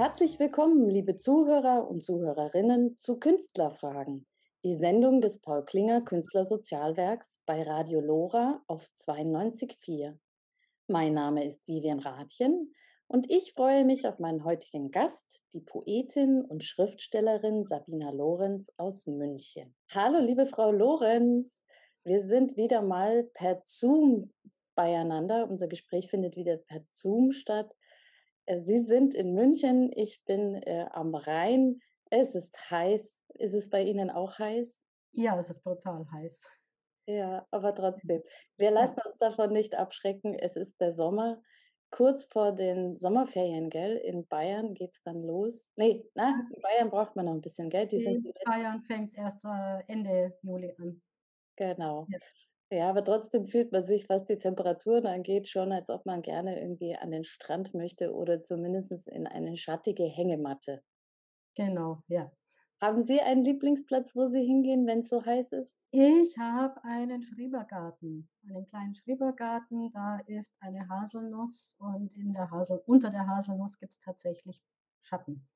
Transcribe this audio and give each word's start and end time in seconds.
Herzlich 0.00 0.38
willkommen, 0.38 0.88
liebe 0.88 1.16
Zuhörer 1.16 1.86
und 1.86 2.02
Zuhörerinnen, 2.02 2.96
zu 2.96 3.18
Künstlerfragen, 3.18 4.26
die 4.64 4.74
Sendung 4.74 5.20
des 5.20 5.42
Paul 5.42 5.62
Klinger 5.62 6.00
Künstlersozialwerks 6.00 7.42
bei 7.44 7.62
Radio 7.64 8.00
Lora 8.00 8.62
auf 8.66 8.88
92.4. 8.96 10.16
Mein 10.86 11.12
Name 11.12 11.44
ist 11.44 11.68
Vivian 11.68 11.98
Rathjen 11.98 12.72
und 13.08 13.30
ich 13.30 13.52
freue 13.52 13.84
mich 13.84 14.08
auf 14.08 14.18
meinen 14.18 14.42
heutigen 14.42 14.90
Gast, 14.90 15.42
die 15.52 15.60
Poetin 15.60 16.46
und 16.46 16.64
Schriftstellerin 16.64 17.66
Sabina 17.66 18.08
Lorenz 18.08 18.72
aus 18.78 19.06
München. 19.06 19.76
Hallo, 19.94 20.18
liebe 20.18 20.46
Frau 20.46 20.72
Lorenz, 20.72 21.62
wir 22.04 22.22
sind 22.22 22.56
wieder 22.56 22.80
mal 22.80 23.24
per 23.34 23.60
Zoom 23.64 24.32
beieinander. 24.74 25.46
Unser 25.46 25.68
Gespräch 25.68 26.08
findet 26.08 26.36
wieder 26.36 26.56
per 26.56 26.86
Zoom 26.88 27.32
statt. 27.32 27.76
Äh, 28.50 28.62
Sie 28.62 28.80
sind 28.80 29.14
in 29.14 29.34
München, 29.34 29.92
ich 29.94 30.24
bin 30.24 30.56
äh, 30.56 30.86
am 30.90 31.14
Rhein. 31.14 31.80
Es 32.10 32.34
ist 32.34 32.70
heiß. 32.70 33.24
Ist 33.34 33.54
es 33.54 33.70
bei 33.70 33.82
Ihnen 33.82 34.10
auch 34.10 34.38
heiß? 34.38 34.82
Ja, 35.12 35.38
es 35.38 35.50
ist 35.50 35.62
brutal 35.62 36.04
heiß. 36.12 36.44
Ja, 37.06 37.46
aber 37.50 37.74
trotzdem. 37.74 38.22
Wir 38.56 38.70
lassen 38.70 39.00
uns 39.06 39.18
davon 39.18 39.52
nicht 39.52 39.76
abschrecken. 39.76 40.34
Es 40.34 40.56
ist 40.56 40.80
der 40.80 40.92
Sommer. 40.92 41.40
Kurz 41.90 42.24
vor 42.26 42.52
den 42.52 42.96
Sommerferien, 42.96 43.68
gell? 43.68 43.96
In 43.96 44.26
Bayern 44.26 44.74
geht 44.74 44.92
es 44.92 45.02
dann 45.02 45.22
los. 45.22 45.72
Nee, 45.76 46.04
na, 46.14 46.48
in 46.54 46.62
Bayern 46.62 46.90
braucht 46.90 47.16
man 47.16 47.26
noch 47.26 47.32
ein 47.32 47.40
bisschen 47.40 47.68
Geld. 47.68 47.90
Die 47.90 48.04
In 48.04 48.32
Bayern 48.44 48.82
fängt 48.82 49.08
es 49.08 49.14
erst 49.14 49.44
äh, 49.44 49.82
Ende 49.88 50.36
Juli 50.42 50.72
an. 50.78 51.00
Genau. 51.56 52.06
Ja. 52.10 52.18
Ja, 52.72 52.90
aber 52.90 53.04
trotzdem 53.04 53.46
fühlt 53.46 53.70
man 53.70 53.84
sich, 53.84 54.08
was 54.08 54.24
die 54.24 54.36
Temperaturen 54.36 55.06
angeht, 55.06 55.48
schon, 55.48 55.70
als 55.70 55.88
ob 55.88 56.04
man 56.04 56.20
gerne 56.20 56.60
irgendwie 56.60 56.96
an 56.96 57.12
den 57.12 57.22
Strand 57.24 57.74
möchte 57.74 58.12
oder 58.12 58.40
zumindest 58.40 58.90
in 59.08 59.26
eine 59.28 59.56
schattige 59.56 60.02
Hängematte. 60.04 60.82
Genau, 61.54 62.02
ja. 62.08 62.32
Haben 62.80 63.04
Sie 63.04 63.20
einen 63.20 63.44
Lieblingsplatz, 63.44 64.16
wo 64.16 64.26
Sie 64.26 64.44
hingehen, 64.44 64.84
wenn 64.86 64.98
es 65.00 65.08
so 65.08 65.24
heiß 65.24 65.52
ist? 65.52 65.78
Ich 65.92 66.36
habe 66.36 66.82
einen 66.82 67.22
Schrebergarten, 67.22 68.28
einen 68.42 68.66
kleinen 68.66 68.96
Schrebergarten. 68.96 69.92
Da 69.92 70.18
ist 70.26 70.56
eine 70.60 70.88
Haselnuss 70.88 71.76
und 71.78 72.12
in 72.16 72.32
der 72.32 72.50
Hasel, 72.50 72.82
unter 72.86 73.08
der 73.10 73.28
Haselnuss 73.28 73.78
gibt 73.78 73.92
es 73.92 74.00
tatsächlich 74.00 74.60
Schatten. 75.00 75.48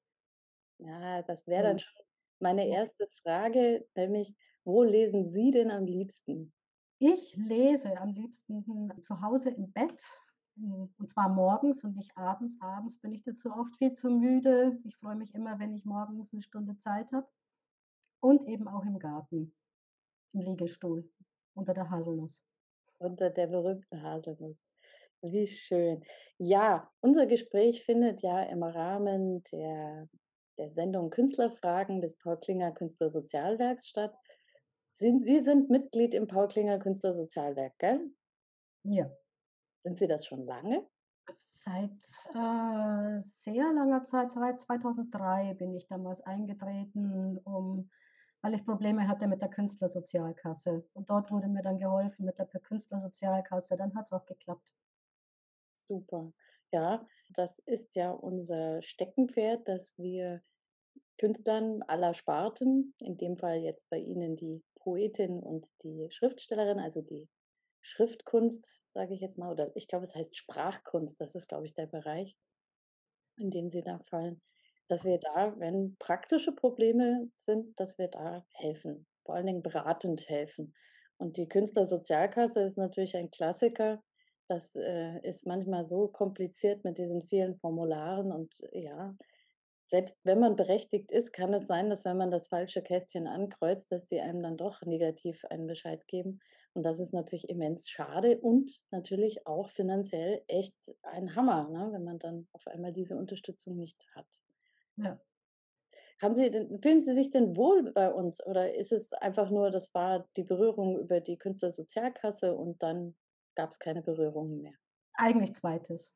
Ja, 0.79 1.23
das 1.23 1.47
wäre 1.49 1.63
dann 1.65 1.79
schon 1.81 1.93
meine 2.39 2.67
erste 2.69 3.07
Frage, 3.23 3.89
nämlich, 3.97 4.35
wo 4.65 4.83
lesen 4.83 5.29
Sie 5.29 5.51
denn 5.51 5.71
am 5.71 5.87
liebsten? 5.87 6.53
Ich 7.07 7.37
lese 7.37 8.01
am 8.01 8.15
liebsten 8.15 8.65
zu 9.03 9.21
Hause 9.21 9.51
im 9.51 9.71
Bett, 9.73 10.03
mm, 10.57 10.85
und 10.97 11.11
zwar 11.11 11.29
morgens 11.29 11.85
und 11.85 11.97
nicht 11.97 12.17
abends. 12.17 12.57
Abends 12.63 12.99
bin 12.99 13.13
ich 13.13 13.23
dazu 13.23 13.51
oft 13.51 13.77
viel 13.77 13.93
zu 13.93 14.09
müde. 14.09 14.79
Ich 14.87 14.97
freue 14.97 15.15
mich 15.15 15.35
immer, 15.35 15.59
wenn 15.59 15.75
ich 15.75 15.85
morgens 15.85 16.33
eine 16.33 16.41
Stunde 16.41 16.79
Zeit 16.79 17.13
habe. 17.13 17.29
Und 18.21 18.49
eben 18.49 18.69
auch 18.69 18.87
im 18.87 18.99
Garten, 18.99 19.55
im 20.33 20.41
Liegestuhl, 20.41 21.07
unter 21.53 21.75
der 21.75 21.91
Haselnuss. 21.91 22.43
Unter 22.97 23.29
der 23.29 23.49
berühmten 23.49 24.03
Haselnuss. 24.03 24.67
Wie 25.21 25.47
schön. 25.47 26.03
Ja, 26.39 26.91
unser 27.03 27.27
Gespräch 27.27 27.85
findet 27.85 28.23
ja 28.23 28.45
im 28.45 28.63
Rahmen 28.63 29.43
der, 29.53 30.09
der 30.57 30.71
Sendung 30.71 31.11
Künstlerfragen 31.11 32.01
des 32.01 32.17
Paul 32.17 32.41
Klinger 32.41 32.73
Künstlersozialwerks 32.73 33.89
statt. 33.89 34.17
Sind, 34.97 35.25
Sie 35.25 35.41
sind 35.41 35.71
Mitglied 35.71 36.15
im 36.15 36.29
Paul 36.29 36.47
Klinger 36.47 36.79
Künstlersozialwerk, 36.79 37.77
gell? 37.79 38.15
Ja. 38.85 39.11
Sind 39.81 39.99
Sie 39.99 40.07
das 40.07 40.25
schon 40.25 40.47
lange? 40.47 40.87
Seit 41.29 41.91
äh, 42.35 43.21
sehr 43.21 43.73
langer 43.73 44.05
Zeit, 44.05 44.31
seit 44.31 44.61
2003 44.61 45.55
bin 45.55 45.75
ich 45.75 45.89
damals 45.89 46.21
eingetreten, 46.21 47.39
um, 47.39 47.91
weil 48.41 48.55
ich 48.55 48.65
Probleme 48.65 49.09
hatte 49.09 49.27
mit 49.27 49.43
der 49.43 49.49
Künstlersozialkasse. 49.49 50.87
Und 50.93 51.11
dort 51.11 51.31
wurde 51.33 51.49
mir 51.49 51.63
dann 51.63 51.81
geholfen 51.81 52.25
mit 52.25 52.39
der 52.39 52.47
Künstlersozialkasse. 52.47 53.77
Dann 53.77 53.97
hat 53.97 54.05
es 54.05 54.13
auch 54.13 54.27
geklappt. 54.27 54.73
Super. 55.89 56.33
Ja, 56.71 57.05
das 57.31 57.59
ist 57.59 57.97
ja 57.97 58.13
unser 58.13 58.81
Steckenpferd, 58.81 59.67
dass 59.67 59.99
wir 59.99 60.43
Künstlern 61.19 61.83
aller 61.83 62.15
Sparten, 62.15 62.95
in 62.99 63.17
dem 63.17 63.37
Fall 63.37 63.59
jetzt 63.59 63.91
bei 63.91 63.99
Ihnen 63.99 64.37
die 64.37 64.63
Poetin 64.85 65.41
und 65.41 65.67
die 65.83 66.07
Schriftstellerin, 66.11 66.79
also 66.79 67.01
die 67.01 67.27
Schriftkunst, 67.81 68.81
sage 68.89 69.15
ich 69.15 69.21
jetzt 69.21 69.39
mal, 69.39 69.51
oder 69.51 69.75
ich 69.75 69.89
glaube, 69.89 70.05
es 70.05 70.15
heißt 70.15 70.37
Sprachkunst, 70.37 71.21
das 71.21 71.35
ist, 71.35 71.49
glaube 71.49 71.67
ich, 71.67 71.75
der 71.75 71.87
Bereich, 71.87 72.37
in 73.37 73.51
dem 73.51 73.69
Sie 73.69 73.83
da 73.83 73.99
fallen, 74.11 74.41
dass 74.89 75.05
wir 75.05 75.19
da, 75.19 75.59
wenn 75.59 75.97
praktische 75.99 76.53
Probleme 76.53 77.31
sind, 77.35 77.79
dass 77.81 77.99
wir 77.99 78.09
da 78.09 78.45
helfen, 78.53 79.07
vor 79.25 79.35
allen 79.35 79.47
Dingen 79.47 79.63
beratend 79.63 80.29
helfen. 80.29 80.75
Und 81.17 81.37
die 81.37 81.49
Künstlersozialkasse 81.49 82.61
ist 82.61 82.77
natürlich 82.77 83.17
ein 83.17 83.31
Klassiker. 83.31 84.03
Das 84.49 84.77
äh, 84.77 85.21
ist 85.23 85.47
manchmal 85.47 85.87
so 85.87 86.09
kompliziert 86.09 86.85
mit 86.85 86.99
diesen 86.99 87.23
vielen 87.23 87.57
Formularen 87.57 88.31
und 88.31 88.55
ja, 88.73 89.17
selbst 89.87 90.19
wenn 90.25 90.41
man 90.41 90.57
berechtigt 90.57 91.13
ist, 91.13 91.33
kann 91.33 91.53
es 91.53 91.67
sein, 91.67 91.91
dass 91.91 92.05
wenn 92.05 92.17
man 92.17 92.31
das 92.31 92.49
falsche 92.49 92.83
Kästchen 92.83 93.27
ankreuzt, 93.27 93.93
dass 93.93 94.07
die 94.07 94.21
einem 94.21 94.43
dann 94.43 94.57
doch 94.57 94.83
negativ 94.83 95.45
einen 95.45 95.67
Bescheid 95.67 96.07
geben. 96.09 96.41
Und 96.73 96.83
das 96.85 96.99
ist 96.99 97.13
natürlich 97.13 97.49
immens 97.49 97.89
schade 97.89 98.41
und 98.41 98.81
natürlich 98.91 99.47
auch 99.47 99.69
finanziell 99.69 100.43
echt 100.49 100.75
ein 101.03 101.37
Hammer, 101.37 101.69
ne, 101.69 101.91
wenn 101.93 102.05
man 102.05 102.19
dann 102.19 102.49
auf 102.53 102.67
einmal 102.67 102.93
diese 102.93 103.17
Unterstützung 103.17 103.77
nicht 103.77 104.07
hat. 104.15 104.27
Ja. 104.97 105.21
Haben 106.21 106.35
Sie 106.35 106.51
denn, 106.51 106.81
fühlen 106.81 107.01
Sie 107.01 107.13
sich 107.13 107.31
denn 107.31 107.57
wohl 107.57 107.93
bei 107.93 108.11
uns 108.13 108.45
oder 108.45 108.75
ist 108.75 108.93
es 108.93 109.13
einfach 109.13 109.51
nur, 109.51 109.71
das 109.71 109.93
war 109.95 110.29
die 110.37 110.45
Berührung 110.45 110.99
über 110.99 111.21
die 111.21 111.37
Künstlersozialkasse 111.37 112.55
und 112.55 112.83
dann 112.83 113.17
gab 113.55 113.71
es 113.71 113.79
keine 113.79 114.03
Berührungen 114.03 114.61
mehr? 114.63 114.75
Eigentlich 115.15 115.55
zweites. 115.55 116.13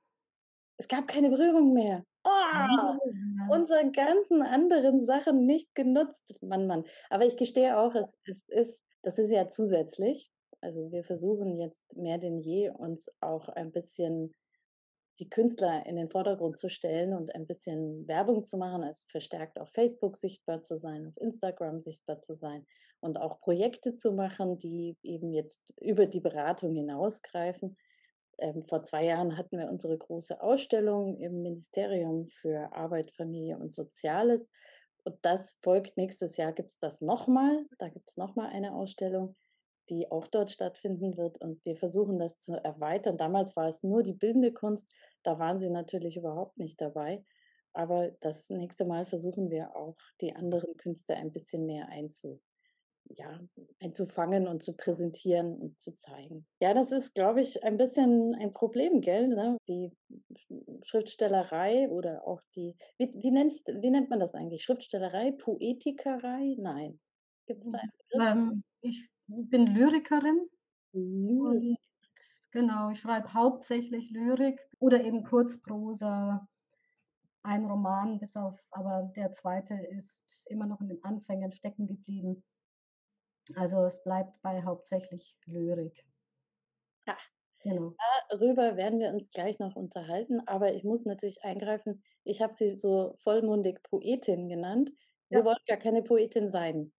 Es 0.76 0.88
gab 0.88 1.08
keine 1.08 1.30
Berührung 1.30 1.72
mehr. 1.72 2.04
Ja. 2.52 2.98
unsere 3.50 3.90
ganzen 3.90 4.42
anderen 4.42 5.00
Sachen 5.00 5.46
nicht 5.46 5.74
genutzt. 5.74 6.34
Mann, 6.40 6.66
Mann. 6.66 6.84
Aber 7.10 7.26
ich 7.26 7.36
gestehe 7.36 7.78
auch, 7.78 7.94
es, 7.94 8.18
es 8.24 8.48
ist, 8.48 8.80
das 9.02 9.18
ist 9.18 9.30
ja 9.30 9.48
zusätzlich. 9.48 10.30
Also 10.60 10.90
wir 10.90 11.04
versuchen 11.04 11.58
jetzt 11.58 11.96
mehr 11.96 12.18
denn 12.18 12.40
je, 12.40 12.70
uns 12.70 13.08
auch 13.20 13.48
ein 13.48 13.70
bisschen 13.70 14.34
die 15.18 15.28
Künstler 15.28 15.84
in 15.86 15.96
den 15.96 16.10
Vordergrund 16.10 16.56
zu 16.56 16.68
stellen 16.68 17.14
und 17.14 17.34
ein 17.34 17.46
bisschen 17.46 18.06
Werbung 18.06 18.44
zu 18.44 18.56
machen, 18.56 18.84
also 18.84 19.04
verstärkt 19.08 19.58
auf 19.58 19.70
Facebook 19.70 20.16
sichtbar 20.16 20.62
zu 20.62 20.76
sein, 20.76 21.08
auf 21.08 21.16
Instagram 21.16 21.80
sichtbar 21.80 22.20
zu 22.20 22.34
sein 22.34 22.64
und 23.00 23.20
auch 23.20 23.40
Projekte 23.40 23.96
zu 23.96 24.12
machen, 24.12 24.58
die 24.58 24.96
eben 25.02 25.32
jetzt 25.32 25.72
über 25.80 26.06
die 26.06 26.20
Beratung 26.20 26.74
hinausgreifen. 26.74 27.76
Ähm, 28.38 28.62
vor 28.62 28.82
zwei 28.82 29.04
Jahren 29.04 29.36
hatten 29.36 29.58
wir 29.58 29.68
unsere 29.68 29.98
große 29.98 30.40
Ausstellung 30.40 31.16
im 31.16 31.42
Ministerium 31.42 32.28
für 32.28 32.72
Arbeit, 32.72 33.10
Familie 33.12 33.58
und 33.58 33.72
Soziales. 33.72 34.48
Und 35.04 35.16
das 35.22 35.58
folgt 35.62 35.96
nächstes 35.96 36.36
Jahr, 36.36 36.52
gibt 36.52 36.70
es 36.70 36.78
das 36.78 37.00
nochmal. 37.00 37.66
Da 37.78 37.88
gibt 37.88 38.10
es 38.10 38.16
nochmal 38.16 38.50
eine 38.50 38.74
Ausstellung, 38.74 39.36
die 39.88 40.10
auch 40.10 40.26
dort 40.26 40.50
stattfinden 40.50 41.16
wird. 41.16 41.40
Und 41.40 41.64
wir 41.64 41.76
versuchen 41.76 42.18
das 42.18 42.38
zu 42.38 42.52
erweitern. 42.52 43.16
Damals 43.16 43.56
war 43.56 43.66
es 43.66 43.82
nur 43.82 44.02
die 44.02 44.12
bildende 44.12 44.52
Kunst. 44.52 44.92
Da 45.22 45.38
waren 45.38 45.58
sie 45.58 45.70
natürlich 45.70 46.16
überhaupt 46.16 46.58
nicht 46.58 46.80
dabei. 46.80 47.24
Aber 47.72 48.10
das 48.20 48.50
nächste 48.50 48.84
Mal 48.84 49.06
versuchen 49.06 49.50
wir 49.50 49.74
auch, 49.76 49.96
die 50.20 50.34
anderen 50.34 50.76
Künste 50.76 51.14
ein 51.14 51.32
bisschen 51.32 51.66
mehr 51.66 51.88
einzu, 51.88 52.40
ja, 53.10 53.38
einzufangen 53.80 54.46
und 54.46 54.62
zu 54.62 54.74
präsentieren 54.74 55.54
und 55.56 55.78
zu 55.78 55.94
zeigen. 55.94 56.46
Ja, 56.60 56.74
das 56.74 56.92
ist, 56.92 57.14
glaube 57.14 57.40
ich, 57.40 57.62
ein 57.64 57.76
bisschen 57.76 58.34
ein 58.34 58.52
Problem, 58.52 59.00
gell? 59.00 59.28
Ne? 59.28 59.58
Die 59.68 59.92
Schriftstellerei 60.84 61.88
oder 61.88 62.26
auch 62.26 62.40
die, 62.54 62.76
wie, 62.98 63.12
wie, 63.14 63.30
nennt, 63.30 63.52
wie 63.66 63.90
nennt 63.90 64.10
man 64.10 64.20
das 64.20 64.34
eigentlich? 64.34 64.62
Schriftstellerei, 64.62 65.32
Poetikerei? 65.32 66.56
Nein. 66.58 67.00
Gibt 67.46 67.64
es 67.64 67.72
da 67.72 67.78
einen? 68.18 68.38
Ähm, 68.38 68.62
ich 68.80 69.08
bin 69.26 69.66
Lyrikerin 69.66 70.48
Lyrik. 70.92 71.40
und 71.40 71.78
Genau, 72.50 72.90
ich 72.90 73.00
schreibe 73.00 73.34
hauptsächlich 73.34 74.10
Lyrik 74.10 74.58
oder 74.78 75.04
eben 75.04 75.22
Kurzprosa, 75.22 76.48
ein 77.42 77.64
Roman, 77.64 78.18
bis 78.18 78.36
auf, 78.36 78.58
aber 78.70 79.12
der 79.16 79.30
zweite 79.32 79.74
ist 79.74 80.46
immer 80.48 80.66
noch 80.66 80.80
in 80.80 80.88
den 80.88 81.04
Anfängen 81.04 81.52
stecken 81.52 81.86
geblieben. 81.86 82.42
Also 83.54 83.84
es 83.84 84.02
bleibt 84.02 84.40
bei 84.42 84.62
hauptsächlich 84.62 85.38
Lyrik. 85.46 86.06
Ja. 87.06 87.16
Genau. 87.60 87.98
Darüber 88.30 88.76
werden 88.76 89.00
wir 89.00 89.10
uns 89.10 89.30
gleich 89.30 89.58
noch 89.58 89.76
unterhalten, 89.76 90.40
aber 90.46 90.72
ich 90.74 90.84
muss 90.84 91.04
natürlich 91.04 91.42
eingreifen. 91.44 92.02
Ich 92.24 92.40
habe 92.42 92.54
sie 92.54 92.76
so 92.76 93.14
vollmundig 93.18 93.82
Poetin 93.82 94.48
genannt. 94.48 94.92
Sie 95.30 95.38
Ja. 95.38 95.44
wollen 95.44 95.56
gar 95.66 95.76
keine 95.78 96.02
Poetin 96.02 96.48
sein. 96.48 96.92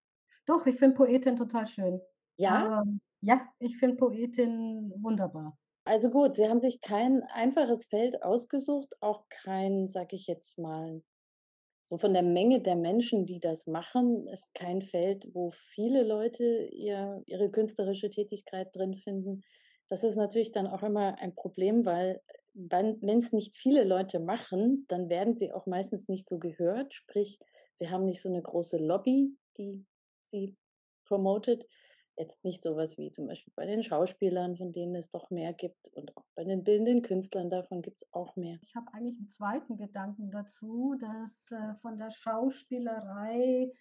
Doch, 0.47 0.65
ich 0.65 0.75
finde 0.77 0.95
Poetin 0.95 1.35
total 1.37 1.65
schön. 1.67 2.01
Ja? 2.37 2.63
Aber 2.63 2.83
ja, 3.21 3.49
ich 3.59 3.77
finde 3.77 3.97
Poetin 3.97 4.91
wunderbar. 5.01 5.57
Also 5.87 6.09
gut, 6.09 6.35
Sie 6.37 6.47
haben 6.47 6.61
sich 6.61 6.81
kein 6.81 7.23
einfaches 7.23 7.87
Feld 7.87 8.21
ausgesucht, 8.23 8.95
auch 9.01 9.27
kein, 9.29 9.87
sage 9.87 10.15
ich 10.15 10.27
jetzt 10.27 10.57
mal, 10.57 11.01
so 11.83 11.97
von 11.97 12.13
der 12.13 12.23
Menge 12.23 12.61
der 12.61 12.75
Menschen, 12.75 13.25
die 13.25 13.39
das 13.39 13.65
machen, 13.67 14.27
ist 14.27 14.53
kein 14.53 14.81
Feld, 14.81 15.27
wo 15.33 15.51
viele 15.51 16.03
Leute 16.03 16.69
ihr, 16.71 17.23
ihre 17.25 17.49
künstlerische 17.49 18.09
Tätigkeit 18.09 18.75
drin 18.75 18.95
finden. 18.95 19.41
Das 19.87 20.03
ist 20.03 20.15
natürlich 20.15 20.51
dann 20.51 20.67
auch 20.67 20.83
immer 20.83 21.17
ein 21.19 21.33
Problem, 21.33 21.85
weil 21.85 22.21
wenn 22.53 23.19
es 23.19 23.31
nicht 23.31 23.55
viele 23.55 23.83
Leute 23.83 24.19
machen, 24.19 24.85
dann 24.87 25.09
werden 25.09 25.35
sie 25.35 25.51
auch 25.51 25.65
meistens 25.65 26.07
nicht 26.07 26.27
so 26.27 26.37
gehört. 26.37 26.93
Sprich, 26.93 27.39
sie 27.75 27.89
haben 27.89 28.05
nicht 28.05 28.21
so 28.21 28.29
eine 28.29 28.41
große 28.41 28.77
Lobby, 28.77 29.35
die 29.57 29.85
sie 30.21 30.55
promotet. 31.05 31.65
Jetzt 32.19 32.43
nicht 32.43 32.63
sowas 32.63 32.97
wie 32.97 33.11
zum 33.11 33.27
Beispiel 33.27 33.53
bei 33.55 33.65
den 33.65 33.81
Schauspielern, 33.81 34.57
von 34.57 34.73
denen 34.73 34.93
es 34.95 35.09
doch 35.09 35.29
mehr 35.29 35.53
gibt 35.53 35.87
und 35.93 36.17
auch 36.17 36.25
bei 36.35 36.43
den 36.43 36.65
bildenden 36.65 37.01
Künstlern, 37.01 37.49
davon 37.49 37.81
gibt 37.81 38.01
es 38.01 38.07
auch 38.11 38.35
mehr. 38.35 38.59
Ich 38.61 38.75
habe 38.75 38.93
eigentlich 38.93 39.17
einen 39.17 39.29
zweiten 39.29 39.77
Gedanken 39.77 40.29
dazu, 40.29 40.95
dass 40.99 41.49
äh, 41.51 41.75
von 41.75 41.97
der 41.97 42.11
Schauspielerei 42.11 43.71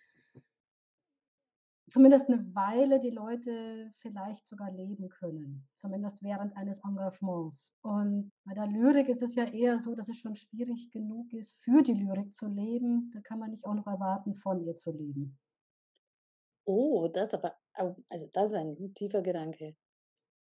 zumindest 1.90 2.29
eine 2.29 2.55
Weile 2.55 3.00
die 3.00 3.11
Leute 3.11 3.93
vielleicht 3.99 4.46
sogar 4.46 4.70
leben 4.70 5.08
können, 5.08 5.67
zumindest 5.75 6.23
während 6.23 6.56
eines 6.56 6.79
Engagements. 6.85 7.75
Und 7.82 8.31
bei 8.44 8.55
der 8.55 8.69
Lyrik 8.69 9.08
ist 9.08 9.23
es 9.23 9.35
ja 9.35 9.46
eher 9.46 9.81
so, 9.81 9.96
dass 9.96 10.08
es 10.08 10.19
schon 10.19 10.37
schwierig 10.37 10.93
genug 10.93 11.32
ist, 11.32 11.58
für 11.64 11.82
die 11.82 11.94
Lyrik 11.94 12.32
zu 12.32 12.46
leben. 12.46 13.11
Da 13.12 13.20
kann 13.20 13.40
man 13.40 13.50
nicht 13.50 13.67
auch 13.67 13.75
noch 13.75 13.88
erwarten, 13.88 14.37
von 14.37 14.61
ihr 14.61 14.76
zu 14.76 14.93
leben. 14.93 15.37
Oh, 16.70 17.08
das 17.08 17.32
aber, 17.32 17.56
au, 17.67 17.67
also 17.78 18.28
das 18.32 18.50
ist 18.50 18.56
ein 18.56 18.94
tiefer 18.94 19.22
Gedanke. 19.22 19.76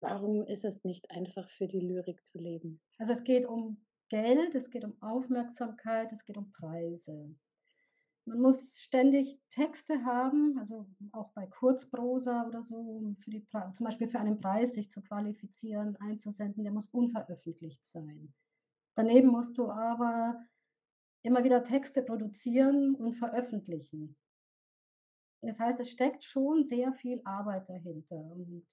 Warum 0.01 0.45
ist 0.45 0.66
es 0.66 0.83
nicht 0.83 1.10
einfach 1.12 1.48
für 1.48 1.68
die 1.68 1.80
Lyrik 1.80 2.25
zu 2.25 2.39
leben? 2.39 2.81
Also 2.98 3.13
es 3.13 3.24
geht 3.24 3.45
um 3.45 3.86
Geld, 4.10 4.56
es 4.56 4.69
geht 4.69 4.83
um 4.83 5.01
Aufmerksamkeit, 5.01 6.12
es 6.12 6.25
geht 6.25 6.38
um 6.38 6.51
Preise. 6.51 7.36
Man 8.25 8.42
muss 8.42 8.78
ständig 8.78 9.39
Texte 9.50 10.04
haben, 10.04 10.57
also 10.60 10.88
auch 11.12 11.31
bei 11.33 11.48
Kurzprosa 11.48 12.45
oder 12.48 12.63
so, 12.63 12.75
um 12.75 13.16
für 13.18 13.31
die, 13.31 13.45
zum 13.74 13.86
Beispiel 13.86 14.07
für 14.07 14.19
einen 14.19 14.39
Preis 14.39 14.74
sich 14.74 14.92
zu 14.92 15.01
qualifizieren, 15.01 15.95
einzusenden, 15.98 16.63
der 16.63 16.74
muss 16.74 16.88
unveröffentlicht 16.88 17.86
sein. 17.86 18.33
Daneben 18.95 19.30
musst 19.30 19.57
du 19.57 19.69
aber 19.69 20.45
immer 21.24 21.44
wieder 21.44 21.63
Texte 21.63 22.01
produzieren 22.01 22.95
und 22.95 23.16
veröffentlichen. 23.16 24.16
Das 25.42 25.60
heißt, 25.60 25.80
es 25.80 25.90
steckt 25.90 26.24
schon 26.26 26.64
sehr 26.64 26.94
viel 26.94 27.22
Arbeit 27.26 27.70
dahinter 27.70 28.16
und 28.18 28.66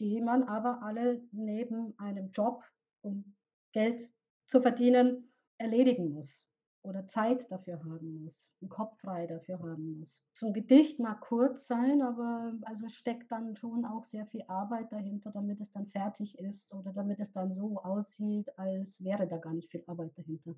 die 0.00 0.20
man 0.20 0.44
aber 0.44 0.82
alle 0.82 1.22
neben 1.32 1.98
einem 1.98 2.30
Job, 2.30 2.64
um 3.02 3.36
Geld 3.72 4.14
zu 4.46 4.60
verdienen, 4.60 5.32
erledigen 5.58 6.10
muss 6.12 6.46
oder 6.82 7.06
Zeit 7.06 7.50
dafür 7.52 7.84
haben 7.84 8.24
muss, 8.24 8.50
einen 8.60 8.68
Kopf 8.70 8.98
frei 9.00 9.26
dafür 9.26 9.60
haben 9.60 9.98
muss. 9.98 10.24
So 10.32 10.46
ein 10.48 10.52
Gedicht 10.54 10.98
mag 10.98 11.20
kurz 11.20 11.66
sein, 11.66 12.02
aber 12.02 12.54
also 12.62 12.86
es 12.86 12.94
steckt 12.94 13.30
dann 13.30 13.54
schon 13.54 13.84
auch 13.84 14.04
sehr 14.04 14.26
viel 14.26 14.42
Arbeit 14.48 14.92
dahinter, 14.92 15.30
damit 15.30 15.60
es 15.60 15.70
dann 15.72 15.86
fertig 15.86 16.38
ist 16.38 16.72
oder 16.72 16.92
damit 16.92 17.20
es 17.20 17.32
dann 17.32 17.52
so 17.52 17.76
aussieht, 17.78 18.58
als 18.58 19.02
wäre 19.04 19.28
da 19.28 19.38
gar 19.38 19.54
nicht 19.54 19.70
viel 19.70 19.84
Arbeit 19.86 20.18
dahinter. 20.18 20.56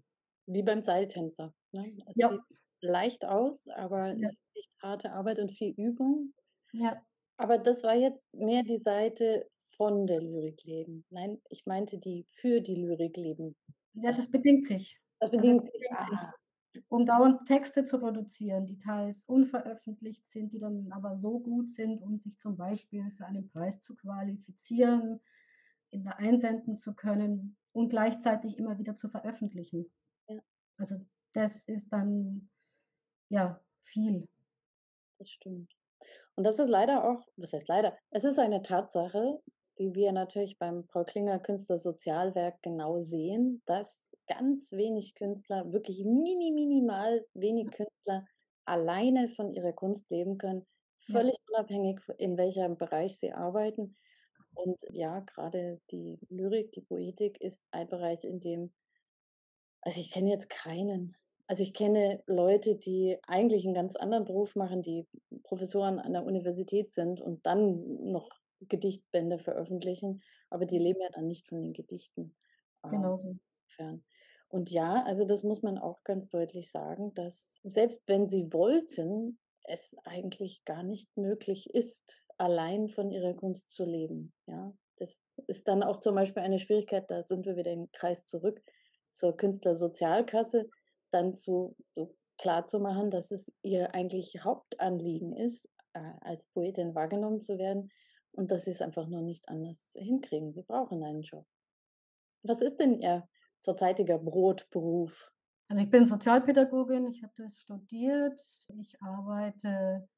Wie 0.48 0.62
beim 0.62 0.80
Seiltänzer. 0.80 1.54
Ne? 1.72 1.96
Es 2.06 2.16
Ja. 2.16 2.28
sieht 2.28 2.44
leicht 2.84 3.24
aus, 3.24 3.68
aber 3.68 4.12
Ja. 4.12 4.28
es 4.28 4.32
ist 4.34 4.56
echt 4.56 4.76
harte 4.82 5.12
Arbeit 5.12 5.38
und 5.40 5.52
viel 5.52 5.72
Übung. 5.76 6.34
Ja, 6.72 7.04
Aber 7.36 7.58
das 7.58 7.84
war 7.84 7.94
jetzt 7.94 8.26
mehr 8.34 8.64
die 8.64 8.76
Seite 8.76 9.48
von 9.76 10.08
der 10.08 10.20
Lyrik 10.20 10.64
leben. 10.64 11.04
Nein, 11.10 11.40
ich 11.48 11.64
meinte 11.64 11.98
die 11.98 12.24
für 12.24 12.60
die 12.60 12.74
Lyrik 12.74 13.16
leben. 13.16 13.56
ja 13.94 14.12
das 14.12 14.30
bedingt 14.30 14.64
sich. 14.64 14.98
Das 15.20 15.30
Also 15.32 15.50
bedingt 15.50 15.62
sich. 15.64 15.72
bedingt 15.72 16.02
sich. 16.02 16.26
Ah, 16.26 16.32
um 16.88 17.06
dauernd 17.06 17.46
Texte 17.46 17.84
zu 17.84 17.98
produzieren, 18.00 18.66
die 18.66 18.78
teils 18.78 19.24
unveröffentlicht 19.26 20.26
sind, 20.28 20.52
die 20.52 20.58
dann 20.60 20.92
aber 20.92 21.16
so 21.16 21.40
gut 21.40 21.70
sind, 21.70 22.02
um 22.02 22.18
sich 22.18 22.38
zum 22.38 22.56
Beispiel 22.56 23.10
für 23.12 23.26
einen 23.26 23.48
Preis 23.48 23.80
zu 23.80 23.96
qualifizieren, 23.96 25.20
in 25.90 26.04
der 26.04 26.18
einsenden 26.18 26.76
zu 26.78 26.94
können 26.94 27.56
und 27.72 27.88
gleichzeitig 27.90 28.58
immer 28.58 28.78
wieder 28.78 28.94
zu 28.96 29.08
veröffentlichen. 29.08 29.92
Ja. 30.28 30.44
Also 30.78 30.96
das 31.34 31.66
ist 31.66 31.90
dann 31.92 32.50
ja 33.30 33.60
viel. 33.82 34.28
das 35.18 35.30
stimmt. 35.30 35.72
Und 36.36 36.44
das 36.44 36.58
ist 36.58 36.68
leider 36.68 37.04
auch, 37.10 37.26
was 37.36 37.52
heißt 37.52 37.68
leider, 37.68 37.96
es 38.10 38.24
ist 38.24 38.38
eine 38.38 38.62
Tatsache, 38.62 39.40
die 39.78 39.94
wir 39.94 40.12
natürlich 40.12 40.58
beim 40.58 40.86
Paul 40.88 41.04
Klinger 41.04 41.38
Künstlersozialwerk 41.40 42.62
genau 42.62 43.00
sehen, 43.00 43.62
dass 43.66 44.08
ganz 44.28 44.72
wenig 44.72 45.14
Künstler, 45.14 45.72
wirklich 45.72 46.04
mini, 46.04 46.52
minimal 46.52 47.24
wenig 47.34 47.70
Künstler 47.72 48.26
alleine 48.64 49.28
von 49.28 49.52
ihrer 49.52 49.72
Kunst 49.72 50.10
leben 50.10 50.38
können, 50.38 50.66
Ja. 51.08 51.20
völlig 51.20 51.36
unabhängig, 51.50 52.00
in 52.18 52.36
welchem 52.38 52.76
Bereich 52.78 53.18
sie 53.18 53.32
arbeiten. 53.32 53.96
Und 54.54 54.80
ja, 54.90 55.20
gerade 55.20 55.80
die 55.90 56.18
Lyrik, 56.30 56.72
die 56.72 56.82
Poetik 56.82 57.40
ist 57.40 57.66
ein 57.72 57.88
Bereich, 57.88 58.24
in 58.24 58.40
dem, 58.40 58.74
also 59.82 60.00
ich 60.00 60.10
kenne 60.10 60.30
jetzt 60.30 60.48
keinen. 60.50 61.16
Also 61.46 61.62
ich 61.62 61.74
kenne 61.74 62.22
Leute, 62.26 62.76
die 62.76 63.18
eigentlich 63.26 63.64
einen 63.64 63.74
ganz 63.74 63.96
anderen 63.96 64.24
Beruf 64.24 64.56
machen, 64.56 64.82
die 64.82 65.06
Professoren 65.42 65.98
an 65.98 66.12
der 66.12 66.24
Universität 66.24 66.90
sind 66.90 67.20
und 67.20 67.44
dann 67.46 68.10
noch 68.10 68.30
Gedichtbände 68.60 69.38
veröffentlichen, 69.38 70.22
aber 70.48 70.64
die 70.64 70.78
leben 70.78 71.00
ja 71.00 71.10
dann 71.12 71.26
nicht 71.26 71.48
von 71.48 71.60
den 71.60 71.72
Gedichten. 71.72 72.34
Insofern. 72.90 74.04
Und 74.48 74.70
ja, 74.70 75.02
also 75.04 75.24
das 75.24 75.42
muss 75.42 75.62
man 75.62 75.78
auch 75.78 76.02
ganz 76.04 76.28
deutlich 76.28 76.70
sagen, 76.70 77.12
dass 77.14 77.60
selbst 77.64 78.04
wenn 78.06 78.26
sie 78.26 78.52
wollten, 78.52 79.38
es 79.64 79.96
eigentlich 80.04 80.64
gar 80.64 80.82
nicht 80.82 81.16
möglich 81.16 81.70
ist, 81.74 82.24
allein 82.36 82.88
von 82.88 83.10
ihrer 83.10 83.34
Kunst 83.34 83.72
zu 83.72 83.84
leben. 83.84 84.32
Ja, 84.46 84.72
das 84.96 85.22
ist 85.46 85.68
dann 85.68 85.82
auch 85.82 85.98
zum 85.98 86.14
Beispiel 86.14 86.42
eine 86.42 86.58
Schwierigkeit, 86.58 87.10
da 87.10 87.24
sind 87.26 87.46
wir 87.46 87.56
wieder 87.56 87.72
im 87.72 87.90
Kreis 87.92 88.26
zurück 88.26 88.62
zur 89.10 89.36
Künstlersozialkasse, 89.36 90.68
dann 91.14 91.34
zu, 91.34 91.76
so 91.90 92.16
klar 92.38 92.64
zu 92.66 92.80
machen, 92.80 93.10
dass 93.10 93.30
es 93.30 93.52
ihr 93.62 93.94
eigentlich 93.94 94.44
Hauptanliegen 94.44 95.34
ist, 95.36 95.70
äh, 95.94 96.00
als 96.20 96.48
Poetin 96.48 96.94
wahrgenommen 96.94 97.40
zu 97.40 97.58
werden 97.58 97.90
und 98.32 98.50
dass 98.50 98.64
sie 98.64 98.72
es 98.72 98.82
einfach 98.82 99.06
nur 99.06 99.22
nicht 99.22 99.48
anders 99.48 99.92
hinkriegen. 99.94 100.52
Sie 100.52 100.62
brauchen 100.62 101.02
einen 101.04 101.22
Job. 101.22 101.46
Was 102.42 102.60
ist 102.60 102.76
denn 102.80 103.00
Ihr 103.00 103.28
zurzeitiger 103.60 104.18
Brotberuf? 104.18 105.32
Also 105.68 105.82
ich 105.82 105.90
bin 105.90 106.06
Sozialpädagogin, 106.06 107.06
ich 107.06 107.22
habe 107.22 107.32
das 107.38 107.58
studiert. 107.60 108.38
Ich 108.80 109.00
arbeite 109.00 110.08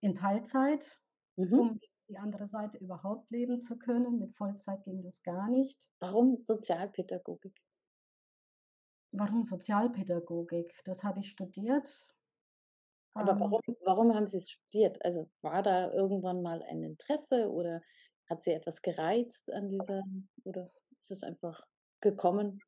in 0.00 0.14
Teilzeit, 0.14 0.98
Mhm. 1.36 1.58
um 1.58 1.80
die 2.08 2.18
andere 2.18 2.46
Seite 2.46 2.78
überhaupt 2.78 3.30
leben 3.30 3.60
zu 3.60 3.76
können. 3.76 4.18
Mit 4.18 4.34
Vollzeit 4.36 4.84
ging 4.84 5.02
das 5.02 5.22
gar 5.22 5.48
nicht. 5.48 5.88
Warum 6.00 6.42
Sozialpädagogik? 6.42 7.63
Warum 9.16 9.44
Sozialpädagogik? 9.44 10.74
Das 10.84 11.04
habe 11.04 11.20
ich 11.20 11.30
studiert. 11.30 11.88
Aber 13.14 13.32
Ähm, 13.32 13.38
warum, 13.38 13.60
warum 13.84 14.14
haben 14.14 14.26
Sie 14.26 14.38
es 14.38 14.50
studiert? 14.50 15.04
Also 15.04 15.30
war 15.40 15.62
da 15.62 15.92
irgendwann 15.92 16.42
mal 16.42 16.62
ein 16.64 16.82
Interesse 16.82 17.48
oder 17.50 17.80
hat 18.28 18.42
Sie 18.42 18.52
etwas 18.52 18.82
gereizt 18.82 19.52
an 19.52 19.68
dieser, 19.68 20.02
oder 20.44 20.70
ist 21.00 21.12
es 21.12 21.22
einfach 21.22 21.64
gekommen? 22.00 22.60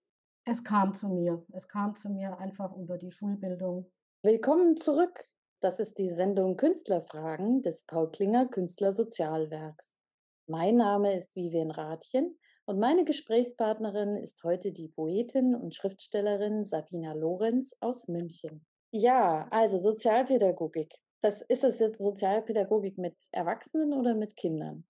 es 0.45 0.63
kam 0.65 0.95
zu 0.95 1.09
mir. 1.09 1.45
Es 1.53 1.69
kam 1.69 1.95
zu 1.95 2.09
mir 2.09 2.39
einfach 2.39 2.75
über 2.77 2.99
die 2.99 3.11
Schulbildung. 3.11 3.93
Willkommen 4.23 4.77
zurück. 4.77 5.29
Das 5.61 5.81
ist 5.81 5.99
die 5.99 6.09
Sendung 6.09 6.57
Künstlerfragen 6.57 7.63
des 7.63 7.85
Paul 7.85 8.11
Klinger 8.11 8.47
Künstlersozialwerks. 8.47 10.01
Mein 10.47 10.77
Name 10.77 11.17
ist 11.17 11.35
Vivian 11.35 11.71
Rathjen 11.71 12.39
und 12.67 12.79
meine 12.79 13.05
Gesprächspartnerin 13.05 14.17
ist 14.17 14.43
heute 14.45 14.73
die 14.73 14.89
Poetin 14.89 15.55
und 15.55 15.75
Schriftstellerin 15.75 16.65
Sabina 16.65 17.13
Lorenz 17.13 17.77
aus 17.81 18.09
München. 18.09 18.67
Ja, 18.91 19.47
also 19.51 19.79
Sozialpädagogik. 19.79 20.93
Das 21.21 21.43
ist 21.43 21.65
es 21.65 21.79
jetzt 21.79 21.99
Sozialpädagogik 21.99 22.99
mit 22.99 23.17
Erwachsenen 23.33 23.93
oder 23.93 24.15
mit 24.15 24.37
Kindern? 24.37 24.85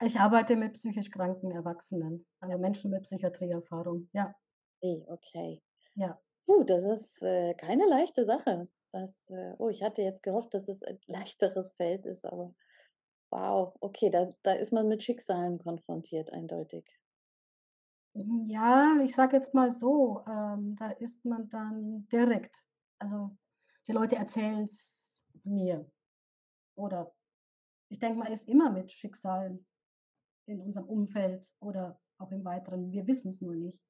Ich 0.00 0.18
arbeite 0.18 0.56
mit 0.56 0.74
psychisch 0.74 1.10
kranken 1.10 1.52
Erwachsenen, 1.52 2.26
also 2.40 2.58
Menschen 2.58 2.90
mit 2.90 3.04
Psychiatrieerfahrung, 3.04 4.08
ja. 4.12 4.34
Okay, 4.80 5.04
okay. 5.08 5.62
Ja. 5.94 6.20
Puh, 6.46 6.64
das 6.64 6.84
ist, 6.84 7.22
äh, 7.22 7.54
keine 7.54 7.86
leichte 7.86 8.24
Sache. 8.24 8.68
Das, 8.92 9.30
äh 9.30 9.54
oh, 9.58 9.68
ich 9.68 9.82
hatte 9.82 10.02
jetzt 10.02 10.22
gehofft, 10.22 10.54
dass 10.54 10.68
es 10.68 10.82
ein 10.82 10.98
leichteres 11.06 11.72
Feld 11.74 12.04
ist, 12.06 12.24
aber 12.24 12.54
wow, 13.32 13.74
okay, 13.80 14.10
da 14.10 14.34
da 14.42 14.52
ist 14.52 14.72
man 14.72 14.88
mit 14.88 15.02
Schicksalen 15.04 15.58
konfrontiert, 15.58 16.32
eindeutig. 16.32 16.98
Hm, 18.14 18.44
ja, 18.44 18.98
ich 19.02 19.14
sage 19.14 19.36
jetzt 19.36 19.54
mal 19.54 19.70
so, 19.72 20.22
ähm, 20.26 20.76
da 20.76 20.90
ist 20.90 21.24
man 21.24 21.48
dann 21.48 22.06
direkt. 22.08 22.62
Also, 22.98 23.36
die 23.88 23.92
Leute 23.92 24.16
erzählen's 24.16 25.22
mir. 25.44 25.90
Oder 26.76 27.14
ich 27.90 28.00
denke, 28.00 28.18
man 28.20 28.32
ist 28.32 28.48
immer 28.48 28.70
mit 28.72 28.92
Schicksalen 28.92 29.66
in 30.46 30.60
unserem 30.60 30.88
Umfeld 30.88 31.54
oder 31.60 32.00
auch 32.18 32.32
im 32.32 32.44
Weiteren. 32.44 32.92
Wir 32.92 33.06
wissen's 33.06 33.40
nur 33.42 33.54
nicht. 33.56 33.84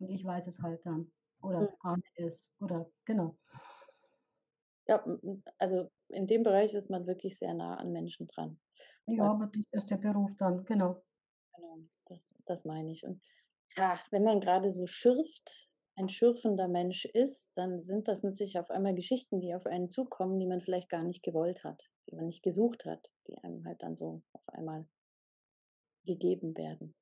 Und 0.00 0.10
ich 0.10 0.24
weiß 0.24 0.46
es 0.48 0.60
halt 0.62 0.86
dann 0.86 1.12
oder 1.42 1.60
Mhm. 1.60 1.76
ahne 1.80 2.02
es 2.16 2.52
oder 2.60 2.92
genau. 3.06 3.38
Ja, 4.88 5.04
also, 5.58 5.90
in 6.08 6.26
dem 6.26 6.42
Bereich 6.42 6.74
ist 6.74 6.90
man 6.90 7.06
wirklich 7.06 7.38
sehr 7.38 7.54
nah 7.54 7.76
an 7.76 7.92
Menschen 7.92 8.26
dran. 8.28 8.60
Ja, 9.06 9.30
aber 9.30 9.46
das 9.46 9.64
ist 9.70 9.90
der 9.90 9.96
Beruf 9.98 10.30
dann, 10.36 10.64
genau. 10.64 11.04
Genau, 11.54 11.78
das 12.06 12.20
das 12.46 12.64
meine 12.64 12.92
ich. 12.92 13.04
Und 13.04 13.22
ja, 13.76 13.98
wenn 14.10 14.24
man 14.24 14.40
grade 14.40 14.70
so 14.70 14.86
schürft 14.86 15.68
ein 15.94 16.08
schürfender 16.08 16.68
Mensch 16.68 17.04
ist, 17.04 17.52
dann 17.54 17.78
sind 17.78 18.08
das 18.08 18.22
natürlich 18.22 18.58
auf 18.58 18.70
einmal 18.70 18.94
Geschichten, 18.94 19.40
die 19.40 19.54
auf 19.54 19.66
einen 19.66 19.90
zukommen, 19.90 20.38
die 20.38 20.46
man 20.46 20.62
vielleicht 20.62 20.88
gar 20.88 21.02
nicht 21.02 21.22
gewollt 21.22 21.64
hat, 21.64 21.90
die 22.08 22.16
man 22.16 22.26
nicht 22.26 22.42
gesucht 22.42 22.86
hat, 22.86 23.10
die 23.28 23.36
einem 23.38 23.66
halt 23.66 23.82
dann 23.82 23.94
so 23.96 24.22
auf 24.32 24.48
einmal 24.48 24.86
gegeben 26.04 26.56
werden. 26.56 26.94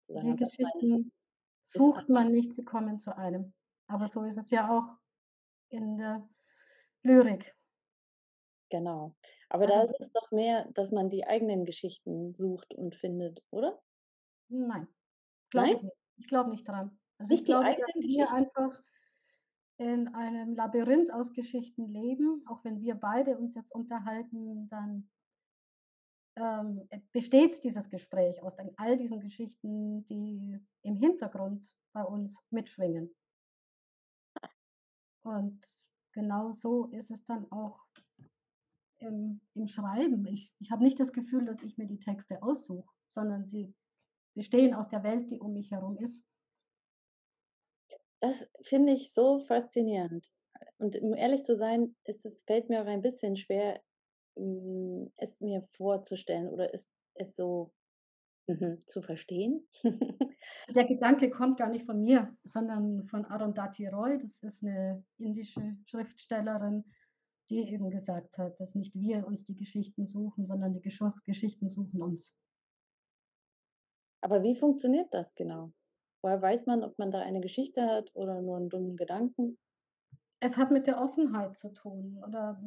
Sozusagen 0.00 0.30
Die 0.30 0.36
Geschichten 0.36 1.12
sucht 1.62 2.08
man 2.08 2.30
nicht, 2.32 2.52
sie 2.52 2.64
kommen 2.64 2.98
zu 2.98 3.16
einem. 3.16 3.54
Aber 3.86 4.08
so 4.08 4.24
ist 4.24 4.38
es 4.38 4.50
ja 4.50 4.68
auch 4.70 4.96
in 5.70 5.98
der 5.98 6.28
Lyrik. 7.02 7.54
Genau. 8.70 9.14
Aber 9.48 9.66
da 9.66 9.80
Also 9.80 9.94
ist 9.94 10.00
es 10.00 10.12
doch 10.12 10.30
mehr, 10.30 10.66
dass 10.72 10.92
man 10.92 11.08
die 11.08 11.26
eigenen 11.26 11.64
Geschichten 11.64 12.34
sucht 12.34 12.74
und 12.74 12.94
findet, 12.94 13.42
oder? 13.50 13.80
Nein, 14.48 14.88
glaube 15.50 15.66
Nein? 15.66 15.76
ich 15.76 15.82
nicht. 15.82 15.96
Ich 16.18 16.28
glaube 16.28 16.50
nicht 16.50 16.68
dran. 16.68 16.98
Also, 17.18 17.32
ich 17.32 17.40
Nicht 17.40 17.48
die 17.48 17.52
glaube, 17.52 17.76
dass 17.76 17.94
wir 17.94 18.32
einfach 18.32 18.82
in 19.78 20.08
einem 20.08 20.54
Labyrinth 20.54 21.12
aus 21.12 21.32
Geschichten 21.32 21.88
leben. 21.88 22.44
Auch 22.48 22.64
wenn 22.64 22.80
wir 22.80 22.96
beide 22.96 23.38
uns 23.38 23.54
jetzt 23.54 23.72
unterhalten, 23.72 24.68
dann 24.68 25.08
ähm, 26.36 26.86
äh, 26.90 27.00
besteht 27.12 27.62
dieses 27.64 27.88
Gespräch 27.88 28.42
aus 28.42 28.56
all 28.76 28.96
diesen 28.96 29.20
Geschichten, 29.20 30.04
die 30.06 30.58
im 30.82 30.96
Hintergrund 30.96 31.76
bei 31.92 32.02
uns 32.02 32.36
mitschwingen. 32.50 33.14
Ah. 34.40 34.48
Und 35.22 35.87
genau 36.18 36.52
so 36.52 36.86
ist 36.86 37.10
es 37.12 37.24
dann 37.24 37.50
auch 37.52 37.78
im 38.98 39.40
im 39.54 39.68
Schreiben. 39.68 40.26
Ich 40.26 40.52
ich 40.58 40.70
habe 40.72 40.82
nicht 40.82 40.98
das 40.98 41.12
Gefühl, 41.12 41.44
dass 41.44 41.62
ich 41.62 41.78
mir 41.78 41.86
die 41.86 42.00
Texte 42.00 42.42
aussuche, 42.42 42.88
sondern 43.08 43.44
sie 43.46 43.72
bestehen 44.34 44.74
aus 44.74 44.88
der 44.88 45.04
Welt, 45.04 45.30
die 45.30 45.38
um 45.38 45.52
mich 45.52 45.70
herum 45.70 45.96
ist. 45.98 46.24
Das 48.20 48.48
finde 48.62 48.92
ich 48.94 49.12
so 49.12 49.38
faszinierend. 49.38 50.26
Und 50.78 51.00
um 51.00 51.14
ehrlich 51.14 51.44
zu 51.44 51.54
sein, 51.54 51.94
ist 52.04 52.26
es 52.26 52.42
fällt 52.42 52.68
mir 52.68 52.82
auch 52.82 52.86
ein 52.86 53.02
bisschen 53.02 53.36
schwer, 53.36 53.80
hm, 54.36 55.12
es 55.16 55.40
mir 55.40 55.62
vorzustellen 55.70 56.48
oder 56.48 56.74
es 56.74 56.90
es 57.18 57.34
so, 57.36 57.72
mhm, 58.48 58.78
zu 58.86 59.02
verstehen. 59.02 59.68
Der 60.74 60.84
Gedanke 60.86 61.30
kommt 61.30 61.58
gar 61.58 61.70
nicht 61.70 61.86
von 61.86 62.02
mir, 62.02 62.36
sondern 62.44 63.06
von 63.08 63.24
Arundhati 63.26 63.86
Roy. 63.88 64.18
Das 64.20 64.42
ist 64.42 64.62
'ne 64.62 65.04
indische 65.18 65.76
Schriftstellerin, 65.86 66.84
die 67.50 67.60
eben 67.72 67.90
gesagt 67.90 68.38
hat, 68.38 68.60
dass 68.60 68.74
nicht 68.74 68.94
wir 68.94 69.26
uns 69.26 69.44
die 69.44 69.56
Geschichten 69.56 70.06
suchen, 70.06 70.46
sondern 70.46 70.72
die 70.72 70.82
Gescho 70.82 71.12
Geschichten 71.26 71.68
suchen 71.68 72.02
uns. 72.02 72.30
Aber 74.22 74.42
wie 74.42 74.56
funktioniert 74.56 75.14
das 75.14 75.34
genau? 75.34 75.72
Woher 76.22 76.42
weiß 76.42 76.66
man, 76.66 76.82
ob 76.82 76.98
man 76.98 77.10
da 77.12 77.20
eine 77.20 77.40
Geschichte 77.40 77.86
hat 77.86 78.10
oder 78.14 78.40
nur 78.42 78.56
'n 78.58 78.68
dummen 78.68 78.96
Gedanken? 78.96 79.58
Es 80.42 80.56
hat 80.56 80.70
mit 80.70 80.86
der 80.86 81.00
Offenheit 81.00 81.56
zu 81.56 81.72
tun 81.72 82.22
oder, 82.24 82.60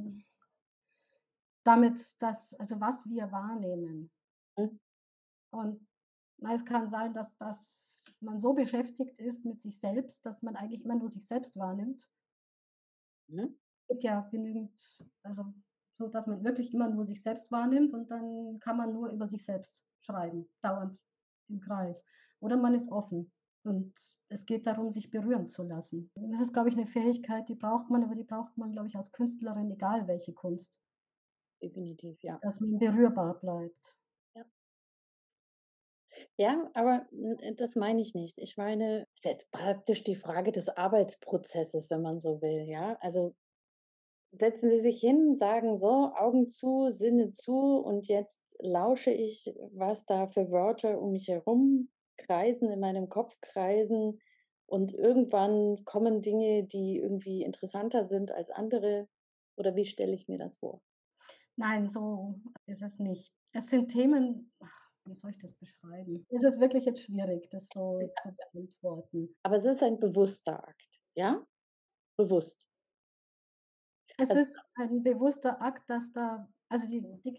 damit, 1.66 2.22
dass 2.22 2.54
also, 2.56 2.80
was 2.82 3.06
wir 3.08 3.32
wahrnehmen. 3.32 4.10
Na, 6.44 6.54
es 6.56 6.66
kann 6.66 6.88
sein, 6.88 7.14
dass 7.14 7.38
dass 7.38 8.16
man 8.20 8.40
so 8.40 8.54
beschäftigt 8.54 9.20
ist 9.20 9.46
mit 9.46 9.62
sich 9.62 9.80
selbst, 9.80 10.26
dass 10.26 10.42
man 10.42 10.56
eigentlich 10.56 10.84
immer 10.84 10.96
nur 10.96 11.08
sich 11.10 11.28
selbst 11.28 11.56
wahrnimmt. 11.56 12.08
Mhm. 13.30 13.56
Gibt 13.90 14.04
ja 14.04 14.22
genügend 14.32 14.80
also, 15.24 15.54
so, 15.98 16.08
dass 16.08 16.28
man 16.28 16.44
wirklich 16.44 16.74
immer 16.74 16.90
nur 16.90 17.06
sich 17.06 17.22
selbst 17.22 17.52
wahrnimmt 17.52 17.94
und 17.94 18.10
dann 18.10 18.60
kann 18.60 18.78
man 18.78 18.94
nur 18.94 19.10
über 19.10 19.28
sich 19.28 19.46
selbst 19.46 19.86
schreiben, 20.00 20.50
dauernd 20.62 21.00
im 21.50 21.60
Kreis. 21.60 22.06
Oder 22.40 22.58
man 22.58 22.74
ist 22.74 22.90
offen 22.92 23.32
und 23.64 23.94
es 24.30 24.46
geht 24.46 24.66
darum, 24.66 24.90
sich 24.90 25.12
berühren 25.12 25.48
zu 25.48 25.64
lassen. 25.64 26.12
Das 26.16 26.42
ist, 26.42 26.54
glaube 26.54 26.70
ich, 26.70 26.76
'ne 26.76 26.88
Fähigkeit, 26.88 27.48
die 27.50 27.56
braucht 27.56 27.90
man, 27.90 28.04
aber 28.04 28.16
die 28.16 28.24
braucht 28.24 28.58
man, 28.58 28.72
glaube 28.72 28.88
ich, 28.88 28.96
als 28.96 29.12
Künstlerin, 29.12 29.72
egal 29.72 30.08
welche 30.08 30.34
Kunst. 30.34 30.82
Definitiv, 31.62 32.24
ja. 32.24 32.42
Dass 32.42 32.60
man 32.60 32.80
berührbar 32.80 33.40
bleibt. 33.40 33.96
Ja. 36.42 36.72
Aber, 36.74 37.06
hm, 37.12 37.38
äh, 37.40 37.54
das 37.56 37.76
meine 37.76 38.02
ich 38.02 38.16
nicht. 38.16 38.40
Ich 38.40 38.58
meine 38.58 39.06
ist 39.16 39.26
jetzt 39.26 39.52
praktisch 39.52 40.04
die 40.04 40.16
Frage 40.16 40.52
des 40.52 40.70
Arbeitsprozesses, 40.70 41.90
wenn 41.92 42.02
man 42.02 42.20
so 42.20 42.42
will, 42.42 42.68
ja? 42.68 42.98
Also, 43.00 43.36
setzen 44.32 44.70
Sie 44.72 44.80
sich 44.80 45.00
hin, 45.00 45.38
sagen: 45.38 45.78
„So, 45.78 46.12
Augen 46.16 46.50
zu, 46.50 46.90
Sinne 46.90 47.32
zu 47.32 47.78
und 47.78 48.08
jetzt 48.08 48.42
lausche 48.60 49.12
ich, 49.12 49.54
was 49.74 50.06
da 50.06 50.28
für 50.28 50.52
Wörter 50.52 51.02
um 51.02 51.12
mich 51.14 51.28
herum 51.30 51.92
kreisen, 52.18 52.72
in 52.72 52.80
meinem 52.82 53.10
Kopf 53.10 53.38
kreisen 53.42 54.20
und 54.68 54.94
irgendwann 54.94 55.84
kommen 55.86 56.22
Dinge, 56.22 56.64
die 56.66 56.98
irgendwie 56.98 57.44
interessanter 57.44 58.06
sind 58.06 58.32
als 58.32 58.50
andere.“ 58.52 59.08
Oder 59.58 59.76
wie 59.76 59.86
stelle 59.86 60.14
ich 60.14 60.28
mir 60.28 60.38
das 60.40 60.58
vor? 60.58 60.82
Nein, 61.56 61.88
so 61.90 62.42
ist 62.66 62.82
es 62.82 63.00
nicht. 63.00 63.36
Es 63.54 63.68
sind 63.70 63.90
Themen 63.92 64.54
wie 65.06 65.14
soll 65.16 65.32
ich 65.32 65.40
das 65.40 65.54
beschreiben? 65.54 66.26
Es 66.30 66.44
ist 66.44 66.60
wirklich 66.60 66.86
jetzt 66.86 67.04
schwierig, 67.04 67.50
das 67.50 67.72
so 67.74 68.12
zu 68.18 68.32
beantworten. 68.54 69.36
Aber 69.44 69.56
es 69.56 69.66
ist 69.66 69.82
ein 69.84 70.00
bewusster 70.00 70.68
Akt, 70.68 71.00
ja? 71.16 71.46
Bewusst. 72.18 72.68
Es 74.18 74.30
Also 74.30 74.36
ist 74.36 74.64
ein 74.76 75.04
bewusster 75.04 75.62
Akt, 75.62 75.90
dass 75.90 76.14
da 76.14 76.48
also, 76.70 76.88
die 76.88 77.02
die 77.26 77.34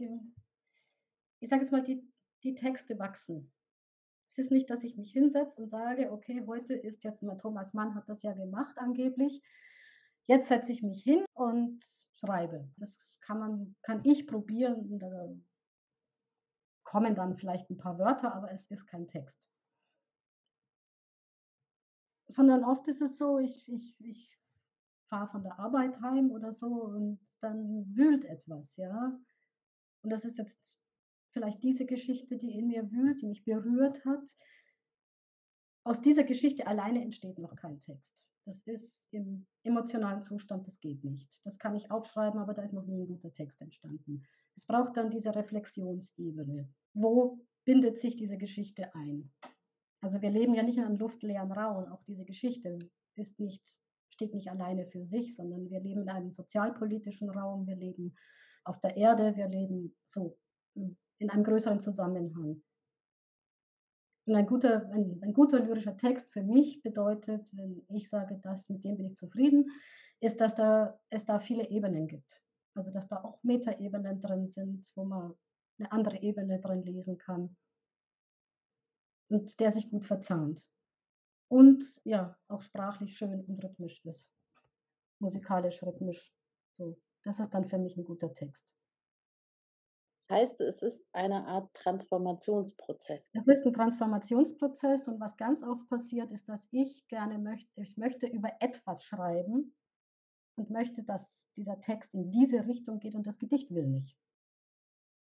ich 1.41 1.49
sage 1.49 1.63
jetzt 1.63 1.73
mal, 1.73 1.83
die 1.83 2.09
die 2.45 2.55
Texte 2.55 2.99
wachsen. 2.99 3.53
Es 4.31 4.39
ist 4.39 4.53
nicht, 4.53 4.71
dass 4.71 4.85
ich 4.85 4.97
mich 4.97 5.13
hinsetze 5.13 5.63
und 5.63 5.69
sage: 5.71 6.13
„Okay, 6.13 6.45
heute 6.47 6.75
ist 6.75 7.05
jetzt 7.05 7.23
mal 7.23 7.37
Thomas 7.39 7.75
Mann 7.75 7.95
hat 7.97 8.09
das 8.09 8.23
ja 8.23 8.33
gemacht 8.35 8.79
angeblich. 8.79 9.43
Jetzt 10.27 10.49
setze 10.49 10.73
ich 10.73 10.83
mich 10.83 11.03
hin 11.05 11.25
und 11.35 11.83
schreibe.“ 12.15 12.71
Das 12.79 13.15
kann 13.21 13.41
man 13.41 13.77
kann 13.83 14.03
ich 14.05 14.27
probieren 14.27 14.99
kommen 16.93 17.15
dann 17.15 17.35
vielleicht 17.37 17.71
'n 17.71 17.79
paar 17.79 17.99
Wörter, 17.99 18.35
aber 18.35 18.53
es 18.53 18.67
ist 18.67 18.87
kein 18.87 19.07
Text. 19.09 19.47
Sondern 22.29 22.65
oft 22.65 22.87
ist 22.89 23.01
es 23.03 23.19
so, 23.19 23.39
ich 23.39 23.67
ich 23.69 23.97
ich 24.01 24.39
fahre 25.09 25.29
von 25.29 25.43
der 25.43 25.59
Arbeit 25.59 26.01
heim 26.01 26.31
oder 26.31 26.53
so 26.53 26.67
und 26.85 27.21
dann 27.41 27.97
wühlt 27.97 28.25
etwas, 28.25 28.77
ja? 28.77 29.19
Und 30.03 30.11
das 30.13 30.25
ist 30.25 30.39
jetzt 30.39 30.79
vielleicht 31.33 31.65
diese 31.65 31.87
Geschichte, 31.87 32.39
die 32.39 32.53
in 32.59 32.69
mir 32.69 32.93
wühlt, 32.93 33.23
die 33.23 33.27
mich 33.29 33.45
berührt 33.45 34.05
hat. 34.07 34.37
Aus 35.87 36.01
dieser 36.01 36.23
Geschichte 36.23 36.67
alleine 36.69 37.03
entsteht 37.03 37.39
noch 37.41 37.57
kein 37.57 37.81
Text. 37.81 38.25
Das 38.45 38.63
ist 38.69 39.13
im 39.13 39.47
emotionalen 39.65 40.21
Zustand, 40.23 40.67
das 40.67 40.79
geht 40.81 41.03
nicht. 41.03 41.45
Das 41.45 41.59
kann 41.59 41.75
ich 41.75 41.91
aufschreiben, 41.91 42.39
aber 42.41 42.55
da 42.55 42.63
ist 42.63 42.73
noch 42.73 42.87
nie 42.87 43.01
'n 43.03 43.07
guter 43.09 43.33
Text 43.33 43.61
entstanden. 43.63 44.23
Es 44.55 44.65
braucht 44.67 44.97
dann 44.97 45.11
diese 45.11 45.35
Reflexionsebene. 45.35 46.73
Wo 46.95 47.39
bindet 47.65 47.99
sich 47.99 48.17
diese 48.17 48.39
Geschichte 48.39 48.95
ein? 48.95 49.33
Also, 50.01 50.21
wir 50.21 50.31
leben 50.31 50.55
ja 50.55 50.63
nicht 50.63 50.79
in 50.79 50.85
einem 50.85 50.97
luftleeren 50.99 51.53
Raum. 51.53 51.91
Auch 51.93 52.03
diese 52.05 52.25
Geschichte 52.25 52.79
ist 53.15 53.39
nicht 53.39 53.79
steht 54.13 54.35
nicht 54.35 54.51
alleine 54.51 54.87
für 54.87 55.05
sich, 55.05 55.35
sondern 55.35 55.71
wir 55.71 55.81
leben 55.81 56.03
in 56.03 56.11
einem 56.11 56.31
sozialpolitischen 56.31 57.31
Raum. 57.31 57.67
Wir 57.67 57.77
leben 57.77 58.15
auf 58.65 58.79
der 58.81 58.97
Erde. 58.97 59.37
Wir 59.37 59.49
leben 59.49 59.97
so, 60.07 60.39
hm, 60.75 60.97
in 61.19 61.31
einem 61.31 61.45
größeren 61.45 61.81
Zusammenhang. 61.81 62.63
Und 64.27 64.37
ein 64.37 64.47
guter 64.47 64.89
ein 64.91 65.19
ein 65.23 65.33
guter 65.33 65.59
lyrischer 65.61 65.97
Text 65.97 66.33
für 66.33 66.43
mich 66.45 66.83
bedeutet, 66.83 67.49
wenn 67.53 67.85
ich 67.89 68.09
sage: 68.09 68.39
„Das 68.43 68.69
mit 68.69 68.85
dem 68.85 68.97
bin 68.97 69.07
ich 69.07 69.17
zufrieden“, 69.17 69.71
ist, 70.21 70.41
dass 70.41 70.55
da 70.55 71.01
es 71.11 71.25
da 71.25 71.41
viele 71.41 71.69
Ebenen 71.71 72.07
gibt. 72.07 72.41
Also, 72.75 72.93
dass 72.93 73.09
da 73.09 73.25
auch 73.25 73.43
Metaebenen 73.43 74.21
drin 74.21 74.47
sind, 74.47 74.91
wo 74.95 75.05
man 75.05 75.35
'ne 75.83 75.93
andere 75.93 76.23
Ebene 76.23 76.61
drin 76.61 76.83
lesen 76.83 77.19
kann. 77.19 77.57
und 79.31 79.59
der 79.61 79.73
sich 79.73 79.91
gut 79.91 80.07
verzahnt. 80.07 80.69
Und 81.49 82.01
ja, 82.05 82.39
auch 82.49 82.63
sprachlich 82.63 83.17
schön 83.17 83.45
und 83.45 83.63
rhythmisch 83.65 84.05
ist. 84.05 84.33
Musikalisch, 85.21 85.83
rhythmisch. 85.83 86.35
So, 86.77 86.99
das 87.25 87.41
ist 87.41 87.55
dann 87.55 87.69
für 87.69 87.79
mich 87.79 87.97
ein 87.97 88.05
guter 88.05 88.33
Text. 88.35 88.75
Das 90.19 90.39
heißt, 90.39 90.61
es 90.61 90.83
ist 90.83 91.07
eine 91.13 91.47
Art 91.47 91.75
Transformationsprozess. 91.75 93.29
Es 93.35 93.49
ist 93.49 93.67
ein 93.67 93.73
Transformationsprozess 93.73 95.09
und 95.09 95.21
was 95.21 95.37
ganz 95.37 95.63
oft 95.63 95.89
passiert, 95.89 96.33
ist, 96.33 96.49
dass 96.49 96.69
ich 96.71 97.07
gerne 97.09 97.39
möchte, 97.39 97.69
ich 97.77 97.97
möchte 97.97 98.27
über 98.27 98.51
etwas 98.61 99.05
schreiben 99.05 99.75
und 100.57 100.71
möchte, 100.71 101.03
dass 101.05 101.51
dieser 101.57 101.81
Text 101.81 102.15
in 102.15 102.31
diese 102.31 102.67
Richtung 102.67 103.01
geht 103.01 103.17
und 103.17 103.27
das 103.27 103.39
Gedicht 103.39 103.73
will 103.75 103.89
nicht. 103.89 104.22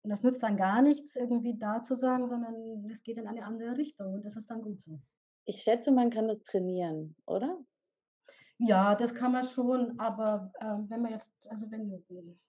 Und 0.02 0.11
das 0.11 0.23
nützt 0.23 0.42
dann 0.42 0.57
gar 0.57 0.80
nichts, 0.83 1.16
irgendwie 1.16 1.59
da 1.59 1.83
zu 1.83 1.95
sagen, 1.95 2.26
sondern 2.26 2.88
es 2.90 3.02
geht 3.02 3.19
in 3.19 3.26
eine 3.26 3.45
andere 3.45 3.76
Richtung 3.76 4.14
und 4.14 4.25
das 4.25 4.37
ist 4.37 4.50
dann 4.50 4.62
gut 4.62 4.80
so. 4.80 5.00
Ich 5.45 5.62
schätze, 5.62 5.92
man 5.92 6.11
kann 6.11 6.28
das 6.28 6.42
trainieren, 6.42 7.16
oder? 7.26 7.59
Ja, 8.62 8.95
das 8.95 9.14
kann 9.14 9.33
man 9.33 9.45
schon, 9.45 9.99
aber 9.99 10.52
äh, 10.61 10.90
wenn 10.90 11.00
man 11.00 11.12
jetzt, 11.12 11.33
also 11.50 11.71
wenn, 11.71 12.04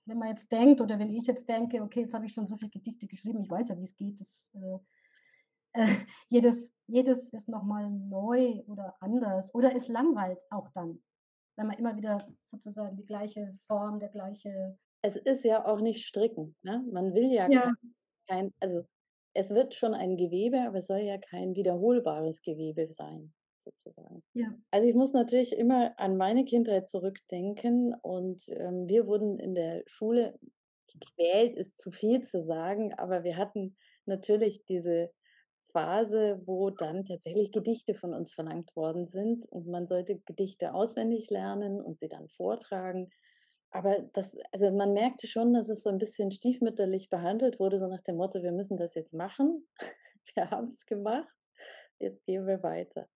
wenn 0.06 0.18
man 0.18 0.28
jetzt 0.28 0.52
denkt 0.52 0.82
oder 0.82 1.00
wenn 1.00 1.10
ich 1.10 1.26
jetzt 1.26 1.48
denke, 1.48 1.82
okay, 1.82 2.02
jetzt 2.02 2.14
habe 2.14 2.26
ich 2.26 2.34
schon 2.34 2.48
so 2.48 2.58
viele 2.58 2.72
Gedichte 2.72 3.08
geschrieben, 3.08 3.40
ich 3.40 3.50
weiß 3.50 3.70
ja, 3.70 3.78
wie 3.78 3.84
es 3.84 3.96
geht, 3.96 4.20
das, 4.20 4.52
äh, 4.54 5.82
äh, 5.82 5.88
jedes, 6.30 6.74
jedes 6.88 7.30
ist 7.30 7.48
nochmal 7.48 7.90
neu 7.90 8.62
oder 8.68 8.96
anders 9.00 9.56
oder 9.56 9.74
es 9.74 9.88
langweilt 9.88 10.44
auch 10.50 10.68
dann, 10.74 11.02
wenn 11.56 11.68
man 11.68 11.78
immer 11.78 11.96
wieder 11.96 12.28
sozusagen 12.44 12.98
die 12.98 13.06
gleiche 13.06 13.58
Form, 13.68 14.00
der 14.00 14.10
gleiche. 14.10 14.78
Es 15.04 15.16
ist 15.16 15.44
ja 15.46 15.66
auch 15.66 15.80
nicht 15.82 16.06
stricken, 16.06 16.56
ne? 16.64 16.84
Man 16.92 17.14
will 17.14 17.32
ja, 17.32 17.48
Ja. 17.48 17.74
kein, 18.28 18.54
also 18.60 18.84
es 19.34 19.52
wird 19.54 19.76
schon 19.76 19.94
ein 19.96 20.18
Gewebe, 20.18 20.62
aber 20.62 20.80
es 20.80 20.88
soll 20.88 21.00
ja 21.02 21.18
kein 21.18 21.56
wiederholbares 21.56 22.42
Gewebe 22.42 22.90
sein, 22.92 23.34
sozusagen. 23.58 24.24
Ja. 24.34 24.48
Also 24.72 24.88
ich 24.88 24.96
muss 24.96 25.14
natürlich 25.14 25.58
immer 25.58 26.00
an 26.00 26.18
meine 26.18 26.46
Kindheit 26.46 26.90
zurückdenken 26.90 27.94
und 28.02 28.44
ähm, 28.50 28.88
wir 28.88 29.08
wurden 29.08 29.40
in 29.40 29.56
der 29.56 29.84
Schule 29.88 30.40
gequält, 30.88 31.56
ist 31.58 31.80
zu 31.80 31.92
viel 31.92 32.22
zu 32.22 32.42
sagen, 32.42 32.94
aber 32.94 33.24
wir 33.24 33.38
hatten 33.38 33.76
natürlich 34.06 34.66
diese 34.66 35.12
Phase, 35.74 36.42
wo 36.46 36.70
dann 36.70 37.06
tatsächlich 37.06 37.52
Gedichte 37.52 37.96
von 37.96 38.14
uns 38.14 38.34
verlangt 38.34 38.76
worden 38.76 39.06
sind 39.06 39.46
und 39.48 39.68
man 39.68 39.88
sollte 39.88 40.20
Gedichte 40.20 40.74
auswendig 40.74 41.30
lernen 41.30 41.82
und 41.82 42.00
sie 42.00 42.10
dann 42.10 42.28
vortragen. 42.30 43.10
Aber 43.72 44.00
das, 44.14 44.38
also 44.52 44.70
man 44.72 44.94
merkte 44.94 45.28
schon, 45.28 45.54
dass 45.54 45.70
es 45.70 45.84
so 45.84 45.90
ein 45.90 45.98
bisschen 45.98 46.32
stiefmütterlich 46.32 47.10
behandelt 47.10 47.60
wurde, 47.60 47.78
so 47.78 47.88
nach 47.88 48.02
dem 48.02 48.18
Motto, 48.18 48.44
wir 48.44 48.52
müssen 48.52 48.78
das 48.78 48.96
jetzt 48.96 49.14
machen. 49.14 49.68
Wir 50.36 50.50
haben 50.50 50.68
es 50.68 50.86
gemacht, 50.86 51.36
jetzt 52.00 52.24
gehen 52.26 52.46
wir 52.46 52.64
weiter. 52.64 53.10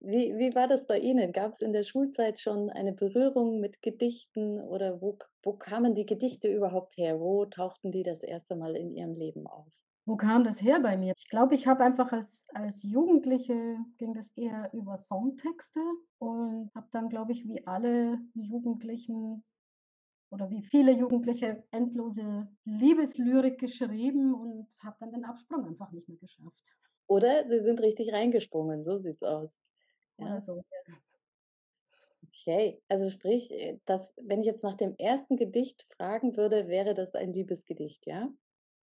Wie, 0.00 0.36
wie 0.36 0.54
war 0.54 0.68
das 0.68 0.86
bei 0.86 0.98
Ihnen? 0.98 1.32
Gab 1.32 1.52
es 1.52 1.62
in 1.62 1.72
der 1.72 1.84
Schulzeit 1.84 2.38
schon 2.38 2.68
eine 2.68 2.92
Berührung 2.92 3.60
mit 3.60 3.80
Gedichten 3.80 4.60
oder 4.60 5.00
wo, 5.00 5.16
wo 5.42 5.54
kamen 5.54 5.94
die 5.94 6.04
Gedichte 6.04 6.52
überhaupt 6.52 6.98
her? 6.98 7.18
Wo 7.20 7.46
tauchten 7.46 7.92
die 7.92 8.02
das 8.02 8.22
erste 8.22 8.56
Mal 8.56 8.76
in 8.76 8.90
Ihrem 8.90 9.14
Leben 9.14 9.46
auf? 9.46 9.72
Wo 10.04 10.16
kam 10.16 10.44
das 10.44 10.60
her 10.60 10.80
bei 10.80 10.98
mir? 10.98 11.14
Ich 11.16 11.28
glaube, 11.30 11.54
ich 11.54 11.66
habe 11.66 11.82
einfach 11.82 12.12
als, 12.12 12.44
als 12.52 12.82
Jugendliche 12.82 13.78
ging 13.96 14.12
das 14.12 14.30
eher 14.36 14.68
über 14.74 14.98
Songtexte 14.98 15.80
und 16.18 16.70
habe 16.74 16.88
dann, 16.90 17.08
glaube 17.08 17.32
ich, 17.32 17.46
wie 17.46 17.66
alle 17.66 18.18
Jugendlichen 18.34 19.42
oder 20.34 20.50
wie 20.50 20.62
viele 20.62 20.92
Jugendliche 20.92 21.64
endlose 21.70 22.48
Liebeslyrik 22.64 23.58
geschrieben 23.58 24.34
und 24.34 24.68
habe 24.82 24.96
dann 25.00 25.12
den 25.12 25.24
Absprung 25.24 25.64
einfach 25.66 25.92
nicht 25.92 26.08
mehr 26.08 26.18
geschafft. 26.18 26.74
Oder 27.06 27.48
Sie 27.48 27.60
sind 27.60 27.80
richtig 27.80 28.12
reingesprungen, 28.12 28.82
so 28.84 28.98
sieht's 28.98 29.22
aus. 29.22 29.58
Ja, 30.18 30.40
so. 30.40 30.62
okay. 32.28 32.82
Also 32.88 33.10
sprich, 33.10 33.52
äh, 33.52 33.78
das, 33.84 34.12
wenn 34.20 34.40
ich 34.40 34.46
jetzt 34.46 34.62
nach 34.62 34.74
dem 34.76 34.96
ersten 34.96 35.36
Gedicht 35.36 35.86
fragen 35.96 36.36
würde, 36.36 36.68
wäre 36.68 36.94
das 36.94 37.14
ein 37.14 37.32
Liebesgedicht, 37.32 38.06
ja? 38.06 38.28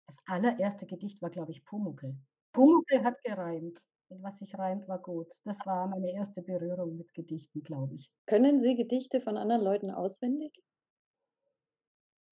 Das 0.06 0.18
allererste 0.26 0.86
Gedicht 0.86 1.22
war, 1.22 1.30
glaube 1.30 1.52
ich, 1.52 1.64
Pumuckl. 1.64 2.18
Pumuckl 2.52 3.04
hat 3.04 3.24
gereimt. 3.24 3.86
Und 4.10 4.24
was 4.24 4.40
sich 4.40 4.58
reimt, 4.58 4.88
war 4.88 5.02
gut. 5.02 5.34
Das 5.46 5.66
war 5.66 5.88
meine 5.88 6.12
erste 6.12 6.42
Berührung 6.42 6.98
mit 6.98 7.14
Gedichten, 7.14 7.64
glaube 7.64 7.96
ich. 7.96 8.12
Können 8.26 8.60
Sie 8.60 8.76
Gedichte 8.76 9.20
von 9.22 9.38
anderen 9.38 9.62
Leuten 9.62 9.92
auswendig? 9.92 10.64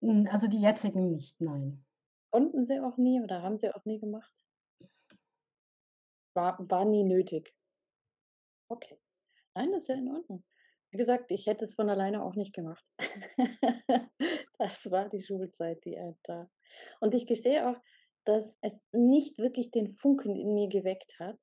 Hm, 0.05 0.27
Also 0.31 0.47
die 0.47 0.61
jetzigen 0.61 1.09
nicht, 1.09 1.41
nein. 1.41 1.83
Konnten 2.31 2.63
Sie 2.63 2.79
auch 2.79 2.97
nie 2.97 3.21
oder 3.21 3.41
haben 3.41 3.57
Sie 3.57 3.73
auch 3.73 3.85
nie 3.85 3.99
gemacht? 3.99 4.31
War, 6.35 6.57
war 6.69 6.85
nie 6.85 7.03
nötig. 7.03 7.53
Okay. 8.69 8.99
Nein, 9.55 9.71
das 9.71 9.83
ist 9.83 9.87
ja 9.87 9.95
in 9.95 10.09
Ordnung. 10.09 10.43
Wie 10.91 10.97
gesagt, 10.97 11.31
ich 11.31 11.47
hätte 11.47 11.65
es 11.65 11.73
von 11.73 11.89
alleine 11.89 12.23
auch 12.23 12.35
nicht 12.35 12.53
gemacht. 12.53 12.85
Das 14.57 14.89
war 14.89 15.09
die 15.09 15.21
Schulzeit, 15.21 15.83
die 15.83 15.95
er 15.95 16.15
da. 16.23 16.49
Und 17.01 17.13
ich 17.13 17.27
gestehe 17.27 17.69
auch, 17.69 17.75
dass 18.23 18.57
es 18.61 18.79
nicht 18.93 19.37
wirklich 19.37 19.69
den 19.69 19.89
Funken 19.89 20.33
in 20.37 20.53
mir 20.53 20.69
geweckt 20.69 21.19
hat, 21.19 21.39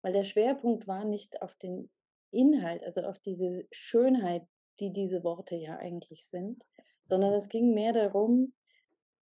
weil 0.00 0.14
der 0.14 0.24
Schwerpunkt 0.24 0.86
war 0.86 1.04
nicht 1.04 1.42
auf 1.42 1.56
den 1.56 1.90
Inhalt, 2.30 2.82
also 2.84 3.02
auf 3.02 3.18
diese 3.18 3.66
Schönheit, 3.70 4.46
die 4.80 4.92
diese 4.92 5.24
Worte 5.24 5.56
ja 5.56 5.76
eigentlich 5.76 6.26
sind, 6.26 6.64
sondern 7.08 7.32
es 7.32 7.48
ging 7.48 7.74
mehr 7.74 7.92
darum, 7.92 8.52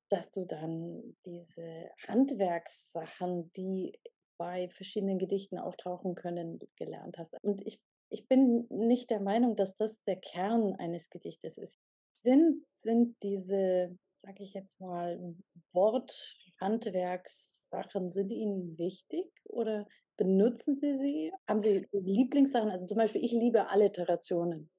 dass 0.09 0.31
du 0.31 0.44
dann 0.44 1.16
diese 1.25 1.90
Handwerkssachen, 2.07 3.51
die 3.57 3.99
bei 4.37 4.68
verschiedenen 4.68 5.18
Gedichten 5.18 5.59
auftauchen 5.59 6.14
können, 6.14 6.61
gelernt 6.77 7.18
hast. 7.18 7.35
Und 7.42 7.66
ich, 7.66 7.81
ich 8.11 8.29
bin 8.29 8.66
nicht 8.68 9.11
der 9.11 9.20
Meinung, 9.20 9.57
dass 9.57 9.75
das 9.75 10.01
der 10.03 10.16
Kern 10.16 10.75
eines 10.75 11.11
Gedichtes 11.11 11.59
ist. 11.59 11.77
Sind, 12.22 12.64
sind 12.75 13.16
diese, 13.22 13.99
sage 14.18 14.42
ich 14.42 14.55
jetzt 14.55 14.81
mal, 14.81 15.35
Worthandwerkssachen, 15.72 18.11
sind 18.11 18.31
Ihnen 18.31 18.79
wichtig 18.79 19.27
oder 19.44 19.88
benutzen 20.16 20.77
Sie 20.77 20.94
sie? 20.94 21.33
Haben 21.49 21.61
Sie 21.61 21.87
Lieblingssachen? 21.92 22.70
Also 22.70 22.87
zum 22.87 22.99
Beispiel, 22.99 23.25
ich 23.25 23.33
liebe 23.33 23.68
Alliterationen. 23.68 24.70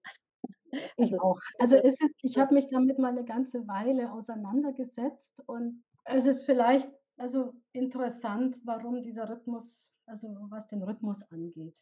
Ich 0.72 1.14
Also 1.14 1.20
auch. 1.20 1.40
Also 1.60 1.76
ja 1.76 1.82
es 1.84 2.02
ist, 2.02 2.14
ich 2.22 2.38
habe 2.38 2.54
mich 2.54 2.68
damit 2.68 3.00
mal 3.00 3.10
eine 3.10 3.26
ganze 3.26 3.68
Weile 3.68 4.12
auseinandergesetzt 4.12 5.44
und 5.48 5.84
es 6.06 6.26
ist 6.26 6.44
vielleicht 6.44 6.90
also 7.18 7.54
interessant, 7.74 8.60
warum 8.64 9.02
dieser 9.02 9.30
Rhythmus, 9.30 9.92
also 10.06 10.28
was 10.50 10.68
den 10.68 10.84
Rhythmus 10.84 11.24
angeht, 11.32 11.80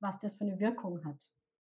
was 0.00 0.18
das 0.18 0.34
für 0.34 0.44
eine 0.44 0.60
Wirkung 0.60 1.04
hat. 1.04 1.22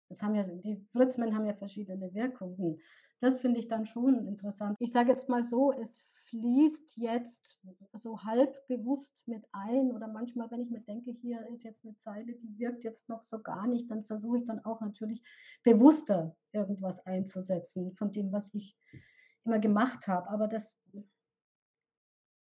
Das 0.09 0.23
haben 0.23 0.35
ja, 0.35 0.42
die 0.42 0.87
Rhythmen 0.95 1.35
haben 1.35 1.47
ja 1.47 1.55
verschiedene 1.55 2.12
Wirkungen. 2.12 2.81
Das 3.21 3.38
finde 3.38 3.61
ich 3.61 3.68
dann 3.68 3.87
schon 3.87 4.27
interessant. 4.27 4.77
Ich 4.81 4.92
sage 4.92 5.11
jetzt 5.11 5.29
mal 5.29 5.42
so, 5.42 5.73
es 5.73 6.05
fließt 6.33 6.97
jetzt 6.97 7.61
so 7.92 8.23
halb 8.25 8.66
bewusst 8.66 9.23
mit 9.29 9.45
ein 9.53 9.92
oder 9.92 10.09
manchmal, 10.09 10.51
wenn 10.51 10.62
ich 10.62 10.71
mir 10.71 10.81
denke, 10.81 11.11
hier 11.11 11.47
ist 11.49 11.62
jetzt 11.62 11.85
eine 11.85 11.97
Zeile, 11.99 12.35
die 12.35 12.59
wirkt 12.59 12.85
jetzt 12.85 13.09
noch 13.11 13.23
so 13.23 13.38
gar 13.38 13.66
nicht, 13.66 13.90
dann 13.90 14.05
versuche 14.05 14.38
ich 14.38 14.47
dann 14.47 14.64
auch 14.64 14.81
natürlich 14.81 15.23
bewusster 15.62 16.35
irgendwas 16.53 17.05
einzusetzen 17.05 17.95
von 17.97 18.12
dem, 18.12 18.33
was 18.33 18.53
ich 18.55 18.79
immer 19.45 19.59
gemacht 19.59 20.09
habe. 20.09 20.31
Aber 20.31 20.49
das, 20.49 20.81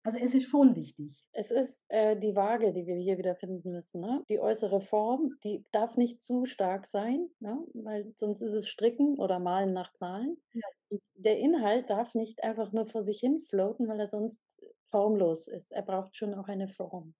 also 0.02 0.18
es 0.18 0.34
ist 0.34 0.48
schon 0.48 0.74
wichtig. 0.76 1.24
Es 1.32 1.50
ist 1.50 1.84
äh, 1.88 2.16
die 2.18 2.34
Waage, 2.34 2.72
die 2.72 2.86
wir 2.86 2.96
hier 2.96 3.18
wieder 3.18 3.34
finden 3.36 3.72
müssen. 3.72 4.00
Ne? 4.00 4.22
Die 4.28 4.40
äußere 4.40 4.80
Form, 4.80 5.36
die 5.44 5.64
darf 5.72 5.96
nicht 5.96 6.20
zu 6.20 6.44
stark 6.46 6.86
sein, 6.86 7.28
ne? 7.40 7.58
weil 7.74 8.12
sonst 8.16 8.40
ist 8.40 8.52
es 8.52 8.68
Stricken 8.68 9.18
oder 9.18 9.38
Malen 9.38 9.72
nach 9.72 9.92
Zahlen. 9.92 10.38
Ja. 10.52 10.62
Und 10.88 11.02
der 11.14 11.38
Inhalt 11.38 11.90
darf 11.90 12.14
nicht 12.14 12.42
einfach 12.42 12.72
nur 12.72 12.86
vor 12.86 13.04
sich 13.04 13.20
hin 13.20 13.40
floaten, 13.40 13.88
weil 13.88 14.00
er 14.00 14.08
sonst 14.08 14.42
formlos 14.88 15.46
ist. 15.48 15.72
Er 15.72 15.82
braucht 15.82 16.16
schon 16.16 16.34
auch 16.34 16.48
eine 16.48 16.68
Form. 16.68 17.14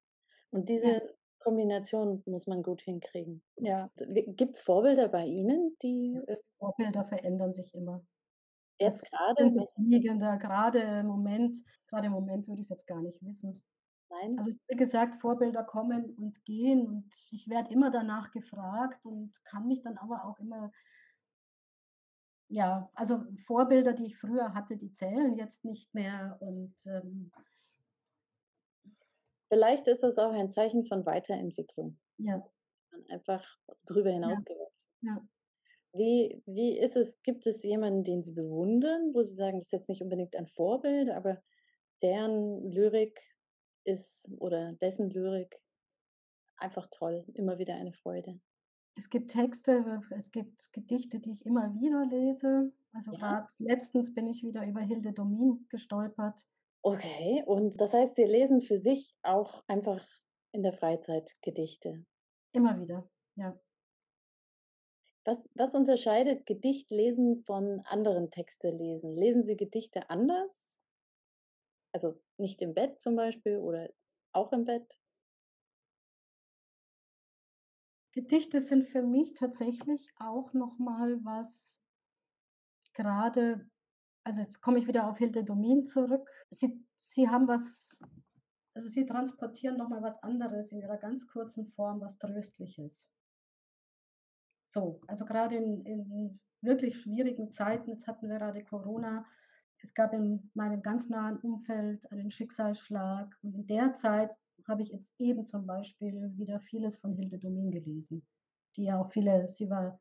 Und 0.51 0.69
diese 0.69 0.89
Ja. 0.89 1.01
Kombination 1.39 2.23
muss 2.27 2.47
man 2.47 2.63
gut 2.63 2.83
hinkriegen. 2.83 3.43
Ja. 3.57 3.91
Gibt 3.97 4.57
es 4.57 4.63
Vorbilder 4.63 5.09
bei 5.09 5.25
Ihnen, 5.27 5.77
die 5.83 6.19
äh, 6.27 6.37
Vorbilder 6.59 7.05
verändern 7.05 7.53
sich 7.53 7.73
immer. 7.75 8.05
Jetzt 8.81 9.11
gerade 9.11 9.51
sind 9.51 9.53
so 9.53 9.61
mit, 9.61 9.71
fliegender, 9.71 10.37
gerade 10.39 10.81
im 10.81 11.07
Moment, 11.07 11.57
gerade 11.89 12.07
im 12.07 12.13
Moment 12.13 12.49
würde 12.49 12.61
ich 12.61 12.67
es 12.67 12.71
jetzt 12.71 12.87
gar 12.87 13.01
nicht 13.03 13.23
wissen. 13.23 13.63
nein? 14.09 14.39
Also 14.39 14.51
wie 14.69 14.77
gesagt, 14.77 15.21
Vorbilder 15.21 15.65
kommen 15.65 16.15
und 16.17 16.45
gehen 16.45 16.87
und 16.87 17.13
ich 17.31 17.49
werde 17.49 17.73
immer 17.73 17.91
danach 17.91 18.31
gefragt 18.31 19.05
und 19.05 19.33
kann 19.45 19.67
mich 19.67 19.83
dann 19.83 19.97
aber 19.99 20.25
auch 20.25 20.39
immer, 20.39 20.73
ja, 22.49 22.91
also 22.95 23.25
Vorbilder, 23.47 23.93
die 23.93 24.07
ich 24.07 24.19
früher 24.19 24.55
hatte, 24.55 24.77
die 24.77 24.91
zählen 24.91 25.37
jetzt 25.37 25.65
nicht 25.65 25.95
mehr 25.95 26.37
und 26.41 26.75
ähm, 26.87 27.31
Vielleicht 29.53 29.89
ist 29.89 30.05
das 30.05 30.17
auch 30.19 30.33
ein 30.33 30.51
Zeichen 30.51 30.85
von 30.85 31.05
Weiterentwicklung. 31.05 31.99
ja, 32.19 32.37
man 32.93 33.07
einfach 33.09 33.45
drüber 33.85 34.11
ja, 34.11 34.15
hinausgewachsen 34.15 34.67
ist. 34.77 34.91
ja. 35.03 35.19
Wie, 35.93 36.43
wie 36.47 36.79
ist 36.79 36.97
es, 36.97 37.21
gibt 37.23 37.47
es 37.47 37.63
jemanden, 37.65 38.05
den 38.05 38.23
Sie 38.23 38.33
bewundern, 38.33 39.13
wo 39.13 39.23
Sie 39.23 39.35
sagen, 39.35 39.59
das 39.59 39.67
ist 39.67 39.73
jetzt 39.73 39.89
nicht 39.89 40.03
unbedingt 40.03 40.37
ein 40.37 40.47
Vorbild, 40.47 41.11
aber 41.11 41.43
deren 42.03 42.71
Lyrik 42.71 43.21
ist 43.85 44.31
oder 44.39 44.73
dessen 44.75 45.11
Lyrik 45.11 45.61
einfach 46.59 46.87
toll, 46.91 47.25
immer 47.35 47.59
wieder 47.59 47.75
eine 47.75 47.93
Freude. 47.93 48.41
Es 48.95 49.11
gibt 49.11 49.33
Texte, 49.33 50.01
es 50.11 50.31
gibt 50.31 50.73
Gedichte, 50.73 51.19
die 51.19 51.33
ich 51.33 51.45
immer 51.45 51.75
wieder 51.75 52.05
lese. 52.07 52.73
Also 52.93 53.13
Ja. 53.13 53.19
gerade 53.19 53.53
letztens 53.59 54.15
bin 54.15 54.29
ich 54.29 54.45
wieder 54.45 54.65
über 54.65 54.81
Hilde 54.81 55.13
Domin 55.13 55.67
gestolpert. 55.71 56.47
Okay, 56.85 57.43
und 57.47 57.81
das 57.81 57.95
heißt, 57.95 58.17
Sie 58.17 58.25
lesen 58.25 58.61
für 58.61 58.77
sich 58.77 59.15
auch 59.23 59.65
einfach 59.67 60.07
in 60.53 60.63
der 60.63 60.75
Freizeit 60.75 61.37
Gedichte. 61.41 62.05
Immer 62.53 62.79
wieder, 62.81 63.09
ja. 63.37 63.59
Was, 65.25 65.49
was 65.55 65.75
unterscheidet 65.75 66.47
Gedichtlesen 66.47 67.45
von 67.45 67.81
anderen 67.87 68.31
Texte 68.31 68.71
lesen? 68.71 69.17
Lesen 69.17 69.45
Sie 69.45 69.57
Gedichte 69.57 70.09
anders? 70.09 70.81
Also 71.93 72.21
nicht 72.39 72.63
im 72.63 72.73
Bett 72.73 73.01
zum 73.01 73.17
Beispiel 73.17 73.59
oder 73.59 73.91
auch 74.33 74.53
im 74.53 74.65
Bett? 74.65 74.99
Gedichte 78.13 78.61
sind 78.61 78.89
für 78.89 79.03
mich 79.03 79.35
tatsächlich 79.35 80.11
auch 80.19 80.53
noch 80.53 80.79
mal 80.79 81.19
was 81.25 81.81
gerade 82.93 83.69
also 84.25 84.43
jetzt 84.43 84.61
komme 84.61 84.79
ich 84.79 84.87
wieder 84.87 85.09
auf 85.09 85.19
Hilde 85.19 85.45
Domin 85.45 85.87
zurück. 85.87 86.29
Sie 86.51 86.85
sie 87.01 87.29
haben 87.29 87.47
was 87.47 87.97
also 88.75 88.89
sie 88.89 89.07
transportieren 89.07 89.77
noch 89.77 89.89
mal 89.89 90.03
was 90.03 90.23
anderes 90.23 90.73
in 90.73 90.81
ihrer 90.81 90.97
ganz 90.97 91.27
kurzen 91.27 91.67
Form, 91.67 92.01
was 92.01 92.19
Tröstliches. 92.19 93.09
So, 94.71 95.01
also 95.09 95.25
gerade 95.25 95.57
in 95.57 95.85
in 95.85 96.41
wirklich 96.63 97.01
schwierigen 97.01 97.51
Zeiten, 97.51 97.91
jetzt 97.91 98.07
hatten 98.07 98.29
wir 98.29 98.39
gerade 98.39 98.63
Corona, 98.63 99.27
es 99.83 99.95
gab 99.95 100.13
in 100.13 100.49
meinem 100.55 100.81
ganz 100.81 101.09
nahen 101.09 101.39
Umfeld 101.39 102.11
einen 102.13 102.31
Schicksalsschlag 102.31 103.37
und 103.43 103.55
in 103.57 103.67
der 103.67 103.95
Zeit 103.95 104.33
habe 104.69 104.83
ich 104.83 104.91
jetzt 104.91 105.13
eben 105.19 105.45
zum 105.45 105.67
Beispiel 105.67 106.33
wieder 106.37 106.61
vieles 106.61 106.99
von 106.99 107.15
Hilde 107.15 107.39
Domin 107.39 107.73
gelesen, 107.73 108.25
die 108.77 108.85
ja 108.85 109.01
auch 109.01 109.11
viele 109.11 109.49
sie 109.49 109.69
war 109.69 109.99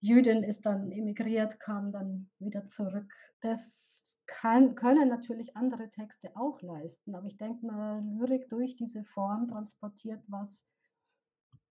Jüdin, 0.00 0.42
ist 0.42 0.64
dann 0.64 0.90
emigriert, 0.90 1.60
kam 1.60 1.92
dann 1.92 2.30
wieder 2.38 2.64
zurück. 2.64 3.12
Das 3.40 4.16
kann 4.26 4.74
können 4.74 5.08
natürlich 5.08 5.54
andere 5.54 5.90
Texte 5.90 6.34
auch 6.34 6.62
leisten, 6.62 7.14
aber 7.14 7.26
ich 7.26 7.36
denke 7.36 7.66
mal, 7.66 8.02
Lyrik 8.02 8.48
durch 8.48 8.74
diese 8.74 9.04
Form 9.04 9.48
transportiert 9.48 10.24
was 10.28 10.66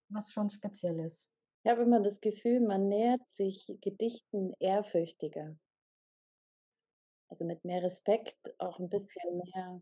was 0.09 0.31
schon 0.31 0.49
Spezielles. 0.51 1.27
Ich 1.65 1.69
habe 1.71 1.83
immer 1.83 1.99
das 2.01 2.21
Gefühl, 2.21 2.59
man 2.59 2.87
nähert 2.87 3.27
sich 3.29 3.71
Gedichten 3.81 4.53
ehrfürchtiger. 4.59 5.57
Also 7.31 7.45
mit 7.45 7.63
mehr 7.63 7.81
Respekt, 7.81 8.53
auch 8.59 8.77
ein 8.79 8.89
bisschen 8.89 9.37
mehr 9.37 9.81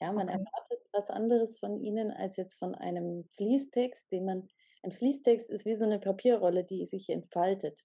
ja, 0.00 0.12
man 0.12 0.28
erwartet 0.28 0.80
was 0.92 1.10
anderes 1.10 1.58
von 1.58 1.76
ihnen 1.80 2.10
als 2.12 2.36
jetzt 2.36 2.56
von 2.58 2.74
einem 2.74 3.24
Fließtext, 3.36 4.10
den 4.12 4.24
man 4.24 4.48
ein 4.82 4.92
Fließtext 4.92 5.50
ist 5.50 5.64
wie 5.66 5.74
so 5.74 5.86
'ne 5.86 5.98
Papierrolle, 5.98 6.62
die 6.64 6.86
sich 6.86 7.08
entfaltet. 7.10 7.82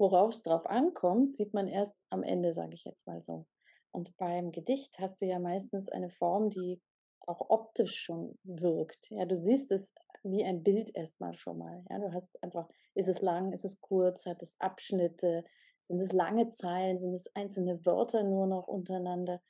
Worauf's 0.00 0.42
drauf 0.42 0.66
ankommt, 0.66 1.36
sieht 1.36 1.52
man 1.54 1.68
erst 1.68 1.94
am 2.10 2.22
Ende, 2.22 2.52
sage 2.52 2.74
ich 2.74 2.84
jetzt 2.84 3.06
mal 3.06 3.20
so. 3.22 3.46
Und 3.90 4.16
beim 4.16 4.50
Gedicht 4.50 4.98
hast 4.98 5.20
du 5.20 5.26
ja 5.26 5.38
meistens 5.38 5.88
eine 5.90 6.08
Form, 6.08 6.48
die 6.48 6.80
auch 7.26 7.50
optisch 7.50 7.96
schon 7.96 8.38
wirkt. 8.44 9.10
Ja, 9.10 9.24
du 9.24 9.36
siehst 9.36 9.70
es 9.70 9.94
wie 10.22 10.44
ein 10.44 10.62
Bild 10.62 10.94
erst 10.94 11.20
mal 11.20 11.34
schon 11.34 11.58
mal. 11.58 11.84
Ja, 11.90 11.98
du 11.98 12.12
hast 12.12 12.42
einfach 12.42 12.68
ist 12.94 13.08
es 13.08 13.22
lang, 13.22 13.52
ist 13.52 13.64
es 13.64 13.80
kurz, 13.80 14.26
hat 14.26 14.42
es 14.42 14.56
Abschnitte, 14.60 15.44
sind 15.82 16.00
es 16.00 16.12
lange 16.12 16.50
Zeilen, 16.50 16.98
sind 16.98 17.14
es 17.14 17.34
einzelne 17.34 17.84
Wörter 17.84 18.22
nur 18.22 18.46
noch 18.46 18.68
untereinander? 18.68 19.42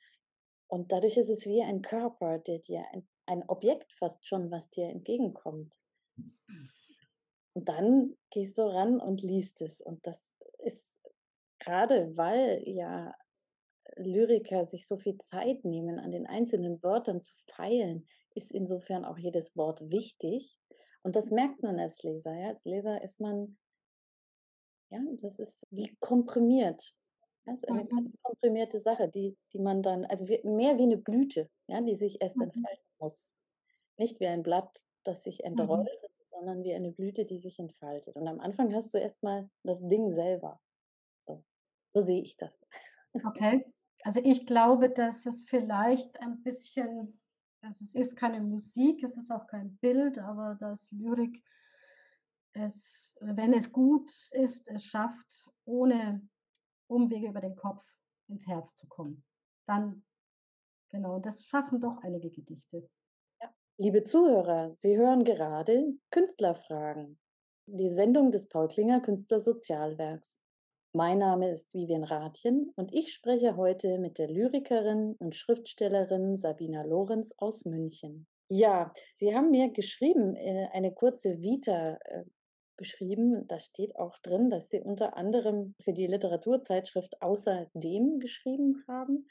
Und 0.68 0.92
dadurch 0.92 1.18
ist 1.18 1.28
es 1.28 1.44
wie 1.46 1.62
ein 1.62 1.82
Körper, 1.82 2.38
der 2.38 2.58
dir 2.58 2.84
ein 2.92 3.06
ein 3.26 3.44
Objekt 3.48 3.92
fast 3.94 4.26
schon, 4.26 4.50
was 4.50 4.70
dir 4.70 4.88
entgegenkommt. 4.88 5.74
Und 7.54 7.68
dann 7.68 8.16
gehst 8.30 8.58
du 8.58 8.62
ran 8.62 9.00
und 9.00 9.22
liest 9.22 9.60
es. 9.60 9.80
Und 9.80 10.06
das 10.06 10.32
ist 10.58 11.00
grade, 11.60 12.16
weil 12.16 12.62
ja 12.66 13.14
Lyriker 13.96 14.64
sich 14.64 14.86
so 14.88 14.96
viel 14.98 15.18
Zeit 15.18 15.64
nehmen, 15.64 15.98
an 15.98 16.10
den 16.12 16.26
einzelnen 16.26 16.82
Wörtern 16.82 17.20
zu 17.20 17.34
feilen, 17.54 18.06
ist 18.34 18.52
insofern 18.52 19.04
auch 19.04 19.18
jedes 19.18 19.56
Wort 19.56 19.90
wichtig. 19.90 20.58
Und 21.02 21.16
das 21.16 21.30
merkt 21.30 21.62
man 21.62 21.78
als 21.80 22.02
Leser, 22.02 22.34
ja. 22.34 22.48
Als 22.48 22.64
Leser 22.64 23.02
ist 23.02 23.20
man 23.20 23.56
ja, 24.90 25.00
das 25.20 25.38
ist 25.38 25.66
wie 25.70 25.96
komprimiert. 26.00 26.92
Das 27.46 27.60
ist 27.62 27.68
eine 27.68 27.86
Mhm. 27.86 27.96
ganz 27.96 28.16
komprimierte 28.22 28.78
Sache, 28.78 29.08
die 29.08 29.36
die 29.52 29.58
man 29.58 29.82
dann 29.82 30.04
also 30.04 30.24
mehr 30.44 30.78
wie 30.78 30.86
'ne 30.86 30.98
Blüte, 30.98 31.50
ja, 31.66 31.80
die 31.80 31.96
sich 31.96 32.20
erst 32.22 32.40
Mhm. 32.40 32.42
entfalten 32.42 32.84
muss. 32.98 33.34
Nicht 33.98 34.20
wie 34.20 34.28
ein 34.28 34.42
Blatt, 34.44 34.78
das 35.04 35.24
sich 35.24 35.44
Mhm. 35.54 35.92
entrollt, 35.96 36.00
sondern 36.24 36.64
wie 36.64 36.74
eine 36.74 36.92
Blüte, 36.92 37.26
die 37.26 37.38
sich 37.38 37.58
entfaltet. 37.60 38.16
Und 38.16 38.28
am 38.28 38.40
Anfang 38.40 38.74
hast 38.74 38.94
du 38.94 38.98
erst 38.98 39.22
mal 39.24 39.50
das 39.64 39.80
Ding 39.88 40.10
selber. 40.10 40.60
So. 41.26 41.44
So 41.90 42.00
sehe 42.00 42.22
ich 42.22 42.36
das. 42.38 42.60
Okay. 43.24 43.72
Also, 44.02 44.20
ich 44.22 44.46
glaube, 44.46 44.90
dass 44.90 45.26
es 45.26 45.42
vielleicht 45.44 46.20
ein 46.20 46.42
bisschen 46.42 47.18
also, 47.62 47.84
es 47.84 47.94
ist 47.94 48.16
keine 48.16 48.40
Musik, 48.40 49.04
es 49.04 49.16
ist 49.16 49.30
auch 49.30 49.46
kein 49.46 49.76
Bild, 49.76 50.18
aber 50.18 50.56
dass 50.58 50.90
Lyrik 50.90 51.42
es 52.54 53.16
wenn 53.20 53.54
es 53.54 53.72
gut 53.72 54.10
ist, 54.32 54.68
es 54.68 54.84
schafft, 54.84 55.48
ohne 55.64 56.28
Umwege 56.88 57.28
über 57.28 57.40
den 57.40 57.56
Kopf 57.56 57.84
ins 58.28 58.46
Herz 58.46 58.74
zu 58.74 58.86
kommen. 58.88 59.24
Dann 59.66 60.04
genau, 60.90 61.18
das 61.20 61.44
schaffen 61.44 61.80
doch 61.80 61.98
einige 62.02 62.30
Gedichte. 62.30 62.88
Ja. 63.40 63.48
Liebe 63.78 64.02
Zuhörer, 64.02 64.74
Sie 64.74 64.98
hören 64.98 65.24
gerade 65.24 65.94
Künstlerfragen, 66.10 67.18
die 67.66 67.88
Sendung 67.88 68.32
des 68.32 68.48
Paul 68.48 68.68
Klinger 68.68 69.00
Künstlersozialwerks. 69.00 70.41
Mein 70.94 71.16
Name 71.16 71.50
ist 71.50 71.72
Vivian 71.72 72.04
Rathjen 72.04 72.70
und 72.76 72.92
ich 72.92 73.14
spreche 73.14 73.56
heute 73.56 73.98
mit 73.98 74.18
der 74.18 74.28
Lyrikerin 74.28 75.16
und 75.18 75.34
Schriftstellerin 75.34 76.36
Sabina 76.36 76.82
Lorenz 76.82 77.32
aus 77.38 77.64
München. 77.64 78.26
Ja, 78.50 78.92
Sie 79.14 79.34
haben 79.34 79.50
mir 79.50 79.70
geschrieben, 79.70 80.36
äh, 80.36 80.68
eine 80.70 80.92
kurze 80.92 81.40
Vita, 81.40 81.98
äh, 82.04 82.24
geschrieben. 82.76 83.46
Da 83.48 83.58
steht 83.58 83.96
auch 83.96 84.18
drin, 84.18 84.50
dass 84.50 84.68
Sie 84.68 84.82
unter 84.82 85.16
anderem 85.16 85.74
für 85.82 85.94
die 85.94 86.06
Literaturzeitschrift 86.06 87.22
Außerdem 87.22 88.18
geschrieben 88.18 88.84
haben. 88.86 89.28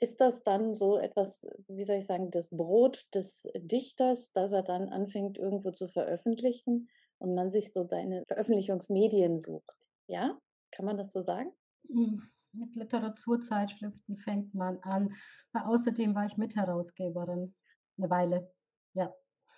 Ist 0.00 0.22
das 0.22 0.42
dann 0.42 0.74
so 0.74 0.96
etwas, 0.96 1.46
wie 1.66 1.84
soll 1.84 1.96
ich 1.96 2.06
sagen, 2.06 2.30
das 2.30 2.48
Brot 2.48 3.04
des 3.14 3.46
Dichters, 3.56 4.32
dass 4.32 4.54
er 4.54 4.62
dann 4.62 4.88
anfängt, 4.88 5.36
irgendwo 5.36 5.70
zu 5.70 5.86
veröffentlichen 5.86 6.88
und 7.18 7.34
man 7.34 7.50
sich 7.50 7.74
so 7.74 7.86
seine 7.86 8.24
Veröffentlichungsmedien 8.26 9.38
sucht? 9.38 9.86
Ja? 10.06 10.40
Kann 10.78 10.86
man 10.86 10.96
das 10.96 11.12
so 11.12 11.20
sagen? 11.20 11.50
Hm, 11.88 12.22
mit 12.52 12.76
Literaturzeitschriften 12.76 14.16
fängt 14.16 14.54
man 14.54 14.78
an. 14.82 15.14
Weil 15.52 15.62
außerdem 15.64 16.14
war 16.14 16.24
ich 16.26 16.36
Mitherausgeberin 16.36 17.56
'ne 17.96 18.10
Weile, 18.10 18.52
ja. 18.92 19.12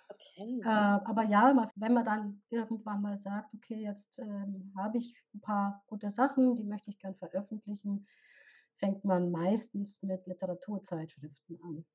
Okay. 0.09 0.63
Äh, 0.63 0.67
aber 0.69 1.23
ja, 1.23 1.71
wenn 1.75 1.93
man 1.93 2.05
dann 2.05 2.43
irgendwann 2.49 3.01
mal 3.01 3.17
sagt: 3.17 3.53
„Okay, 3.55 3.83
jetzt, 3.83 4.19
ähm, 4.19 4.73
habe 4.77 4.99
ich 4.99 5.15
'n 5.33 5.41
paar 5.41 5.83
gute 5.87 6.11
Sachen, 6.11 6.55
die 6.55 6.63
möchte 6.65 6.91
ich 6.91 6.99
gern 6.99 7.15
veröffentlichen“, 7.15 8.07
fängt 8.77 9.05
man 9.05 9.31
meistens 9.31 10.01
mit 10.03 10.27
Literaturzeitschriften 10.27 11.61
an. 11.63 11.85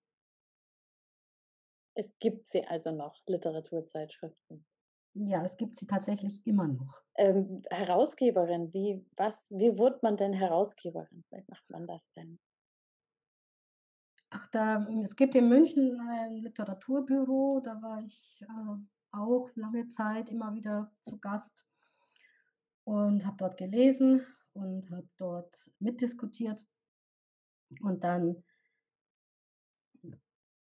Es 1.98 2.18
gibt 2.18 2.44
sie 2.44 2.66
also 2.66 2.90
noch, 2.90 3.22
Literaturzeitschriften? 3.26 4.66
Ja, 5.24 5.42
es 5.42 5.56
gibt 5.56 5.76
sie 5.76 5.86
tatsächlich 5.86 6.46
immer 6.46 6.68
noch. 6.68 7.00
Ähm, 7.16 7.62
Herausgeberin, 7.70 8.74
wie 8.74 9.06
was 9.16 9.50
wie 9.50 9.78
wurde 9.78 9.98
man 10.02 10.18
denn 10.18 10.34
Herausgeberin? 10.34 11.24
Wie 11.30 11.42
macht 11.48 11.70
man 11.70 11.86
das 11.86 12.12
denn? 12.12 12.38
Ach, 14.30 14.46
da 14.50 14.84
hm, 14.86 15.04
es 15.04 15.16
gibt 15.16 15.34
in 15.34 15.48
München 15.48 15.98
ein 16.00 16.42
Literaturbüro, 16.42 17.60
da 17.64 17.80
war 17.80 18.02
ich, 18.02 18.42
äh, 18.42 18.76
auch 19.12 19.48
lange 19.54 19.88
Zeit 19.88 20.28
immer 20.28 20.52
wieder 20.54 20.92
zu 21.00 21.18
Gast 21.18 21.66
und 22.84 23.24
habe 23.24 23.36
dort 23.38 23.56
gelesen 23.56 24.26
und 24.52 24.90
habe 24.90 25.08
dort 25.16 25.70
mitdiskutiert. 25.78 26.66
Und 27.82 28.04
dann 28.04 28.44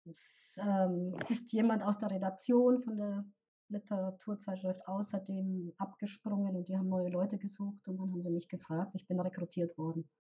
s 0.07 0.59
ähm, 0.63 1.17
ist 1.29 1.53
jemand 1.53 1.83
aus 1.83 1.99
der 1.99 2.11
Redaktion 2.11 2.83
von 2.83 2.97
der 2.97 3.25
Literaturzeitschrift 3.73 4.87
Außerdem 4.89 5.73
abgesprungen 5.79 6.57
und 6.57 6.69
die 6.69 6.77
haben 6.79 6.89
neue 6.89 7.11
Leute 7.11 7.39
gesucht 7.39 7.89
und 7.89 7.99
dann 7.99 8.13
haben 8.13 8.23
sie 8.23 8.31
mich 8.31 8.49
gefragt. 8.49 8.93
Ich 8.95 9.07
bin 9.09 9.21
rekrutiert 9.21 9.79
worden. 9.79 10.11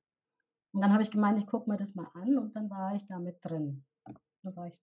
Und 0.72 0.82
dann 0.82 0.92
habe 0.92 1.02
ich 1.02 1.10
gemeint, 1.12 1.38
ich 1.40 1.46
gucke 1.46 1.70
mir 1.70 1.76
das 1.78 1.94
mal 1.94 2.10
an 2.14 2.38
und 2.38 2.56
dann 2.56 2.70
war 2.70 2.94
ich 2.96 3.06
da 3.06 3.18
mit 3.20 3.38
drin. 3.44 3.86
Da 4.42 4.56
war 4.56 4.68
ich, 4.68 4.80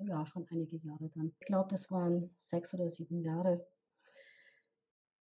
ja, 0.00 0.26
schon 0.26 0.46
einige 0.50 0.78
Jahre 0.78 1.10
dann. 1.10 1.34
Ich 1.40 1.46
glaube, 1.46 1.68
das 1.70 1.90
waren 1.90 2.36
6 2.40 2.74
oder 2.74 2.88
7 2.90 3.22
Jahre. 3.22 3.66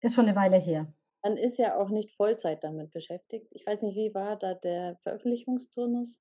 Ist 0.02 0.16
schon 0.16 0.26
'ne 0.26 0.36
Weile 0.36 0.58
her. 0.58 0.94
Man 1.24 1.38
ist 1.38 1.58
ja 1.58 1.76
auch 1.78 1.90
nicht 1.90 2.12
Vollzeit 2.16 2.64
damit 2.64 2.92
beschäftigt. 2.92 3.48
Ich 3.52 3.66
weiß 3.66 3.82
nicht, 3.82 3.96
wie 3.96 4.14
war 4.14 4.38
da 4.38 4.54
der 4.54 4.96
Veröffentlichungsturnus? 4.98 6.20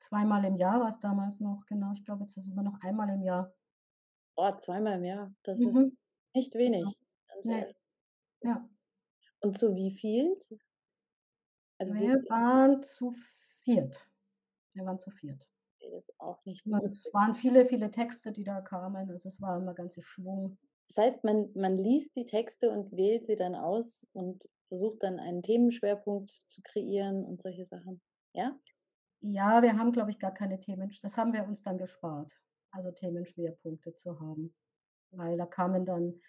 Zweimal 0.00 0.44
im 0.44 0.56
Jahr 0.56 0.80
war's 0.80 1.00
damals 1.00 1.40
noch, 1.40 1.66
genau. 1.66 1.92
Ich 1.92 2.04
glaube, 2.04 2.22
jetzt 2.22 2.36
ist 2.36 2.46
es 2.46 2.54
nur 2.54 2.62
noch 2.64 2.80
einmal 2.82 3.08
im 3.10 3.22
Jahr. 3.22 3.52
Oh, 4.40 4.52
zweimal 4.56 4.98
im 4.98 5.04
Jahr, 5.04 5.34
das 5.42 5.64
ist 5.66 5.74
Mhm. 5.74 5.96
nicht 6.34 6.54
Genau. 6.72 6.92
wenig. 6.92 6.98
Das 7.28 7.48
Ja. 8.42 8.68
und 9.40 9.58
zu 9.58 9.74
wie 9.74 9.90
vielen? 9.90 10.36
Also, 11.80 11.94
Wir 11.94 12.14
viel 12.18 12.28
waren 12.28 12.82
zu 12.82 13.14
viert. 13.62 14.06
Wir 14.74 14.86
waren 14.86 14.98
zu 14.98 15.10
viert. 15.10 15.48
Das 15.80 15.92
ist 16.08 16.20
auch 16.20 16.44
nicht 16.44 16.66
Und 16.66 16.84
es 16.92 17.12
waren 17.12 17.34
viele, 17.34 17.66
viele 17.66 17.90
Texte, 17.90 18.30
die 18.32 18.44
da 18.44 18.60
kamen. 18.60 19.10
Also, 19.10 19.28
es 19.28 19.40
war 19.40 19.56
immer 19.56 19.74
ganze 19.74 20.02
Schwung. 20.02 20.58
Das 20.88 20.96
heißt, 20.98 21.24
man 21.24 21.50
man 21.54 21.76
liest 21.78 22.16
die 22.16 22.24
Texte 22.24 22.70
und 22.70 22.92
wählt 22.96 23.24
sie 23.24 23.36
dann 23.36 23.54
aus 23.54 24.08
und 24.12 24.48
versucht 24.68 25.02
dann 25.02 25.18
einen 25.18 25.42
Themenschwerpunkt 25.42 26.30
zu 26.30 26.62
kreieren 26.62 27.24
und 27.24 27.40
solche 27.42 27.64
Sachen, 27.64 28.00
ja? 28.34 28.58
Ja, 29.22 29.62
wir 29.62 29.76
haben, 29.76 29.90
glaube 29.92 30.10
ich, 30.10 30.18
gar 30.20 30.32
keine 30.32 30.58
Themen 30.60 30.90
das 31.02 31.16
haben 31.16 31.32
wir 31.32 31.44
uns 31.44 31.62
dann 31.62 31.76
gespart, 31.78 32.32
also 32.70 32.90
Themenschwerpunkte 32.92 33.94
zu 33.94 34.20
haben. 34.20 34.54
Weil 35.10 35.36
da 35.36 35.46
kamen 35.46 35.86
dann 35.86 36.20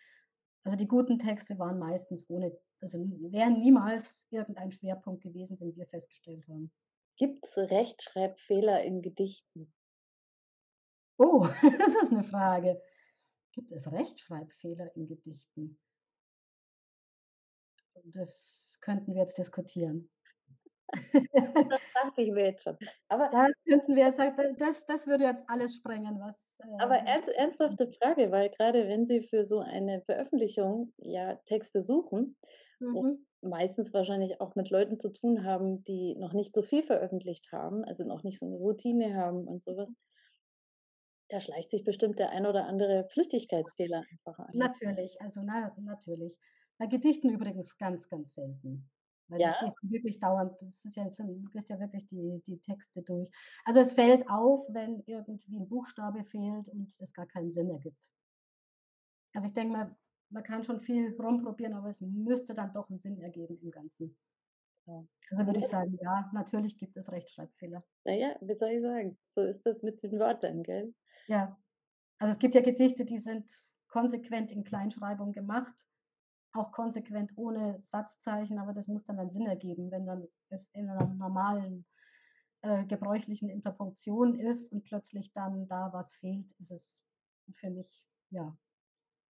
also 0.63 0.77
die 0.77 0.87
guten 0.87 1.19
Texte 1.19 1.57
waren 1.57 1.79
meistens 1.79 2.29
ohne 2.29 2.57
also 2.81 2.97
wären 2.97 3.59
niemals 3.59 4.25
irgendein 4.29 4.71
Schwerpunkt 4.71 5.21
gewesen, 5.23 5.57
den 5.57 5.75
wir 5.75 5.85
festgestellt 5.87 6.47
haben. 6.47 6.71
Gibt's 7.17 7.57
Rechtschreibfehler 7.57 8.83
in 8.83 9.01
Gedichten? 9.01 9.73
Oh, 11.17 11.45
das 11.77 12.03
ist 12.03 12.11
'ne 12.11 12.23
Frage. 12.23 12.81
Gibt 13.51 13.71
es 13.71 13.91
Rechtschreibfehler 13.91 14.95
in 14.95 15.07
Gedichten? 15.07 15.77
Das 18.05 18.77
könnten 18.81 19.13
wir 19.13 19.21
jetzt 19.21 19.37
diskutieren. 19.37 20.09
Das 21.69 21.79
dachte 21.93 22.21
ich 22.21 22.31
mir 22.31 22.45
jetzt 22.45 22.63
schon. 22.63 22.77
Aber 23.07 23.31
Das 23.31 23.51
könnten 23.67 23.95
wir 23.95 24.05
jetzt 24.05 24.19
halt 24.19 24.37
da 24.37 24.51
das 24.53 24.85
das 24.85 25.07
würde 25.07 25.23
jetzt 25.23 25.43
alles 25.47 25.75
sprengen, 25.75 26.19
was, 26.19 26.59
aber 26.77 26.95
äh 26.99 27.05
ernst 27.05 27.29
ernsthafte 27.29 27.91
Frage, 27.91 28.31
weil 28.31 28.49
grade 28.49 28.87
wenn 28.87 29.05
Sie 29.05 29.21
für 29.21 29.43
so 29.45 29.59
eine 29.59 30.01
Veröffentlichung 30.01 30.93
ja 30.97 31.35
Texte 31.45 31.81
suchen 31.81 32.37
Mhm. 32.81 33.23
meistens 33.41 33.93
wahrscheinlich 33.93 34.41
auch 34.41 34.55
mit 34.55 34.69
Leuten 34.71 34.97
zu 34.97 35.11
tun 35.11 35.43
haben, 35.45 35.83
die 35.83 36.15
noch 36.15 36.33
nicht 36.33 36.55
so 36.55 36.61
viel 36.63 36.83
veröffentlicht 36.83 37.51
haben, 37.51 37.83
also 37.85 38.03
noch 38.05 38.23
nicht 38.23 38.39
so 38.39 38.47
'ne 38.47 38.55
Routine 38.57 39.15
haben 39.15 39.47
und 39.47 39.63
so 39.63 39.77
was. 39.77 39.93
Da 41.29 41.41
schleicht 41.41 41.71
sich 41.71 41.83
bestimmt 41.83 42.19
der 42.19 42.29
ein 42.29 42.45
oder 42.45 42.67
andere 42.67 43.07
Flüchtigkeitsfehler 43.09 44.05
einfach 44.11 44.37
ein. 44.37 44.53
Natürlich, 44.53 45.19
also 45.21 45.41
na 45.43 45.73
natürlich. 45.79 46.37
Bei 46.77 46.85
Gedichten 46.85 47.29
übrigens 47.29 47.77
ganz, 47.77 48.07
ganz 48.09 48.33
selten, 48.35 48.89
weil 49.29 49.39
Ja? 49.39 49.55
gehst 49.59 49.77
du 49.81 49.89
wirklich 49.91 50.19
dauernd 50.19 50.61
das 50.61 50.83
ist 50.85 50.95
ja 50.95 51.05
du 51.07 51.43
gehst 51.51 51.69
ja 51.69 51.79
wirklich 51.79 52.07
die 52.07 52.41
die 52.47 52.59
Texte 52.59 53.01
durch. 53.03 53.29
Also, 53.65 53.79
es 53.81 53.93
fällt 53.93 54.29
auf, 54.29 54.65
wenn 54.69 55.03
irgendwie 55.05 55.57
'n 55.57 55.67
Buchstabe 55.69 56.23
fehlt 56.25 56.67
und 56.69 56.93
es 57.01 57.13
gar 57.13 57.27
keinen 57.27 57.51
Sinn 57.51 57.69
ergibt. 57.69 58.07
Also, 59.35 59.47
ich 59.47 59.53
denke 59.53 59.73
mal, 59.73 59.95
man 60.29 60.43
kann 60.43 60.63
schon 60.63 60.79
viel 60.81 61.15
rumprobieren, 61.19 61.73
aber 61.73 61.89
es 61.89 62.01
müsste 62.01 62.53
dann 62.53 62.73
doch 62.73 62.89
'n 62.89 62.97
Sinn 62.97 63.19
ergeben 63.19 63.59
im 63.61 63.71
Ganzen. 63.71 64.17
Ja. 64.87 65.05
Also, 65.31 65.45
würde 65.45 65.59
ich 65.59 65.67
sagen, 65.69 65.97
ja, 66.01 66.29
natürlich 66.33 66.77
gibt 66.77 66.97
es 66.97 67.11
Rechtschreibfehler. 67.11 67.83
Na 68.05 68.13
ja, 68.13 68.35
wie 68.41 68.55
soll 68.55 68.69
ich 68.71 68.81
sagen? 68.81 69.17
So 69.27 69.41
ist 69.43 69.65
das 69.65 69.83
mit 69.83 70.01
den 70.03 70.19
Wörtern, 70.19 70.63
gell? 70.63 70.93
Ja. 71.29 71.59
Also, 72.21 72.33
es 72.33 72.39
gibt 72.39 72.53
ja 72.53 72.61
Gedichte, 72.61 73.05
die 73.05 73.17
sind 73.17 73.49
konsequent 73.87 74.51
in 74.51 74.63
Kleinschreibung 74.65 75.31
gemacht, 75.31 75.85
auch 76.53 76.71
konsequent 76.71 77.33
ohne 77.37 77.79
Satzzeichen, 77.83 78.59
aber 78.59 78.73
das 78.73 78.87
muss 78.87 79.03
dann 79.05 79.19
einen 79.19 79.29
Sinn 79.31 79.47
ergeben. 79.47 79.91
Wenn 79.91 80.05
dann 80.07 80.27
es 80.49 80.67
in 80.73 80.85
'ner 80.87 81.07
normalen, 81.07 81.85
äh, 82.61 82.85
gebräuchlichen 82.85 83.49
Interpunktion 83.49 84.39
ist 84.39 84.71
und 84.73 84.85
plötzlich 84.85 85.33
dann 85.33 85.67
da 85.67 85.91
was 85.93 86.13
fehlt, 86.15 86.53
ist 86.59 86.71
es 86.71 87.05
für 87.53 87.69
mich, 87.71 88.05
ja, 88.31 88.57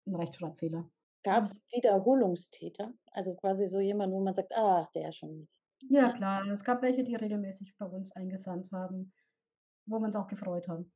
'n 0.07 0.17
Rechtschreibfehler. 0.17 0.91
Mhm. 1.25 1.25
Gab's 1.25 1.67
Wiederholungstäter? 1.73 2.95
Also, 3.11 3.35
quasi 3.35 3.67
so 3.67 3.81
jemand, 3.81 4.13
wo 4.13 4.21
man 4.23 4.35
sagt: 4.35 4.53
„Ah, 4.57 4.85
der 4.95 5.13
schon 5.13 5.35
wieder.“ 5.41 5.49
Ja 5.91 6.11
klar, 6.11 6.47
es 6.51 6.65
gab 6.65 6.81
welche, 6.83 7.05
die 7.05 7.15
regelmäßig 7.17 7.77
bei 7.77 7.85
uns 7.87 8.13
eingesandt 8.13 8.73
haben, 8.73 9.13
wo 9.87 9.99
wir 10.01 10.07
uns 10.07 10.17
auch 10.17 10.27
gefreut 10.29 10.69
haben. 10.69 10.93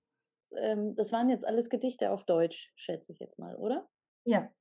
Ähm, 0.56 0.94
das 0.96 1.12
waren 1.12 1.28
jetzt 1.28 1.44
alles 1.44 1.70
Gedichte 1.70 2.10
auf 2.10 2.24
Deutsch, 2.24 2.72
schätze 2.76 3.12
ich 3.12 3.18
jetzt 3.20 3.38
mal, 3.38 3.56
oder? 3.56 3.88
Ja. 4.26 4.52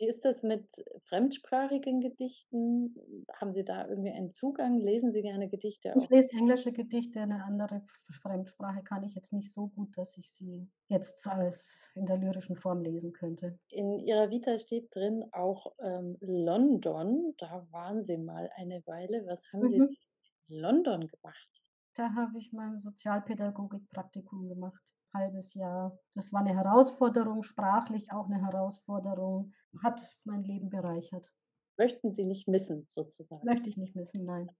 Wie 0.00 0.06
ist 0.06 0.24
das 0.24 0.44
mit 0.44 0.70
fremdsprachigen 1.02 2.00
Gedichten? 2.00 2.94
Haben 3.34 3.52
Sie 3.52 3.64
da 3.64 3.88
irgendwie 3.88 4.10
einen 4.12 4.30
Zugang? 4.30 4.78
Lesen 4.78 5.10
Sie 5.10 5.22
gerne 5.22 5.48
Gedichte 5.48 5.96
Ich 5.96 6.06
auch? 6.06 6.10
lese 6.10 6.32
englische 6.32 6.70
Gedichte, 6.72 7.26
'ne 7.26 7.42
andere 7.42 7.82
Fremdsprache 8.10 8.82
kann 8.82 9.04
ich 9.04 9.14
jetzt 9.14 9.32
nicht 9.32 9.54
so 9.54 9.68
gut, 9.68 9.96
dass 9.96 10.18
ich 10.18 10.30
sie 10.30 10.70
jetzt 10.88 11.26
als 11.26 11.90
in 11.94 12.04
der 12.04 12.18
lyrischen 12.18 12.56
Form 12.56 12.82
lesen 12.82 13.12
könnte. 13.14 13.58
In 13.70 13.98
Ihrer 13.98 14.30
Vita 14.30 14.58
steht 14.58 14.94
drin 14.94 15.24
auch, 15.32 15.74
ähm, 15.82 16.16
London. 16.20 17.34
Da 17.36 17.66
waren 17.70 18.02
Sie 18.02 18.16
mal 18.16 18.50
eine 18.56 18.82
Weile. 18.86 19.26
Was 19.26 19.44
haben 19.52 19.66
Sie 19.66 19.76
Mhm. 19.76 19.96
in 20.48 20.56
London 20.60 21.06
gemacht? 21.08 21.60
Da 21.96 22.14
habe 22.14 22.38
ich 22.38 22.52
mein 22.52 22.80
Sozialpädagogik-Praktikum 22.80 24.48
gemacht, 24.48 24.94
halbes 25.14 25.54
Jahr. 25.54 25.98
Das 26.14 26.32
war 26.32 26.42
'ne 26.42 26.54
Herausforderung, 26.56 27.42
sprachlich 27.42 28.12
auch 28.12 28.28
'ne 28.28 28.40
Herausforderung, 28.42 29.52
hat 29.82 30.18
mein 30.24 30.44
Leben 30.44 30.70
bereichert. 30.70 31.32
Möchten 31.78 32.10
Sie 32.12 32.26
nicht 32.26 32.48
missen 32.48 32.86
sozusagen? 32.88 33.44
Möchte 33.44 33.68
ich 33.68 33.76
nicht 33.76 33.94
missen, 33.94 34.24
nein. 34.24 34.50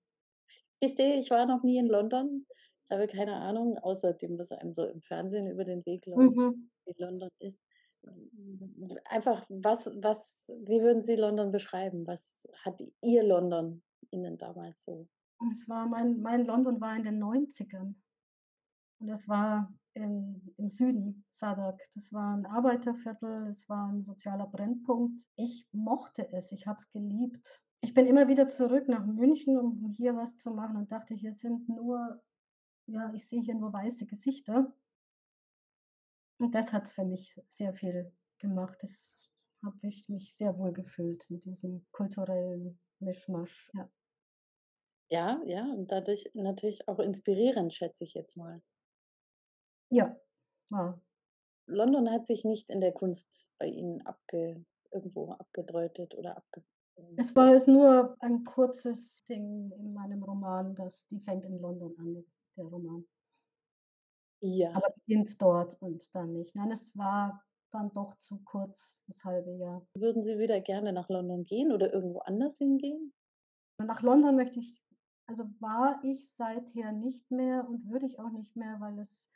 Ich 0.81 0.89
gestehe, 0.91 1.19
ich 1.19 1.31
war 1.31 1.47
noch 1.47 1.63
nie 1.65 1.79
in 1.79 1.87
London. 1.87 2.47
Ich 2.85 2.91
habe 2.91 3.09
keine 3.09 3.35
Ahnung, 3.37 3.79
außer 3.79 4.15
dem, 4.15 4.39
was 4.39 4.53
einem 4.53 4.73
so 4.73 4.87
im 4.87 5.03
Fernsehen 5.03 5.49
über 5.49 5.65
den 5.65 5.85
Weg 5.87 6.07
läuft, 6.07 6.37
Mhm. 6.37 6.69
wie 6.87 6.95
London 7.03 7.31
ist. 7.41 7.61
Einfach, 9.07 9.45
was 9.51 9.91
was 10.03 10.47
wie 10.65 10.81
würden 10.83 11.03
Sie 11.03 11.17
London 11.17 11.53
beschreiben? 11.53 12.07
Was 12.07 12.47
hat 12.65 12.81
Ihr 13.03 13.25
London 13.25 13.83
Ihnen 14.11 14.39
damals 14.39 14.85
so 14.85 15.09
Es 15.53 15.69
war 15.69 15.87
mein 15.87 16.21
mein 16.21 16.45
London 16.47 16.81
war 16.81 16.97
in 16.97 17.05
den 17.05 17.19
90ern. 17.21 18.03
Und 19.01 19.07
das 19.09 19.29
war 19.29 19.73
in 19.95 20.55
im 20.57 20.69
Süden, 20.69 21.25
Southwark. 21.31 21.83
Das 21.95 22.13
war 22.13 22.35
'n 22.37 22.47
Arbeiterviertel, 22.47 23.49
es 23.49 23.69
war 23.69 23.91
'n 23.91 24.03
sozialer 24.03 24.47
Brennpunkt. 24.47 25.23
Ich 25.37 25.69
mochte 25.73 26.33
es, 26.33 26.53
ich 26.53 26.67
habe 26.67 26.79
es 26.79 26.91
geliebt. 26.91 27.61
Ich 27.81 27.95
bin 27.95 28.07
immer 28.07 28.29
wieder 28.29 28.49
zurück 28.49 28.89
nach 28.89 29.07
München, 29.07 29.57
um 29.59 29.93
hier 29.97 30.17
was 30.17 30.37
zu 30.37 30.51
machen 30.53 30.77
und 30.77 30.93
dachte: 30.93 31.15
„Hier 31.15 31.33
sind 31.33 31.69
nur 31.69 32.23
ja, 32.87 33.13
ich 33.15 33.29
sehe 33.29 33.43
hier 33.43 33.55
nur 33.57 33.73
weiße 33.73 34.07
Gesichter.“ 34.07 34.75
Und 36.41 36.55
das 36.55 36.73
hat's 36.73 36.93
für 36.93 37.05
mich 37.05 37.41
sehr 37.49 37.75
viel 37.75 38.13
gemacht. 38.39 38.79
Das 38.83 39.17
habe 39.65 39.79
ich 39.83 40.09
mich 40.09 40.37
sehr 40.37 40.57
wohl 40.57 40.73
gefühlt 40.73 41.29
in 41.31 41.41
diesem 41.41 41.87
kulturellen 41.91 42.81
Mischmasch, 43.01 43.71
ja. 43.75 43.91
Ja, 45.11 45.41
ja, 45.47 45.65
und 45.73 45.91
dadurch 45.91 46.31
natürlich 46.35 46.87
auch 46.89 46.99
inspirierend, 46.99 47.73
schätze 47.75 48.05
ich 48.05 48.13
jetzt 48.15 48.37
mal. 48.37 48.61
Ja, 49.91 50.17
war. 50.71 51.01
London 51.67 52.11
hat 52.11 52.27
sich 52.27 52.45
nicht 52.45 52.71
in 52.71 52.81
der 52.81 52.93
Kunst 52.93 53.47
bei 53.59 53.67
Ihnen 53.67 54.05
abge 54.07 54.65
irgendwo 54.91 55.33
abgedeutet 55.33 56.15
oder 56.15 56.37
abge 56.37 56.63
ähm 56.97 57.15
Es 57.17 57.35
war 57.37 57.53
jetzt 57.53 57.69
nur 57.69 58.17
ein 58.21 58.45
kurzes 58.45 59.23
Ding 59.25 59.71
in 59.73 59.93
meinem 59.93 60.23
Roman, 60.23 60.75
das 60.75 61.07
die 61.09 61.21
fängt 61.21 61.45
in 61.45 61.61
London 61.61 61.95
an, 61.99 62.25
der 62.57 62.65
Roman. 62.65 63.07
Ja. 64.41 64.73
Aber 64.73 64.91
beginnt 64.95 65.41
dort 65.43 65.81
und 65.83 66.15
dann 66.15 66.33
nicht. 66.33 66.55
Nein, 66.55 66.71
es 66.71 66.97
war 66.97 67.43
dann 67.71 67.93
doch 67.93 68.17
zu 68.17 68.39
kurz, 68.45 69.03
das 69.07 69.25
halbe 69.25 69.53
Jahr. 69.53 69.87
Würden 69.95 70.23
Sie 70.23 70.39
wieder 70.39 70.61
gerne 70.61 70.93
nach 70.93 71.09
London 71.09 71.45
gehen 71.45 71.73
oder 71.73 71.93
irgendwo 71.93 72.21
anders 72.21 72.57
hingehen? 72.57 73.13
Nach 73.79 74.03
London 74.03 74.37
möchte 74.37 74.61
ich 74.61 74.83
also 75.29 75.45
war 75.61 76.01
ich 76.05 76.35
seither 76.35 76.91
nicht 76.93 77.31
mehr 77.31 77.69
und 77.69 77.91
würde 77.91 78.07
ich 78.07 78.19
auch 78.19 78.31
nicht 78.31 78.57
mehr, 78.57 78.81
weil 78.81 78.99
es 78.99 79.29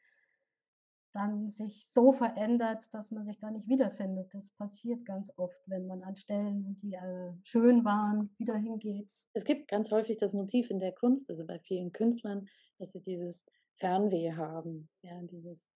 dann 1.12 1.48
sich 1.48 1.86
so 1.88 2.12
verändert, 2.12 2.92
dass 2.94 3.10
man 3.10 3.24
sich 3.24 3.38
da 3.38 3.50
nicht 3.50 3.68
wiederfindet. 3.68 4.32
Das 4.34 4.50
passiert 4.52 5.04
ganz 5.04 5.32
oft, 5.36 5.58
wenn 5.66 5.86
man 5.86 6.02
an 6.02 6.16
Stellen, 6.16 6.64
die, 6.82 6.94
äh, 6.94 7.32
schön 7.42 7.84
waren, 7.84 8.34
wieder 8.38 8.56
hingeht. 8.56 9.12
Es 9.34 9.44
gibt 9.44 9.68
ganz 9.68 9.90
häufig 9.90 10.18
das 10.18 10.32
Motiv 10.34 10.70
in 10.70 10.78
der 10.78 10.92
Kunst, 10.92 11.30
also 11.30 11.46
bei 11.46 11.58
vielen 11.58 11.92
Künstlern, 11.92 12.48
dass 12.78 12.92
sie 12.92 13.00
dieses 13.00 13.46
Fernweh 13.74 14.32
haben, 14.32 14.90
ja, 15.02 15.20
dieses 15.22 15.70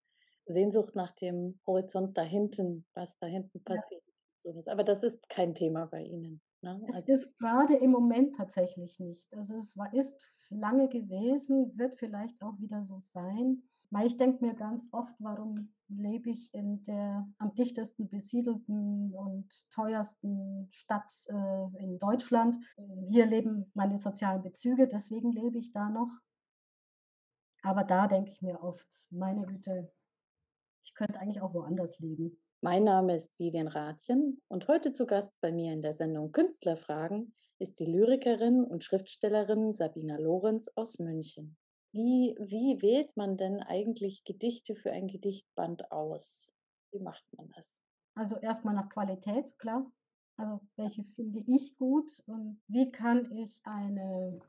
Sehnsucht 0.45 0.95
nach 0.95 1.11
dem 1.11 1.59
Horizont 1.65 2.17
da 2.17 2.21
hinten, 2.23 2.85
was 2.93 3.17
da 3.17 3.27
hinten 3.27 3.63
Ja. 3.69 3.81
passiert, 3.81 4.03
was. 4.43 4.67
Aber 4.67 4.83
das 4.83 5.03
ist 5.03 5.27
kein 5.29 5.55
Thema 5.55 5.87
bei 5.87 6.03
Ihnen, 6.03 6.41
ne? 6.61 6.87
Es 6.89 6.93
Also 6.93 7.09
ist 7.09 7.37
grade 7.37 7.75
im 7.75 7.91
Moment 7.91 8.35
tatsächlich 8.35 8.99
nicht. 8.99 9.33
Also, 9.33 9.55
es 9.57 9.75
war 9.77 9.93
ist 9.93 10.15
lange 10.49 10.87
gewesen, 10.89 11.77
wird 11.77 11.97
vielleicht 11.97 12.41
auch 12.41 12.59
wieder 12.59 12.81
so 12.81 12.99
sein. 12.99 13.63
Weil 13.89 14.07
ich 14.07 14.17
denke 14.17 14.43
mir 14.45 14.53
ganz 14.53 14.87
oft: 14.91 15.13
„Warum 15.19 15.73
lebe 15.87 16.29
ich 16.29 16.53
in 16.53 16.83
der 16.83 17.25
am 17.37 17.55
dichtesten 17.55 18.09
besiedelten 18.09 19.13
und 19.13 19.49
teuersten 19.69 20.67
Stadt, 20.71 21.11
äh, 21.29 21.83
in 21.83 21.97
Deutschland?“ 21.99 22.57
Hier 23.09 23.25
leben 23.25 23.71
meine 23.73 23.97
sozialen 23.97 24.41
Bezüge, 24.41 24.87
deswegen 24.87 25.31
lebe 25.31 25.57
ich 25.57 25.71
da 25.71 25.89
noch. 25.89 26.11
Aber 27.63 27.83
da 27.83 28.07
denke 28.07 28.31
ich 28.31 28.41
mir 28.41 28.61
oft: 28.61 28.87
„Meine 29.09 29.45
Güte, 29.45 29.91
ich 30.83 30.93
könnte 30.93 31.19
eigentlich 31.19 31.41
auch 31.41 31.53
woanders 31.53 31.97
leben.“ 31.99 32.37
Mein 32.61 32.83
Name 32.83 33.15
ist 33.15 33.37
Vivian 33.39 33.67
Rathjen 33.67 34.41
und 34.47 34.67
heute 34.67 34.91
zu 34.91 35.05
Gast 35.05 35.39
bei 35.41 35.51
mir 35.51 35.71
in 35.73 35.81
der 35.81 35.93
Sendung 35.93 36.31
Künstlerfragen 36.31 37.33
ist 37.59 37.79
die 37.79 37.85
Lyrikerin 37.85 38.63
und 38.63 38.83
Schriftstellerin 38.83 39.73
Sabina 39.73 40.17
Lorenz 40.17 40.67
aus 40.75 40.99
München. 40.99 41.55
Wie, 41.97 42.35
wie 42.39 42.79
wählt 42.83 43.17
man 43.17 43.37
denn 43.37 43.63
eigentlich 43.63 44.23
Gedichte 44.23 44.75
für 44.75 44.91
ein 44.91 45.07
Gedichtband 45.07 45.91
aus? 45.91 46.53
Wie 46.91 46.99
macht 46.99 47.25
man 47.35 47.49
das? 47.55 47.81
Also 48.13 48.37
erstmal 48.37 48.75
nach 48.75 48.89
Qualität, 48.89 49.57
klar. 49.57 49.91
Also 50.35 50.61
welche 50.75 51.03
finde 51.15 51.39
ich 51.47 51.75
gut 51.75 52.21
und 52.27 52.61
wie 52.67 52.91
kann 52.91 53.31
ich 53.31 53.59
eine 53.63 54.39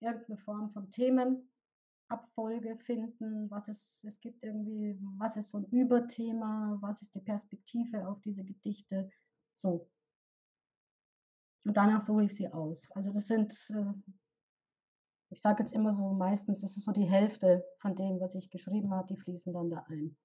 irgendeine 0.00 0.36
Form 0.36 0.68
von 0.68 0.90
Themenabfolge 0.90 2.76
finden, 2.84 3.50
was 3.50 3.68
es, 3.68 3.98
es 4.04 4.20
gibt 4.20 4.44
irgendwie, 4.44 4.98
was 5.16 5.38
ist 5.38 5.48
so 5.48 5.58
ein 5.58 5.64
Überthema, 5.64 6.76
was 6.82 7.00
ist 7.00 7.14
die 7.14 7.20
Perspektive 7.20 8.06
auf 8.06 8.20
diese 8.20 8.44
Gedichte, 8.44 9.08
so. 9.54 9.88
Und 11.64 11.74
danach 11.74 12.02
suche 12.02 12.24
ich 12.24 12.34
sie 12.34 12.52
aus. 12.52 12.90
Also 12.92 13.10
das 13.12 13.28
sind, 13.28 13.54
äh, 13.70 13.94
ich 15.30 15.40
sage 15.40 15.62
jetzt 15.62 15.72
immer 15.72 15.92
so, 15.92 16.10
meistens 16.10 16.62
ist 16.62 16.76
es 16.76 16.84
so 16.84 16.92
die 16.92 17.08
Hälfte 17.08 17.64
von 17.78 17.94
dem, 17.94 18.20
was 18.20 18.34
ich 18.34 18.50
geschrieben 18.50 18.92
habe, 18.92 19.06
die 19.06 19.16
fließen 19.16 19.52
dann 19.52 19.70
da 19.70 19.84
ein. 19.88 20.16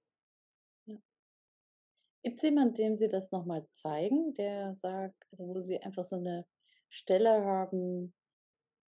Gibt 2.22 2.38
es 2.38 2.42
jemanden, 2.42 2.74
dem 2.74 2.96
Sie 2.96 3.06
das 3.06 3.30
nochmal 3.30 3.68
zeigen, 3.70 4.34
der 4.34 4.74
sagt, 4.74 5.14
also 5.30 5.46
wo 5.46 5.60
Sie 5.60 5.80
einfach 5.80 6.02
so 6.02 6.16
eine 6.16 6.44
Stelle 6.88 7.44
haben, 7.44 8.12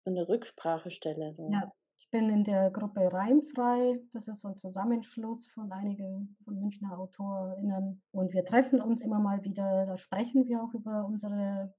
so 0.04 0.12
eine 0.12 0.28
Rücksprachestelle? 0.28 1.34
So. 1.34 1.50
Ja, 1.50 1.72
ich 1.98 2.08
bin 2.10 2.28
in 2.28 2.44
der 2.44 2.70
Gruppe 2.70 3.12
Reimfrei. 3.12 4.00
Das 4.12 4.28
ist 4.28 4.42
so 4.42 4.48
ein 4.48 4.56
Zusammenschluss 4.56 5.48
von 5.48 5.72
einigen 5.72 6.36
von 6.44 6.60
Münchner 6.60 6.96
AutorInnen. 6.96 8.00
Und 8.12 8.32
wir 8.32 8.44
treffen 8.44 8.80
uns 8.80 9.02
immer 9.02 9.18
mal 9.18 9.42
wieder. 9.42 9.84
Da 9.84 9.98
sprechen 9.98 10.46
wir 10.46 10.62
auch 10.62 10.72
über 10.72 11.04
unsere 11.04 11.74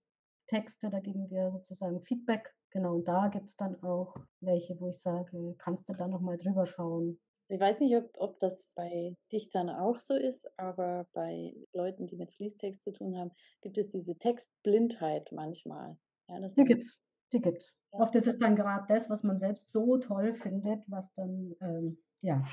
Texte. 0.47 0.89
Da 0.89 0.99
geben 0.99 1.29
wir 1.29 1.51
sozusagen 1.51 2.01
Feedback. 2.01 2.53
Genau, 2.75 2.95
und 2.95 3.07
da 3.07 3.29
gibt 3.29 3.47
es 3.47 3.55
dann 3.55 3.81
auch 3.83 4.17
welche, 4.41 4.77
wo 4.81 4.89
ich 4.89 4.99
sage, 4.99 5.55
kannst 5.59 5.88
du 5.88 5.93
da 5.93 6.09
nochmal 6.09 6.35
drüber 6.35 6.65
schauen. 6.65 7.17
Ich 7.47 7.57
weiß 7.57 7.79
nicht, 7.79 7.95
ob, 7.95 8.09
ob 8.17 8.38
das 8.41 8.73
bei 8.75 9.15
Dichtern 9.31 9.69
auch 9.69 10.01
so 10.01 10.13
ist, 10.13 10.45
aber 10.59 11.07
bei 11.13 11.53
Leuten, 11.71 12.05
die 12.05 12.17
mit 12.17 12.33
Fließtext 12.33 12.83
zu 12.83 12.91
tun 12.91 13.17
haben, 13.17 13.31
gibt 13.61 13.77
es 13.77 13.91
diese 13.91 14.17
Textblindheit 14.17 15.31
manchmal. 15.31 15.97
Ja, 16.27 16.38
die 16.41 16.63
gibt's, 16.65 17.01
die 17.31 17.39
gibt's. 17.39 17.73
Ja. 17.93 17.99
Oft 17.99 18.15
ist 18.15 18.27
es 18.27 18.38
dann 18.39 18.57
gerade 18.57 18.83
das, 18.89 19.09
was 19.09 19.23
man 19.23 19.38
selbst 19.38 19.71
so 19.71 19.97
toll 19.97 20.33
findet, 20.33 20.83
was 20.88 21.13
dann, 21.13 21.55
ähm, 21.61 21.97
ja, 22.23 22.43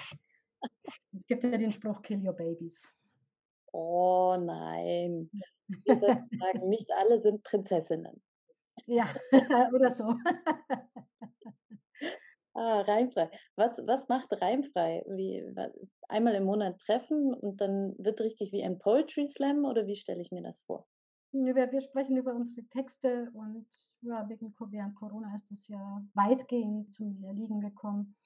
es 0.61 1.27
gibt 1.27 1.43
ja 1.43 1.51
den 1.59 1.73
Spruch, 1.73 2.01
kill 2.01 2.25
your 2.25 2.35
babies. 2.35 2.89
Oh 3.73 4.37
nein. 4.39 5.29
Wir 5.85 6.29
sagen, 6.39 6.69
nicht 6.69 6.93
alle 6.93 7.21
sind 7.21 7.43
Prinzessinnen. 7.43 8.23
Ja, 8.87 9.07
oder 9.75 9.91
so. 9.91 10.15
Ah, 12.55 12.83
reimfrei. 12.83 13.31
Was, 13.57 13.79
was 13.87 14.09
macht 14.09 14.31
reimfrei? 14.33 15.03
Wie, 15.09 15.43
einmal 16.09 16.35
im 16.35 16.45
Monat 16.45 16.79
treffen 16.79 17.33
und 17.33 17.61
dann 17.61 17.95
wird 17.99 18.21
richtig 18.21 18.53
wie 18.53 18.63
ein 18.63 18.79
Poetry 18.79 19.27
Slam 19.27 19.65
oder 19.65 19.87
wie 19.87 19.97
stelle 19.97 20.21
ich 20.21 20.33
mir 20.33 20.43
das 20.43 20.61
vor? 20.67 20.87
Wir, 21.33 21.55
wir 21.55 21.81
sprechen 21.81 22.19
über 22.19 22.35
unsere 22.35 22.67
Texte 22.67 23.31
und 23.33 23.67
ja, 24.03 24.29
wegen 24.29 24.55
während 24.71 24.95
Corona 24.97 25.35
ist 25.35 25.51
es 25.51 25.67
ja 25.69 26.05
weitgehend 26.13 26.93
zum 26.93 27.25
Erliegen 27.25 27.61
gekommen. 27.61 28.17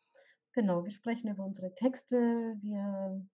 Genau, 0.54 0.82
wir 0.82 0.90
sprechen 0.90 1.30
über 1.30 1.44
unsere 1.44 1.72
Texte, 1.74 2.16
wir 2.62 3.24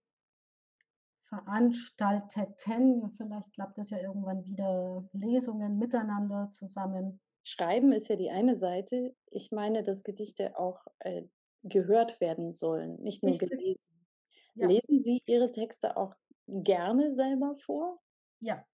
veranstalteten, 1.33 3.11
vielleicht 3.16 3.53
klappt 3.55 3.79
das 3.79 3.88
ja 3.88 3.99
irgendwann 3.99 4.45
wieder, 4.45 5.09
Lesungen 5.12 5.79
miteinander 5.79 6.51
zusammen. 6.51 7.21
Schreiben 7.42 7.92
ist 7.92 8.09
ja 8.09 8.16
die 8.16 8.31
eine 8.31 8.55
Seite. 8.55 9.16
Ich 9.31 9.51
meine, 9.51 9.83
dass 9.83 10.05
Gedichte 10.05 10.59
auch 10.59 10.85
äh, 10.99 11.23
gehört 11.62 12.21
werden 12.21 12.53
sollen, 12.53 12.97
nicht 13.03 13.23
nur 13.23 13.33
Richtig. 13.33 13.51
gelesen. 13.51 14.07
Ja. 14.55 14.68
Lesen 14.68 15.01
Sie 15.01 15.23
Ihre 15.25 15.51
Texte 15.51 15.97
auch 15.97 16.14
gerne 16.47 17.11
selber 17.11 17.57
vor? 17.57 17.99
Ja. 18.40 18.66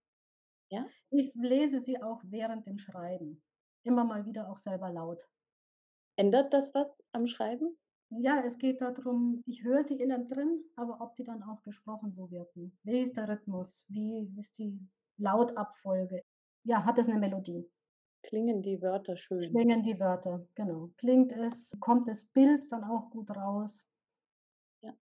Ja? 0.70 0.86
Ich 1.10 1.32
lese 1.34 1.80
sie 1.80 2.02
auch 2.02 2.20
während 2.24 2.66
dem 2.66 2.78
Schreiben. 2.78 3.42
Immer 3.84 4.04
mal 4.04 4.26
wieder 4.26 4.50
auch 4.50 4.58
selber 4.58 4.90
laut. 4.90 5.28
Ändert 6.16 6.52
das 6.52 6.74
was 6.74 6.98
am 7.12 7.28
Schreiben? 7.28 7.78
Ja, 8.10 8.42
es 8.44 8.58
geht 8.58 8.80
darum, 8.80 9.42
ich 9.46 9.62
höre 9.64 9.84
sie 9.84 10.00
innen 10.00 10.28
drin, 10.28 10.64
aber 10.76 11.00
ob 11.00 11.14
die 11.16 11.24
dann 11.24 11.42
auch 11.42 11.62
gesprochen 11.62 12.10
so 12.10 12.30
wirken. 12.30 12.78
Wie 12.82 13.00
ist 13.00 13.16
der 13.16 13.28
Rhythmus? 13.28 13.84
Wie 13.88 14.32
ist 14.38 14.56
die 14.58 14.80
Lautabfolge? 15.18 16.22
Ja, 16.64 16.84
hat 16.84 16.98
es 16.98 17.08
eine 17.08 17.18
Melodie? 17.18 17.70
Klingen 18.22 18.62
die 18.62 18.80
Wörter 18.80 19.16
schön? 19.16 19.40
Klingen 19.40 19.82
die 19.82 20.00
Wörter, 20.00 20.46
genau. 20.54 20.90
Klingt 20.96 21.32
es, 21.32 21.76
kommt 21.80 22.08
das 22.08 22.24
Bild 22.24 22.64
dann 22.72 22.82
auch 22.84 23.10
gut 23.10 23.30
raus? 23.30 23.86
Ja. 24.80 24.94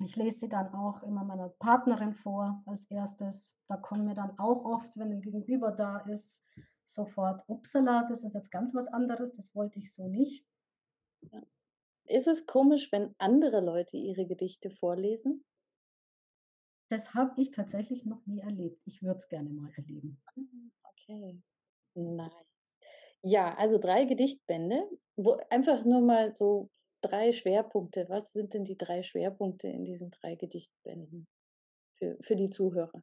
Ich 0.00 0.16
lese 0.16 0.40
sie 0.40 0.48
dann 0.48 0.72
auch 0.74 1.02
immer 1.02 1.24
meiner 1.24 1.50
Partnerin 1.50 2.14
vor 2.14 2.62
als 2.66 2.90
erstes. 2.90 3.56
Da 3.68 3.76
kommen 3.76 4.06
mir 4.06 4.14
dann 4.14 4.38
auch 4.38 4.64
oft, 4.64 4.96
wenn 4.96 5.12
ein 5.12 5.20
Gegenüber 5.20 5.72
da 5.72 5.98
ist, 5.98 6.42
sofort, 6.86 7.44
upsala, 7.48 8.06
das 8.08 8.24
ist 8.24 8.34
jetzt 8.34 8.50
ganz 8.50 8.74
was 8.74 8.88
anderes, 8.88 9.34
das 9.36 9.54
wollte 9.54 9.78
ich 9.78 9.92
so 9.92 10.08
nicht. 10.08 10.44
Ja. 11.32 11.42
Ist 12.08 12.26
es 12.26 12.46
komisch, 12.46 12.90
wenn 12.90 13.14
andere 13.18 13.60
Leute 13.60 13.96
ihre 13.96 14.26
Gedichte 14.26 14.70
vorlesen? 14.70 15.44
Das 16.88 17.14
habe 17.14 17.40
ich 17.40 17.50
tatsächlich 17.50 18.06
noch 18.06 18.24
nie 18.26 18.40
erlebt. 18.40 18.80
Ich 18.86 19.02
würde 19.02 19.18
es 19.18 19.28
gerne 19.28 19.50
mal 19.50 19.70
erleben. 19.76 20.20
Ah, 20.26 20.40
okay. 20.90 21.42
Nice. 21.94 22.32
Ja, 23.22 23.54
also 23.56 23.78
drei 23.78 24.04
Gedichtbände, 24.04 24.88
wo 25.16 25.38
einfach 25.50 25.84
nur 25.84 26.00
mal 26.00 26.32
so 26.32 26.70
drei 27.00 27.32
Schwerpunkte. 27.32 28.06
Was 28.08 28.32
sind 28.32 28.54
denn 28.54 28.64
die 28.64 28.78
drei 28.78 29.02
Schwerpunkte 29.02 29.68
in 29.68 29.84
diesen 29.84 30.10
drei 30.10 30.36
Gedichtbänden 30.36 31.26
für, 31.98 32.16
für 32.20 32.36
die 32.36 32.50
Zuhörer? 32.50 33.02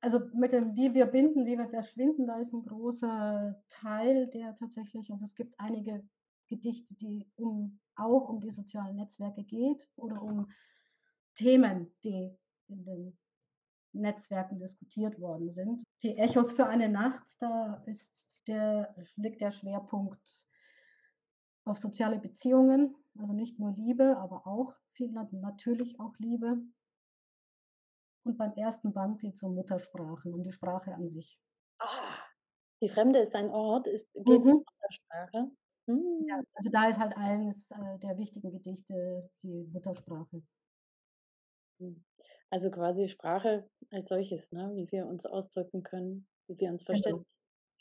Also 0.00 0.20
mit 0.32 0.52
dem 0.52 0.76
Wie 0.76 0.94
wir 0.94 1.06
binden, 1.06 1.44
wie 1.46 1.58
wir 1.58 1.68
verschwinden, 1.68 2.26
da 2.26 2.38
ist 2.38 2.52
ein 2.52 2.64
großer 2.64 3.62
Teil, 3.68 4.28
der 4.28 4.54
tatsächlich, 4.54 5.10
also 5.10 5.24
es 5.24 5.34
gibt 5.34 5.54
einige 5.58 6.08
Gedichte, 6.48 6.94
die 6.94 7.30
um, 7.36 7.78
auch 7.96 8.28
um 8.28 8.40
die 8.40 8.50
sozialen 8.50 8.96
Netzwerke 8.96 9.44
geht 9.44 9.86
oder 9.96 10.22
um 10.22 10.50
Themen, 11.34 11.92
die 12.02 12.36
in 12.68 12.84
den 12.84 13.18
Netzwerken 13.92 14.58
diskutiert 14.58 15.20
worden 15.20 15.50
sind. 15.50 15.82
Die 16.02 16.16
Echos 16.16 16.52
für 16.52 16.66
eine 16.66 16.88
Nacht, 16.88 17.36
da 17.40 17.82
ist 17.86 18.42
der, 18.46 18.94
liegt 19.16 19.40
der 19.40 19.50
Schwerpunkt 19.50 20.46
auf 21.64 21.78
soziale 21.78 22.18
Beziehungen, 22.18 22.94
also 23.18 23.32
nicht 23.34 23.58
nur 23.58 23.72
Liebe, 23.72 24.16
aber 24.18 24.46
auch 24.46 24.74
viel 24.92 25.10
natürlich 25.12 25.98
auch 26.00 26.14
Liebe. 26.18 26.58
Und 28.24 28.36
beim 28.36 28.52
ersten 28.54 28.92
Band 28.92 29.20
geht 29.20 29.34
es 29.34 29.42
um 29.42 29.54
Muttersprachen, 29.54 30.34
um 30.34 30.42
die 30.42 30.52
Sprache 30.52 30.94
an 30.94 31.06
sich. 31.08 31.40
Ah, 31.78 32.18
die 32.82 32.88
Fremde 32.88 33.20
ist 33.20 33.34
ein 33.34 33.50
Ort, 33.50 33.86
ist, 33.86 34.12
geht 34.12 34.40
es 34.40 34.46
mhm. 34.46 34.52
um 34.52 34.64
Muttersprache. 34.64 35.50
Mhm. 35.88 36.26
Ja, 36.28 36.42
also 36.54 36.70
da 36.70 36.88
ist 36.88 36.98
halt 36.98 37.16
eines 37.16 37.70
äh, 37.70 37.98
der 37.98 38.18
wichtigen 38.18 38.50
Gedichte 38.50 39.30
die 39.42 39.64
Muttersprache. 39.72 40.42
Mhm. 41.78 42.04
Also 42.50 42.70
quasi 42.70 43.08
Sprache 43.08 43.68
als 43.90 44.08
solches, 44.08 44.52
ne? 44.52 44.70
wie 44.74 44.90
wir 44.92 45.06
uns 45.06 45.24
ausdrücken 45.26 45.82
können, 45.82 46.28
wie 46.46 46.58
wir 46.58 46.70
uns 46.70 46.84
genau. 46.84 47.24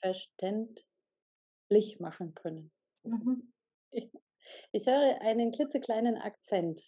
verständlich, 0.01 0.85
verständlich 1.69 1.99
machen 1.99 2.33
können. 2.33 2.71
Mhm. 3.03 3.53
Ich 4.71 4.85
höre 4.87 5.19
einen 5.23 5.51
klitzekleinen 5.51 6.15
Akzent. 6.15 6.81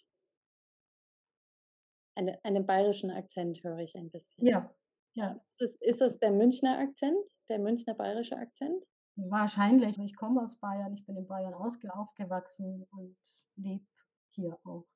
Eine, 2.14 2.42
einen 2.42 2.64
bayerischen 2.64 3.10
Akzent 3.10 3.62
höre 3.62 3.80
ich 3.80 3.94
ein 3.96 4.10
bisschen. 4.10 4.46
Ja, 4.46 4.74
ja. 5.12 5.38
Ist, 5.52 5.60
es, 5.60 5.76
ist 5.82 6.00
das 6.00 6.18
der 6.18 6.30
Münchner 6.30 6.78
Akzent, 6.78 7.22
der 7.50 7.58
Münchner 7.58 7.92
bayerische 7.94 8.38
Akzent? 8.38 8.82
Wahrscheinlich. 9.28 9.98
Ich 9.98 10.16
komme 10.16 10.42
aus 10.42 10.56
Bayern, 10.56 10.94
ich 10.94 11.04
bin 11.04 11.16
in 11.16 11.26
Bayern 11.26 11.54
aufgewachsen 11.54 12.86
und 12.92 13.16
lebe 13.56 13.84
hier 14.30 14.58
auch. 14.64 14.86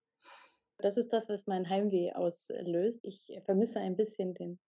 Das 0.79 0.97
ist 0.97 1.13
das, 1.13 1.29
was 1.29 1.47
mein 1.47 1.69
Heimweh 1.69 2.13
auslöst. 2.13 3.01
Ich 3.05 3.33
vermisse 3.45 3.81
ein 3.81 3.97
bisschen 3.97 4.35
den, 4.35 4.59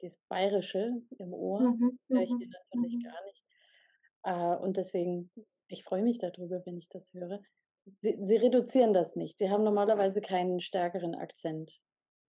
das 0.00 0.18
Bayerische 0.28 1.02
im 1.18 1.32
Ohr. 1.32 1.60
Mhm, 1.60 1.98
höre 2.08 2.22
ich 2.22 2.28
hier 2.28 2.46
mhm, 2.46 2.52
natürlich 2.52 2.96
mhm. 2.96 3.02
gar 3.02 3.24
nicht. 3.24 3.44
Äh, 4.22 4.64
und 4.64 4.76
deswegen, 4.76 5.30
ich 5.68 5.84
freue 5.84 6.02
mich 6.02 6.18
darüber, 6.18 6.62
wenn 6.64 6.76
ich 6.76 6.88
das 6.88 7.12
höre. 7.12 7.40
Sie, 8.00 8.18
Sie 8.22 8.36
reduzieren 8.36 8.92
das 8.92 9.16
nicht. 9.16 9.38
Sie 9.38 9.50
haben 9.50 9.64
normalerweise 9.64 10.20
keinen 10.20 10.60
stärkeren 10.60 11.14
Akzent. 11.14 11.80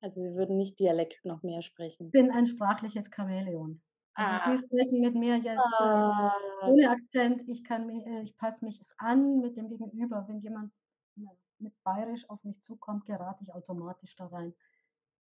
Also 0.01 0.21
Sie 0.21 0.33
würden 0.35 0.57
nicht 0.57 0.79
Dialekt 0.79 1.23
noch 1.25 1.43
mehr 1.43 1.61
sprechen. 1.61 2.07
Ich 2.07 2.11
bin 2.11 2.31
ein 2.31 2.47
sprachliches 2.47 3.09
Chamäleon. 3.13 3.81
Also 4.21 4.51
ah. 4.51 4.57
Sie 4.57 4.63
sprechen 4.65 5.01
mit 5.01 5.15
mir 5.15 5.37
jetzt 5.37 5.73
äh, 5.79 5.83
ah. 5.83 6.35
ohne 6.67 6.89
Akzent. 6.89 7.43
Ich 7.47 7.63
kann 7.63 7.87
mich, 7.87 8.05
äh, 8.05 8.21
ich 8.21 8.37
passe 8.37 8.63
mich 8.63 8.79
an 8.97 9.39
mit 9.39 9.57
dem 9.57 9.69
Gegenüber. 9.69 10.25
Wenn 10.27 10.39
jemand 10.41 10.71
mit 11.59 11.73
Bayerisch 11.83 12.29
auf 12.29 12.43
mich 12.43 12.61
zukommt, 12.61 13.05
gerate 13.05 13.43
ich 13.43 13.53
automatisch 13.53 14.15
da 14.15 14.27
rein. 14.27 14.53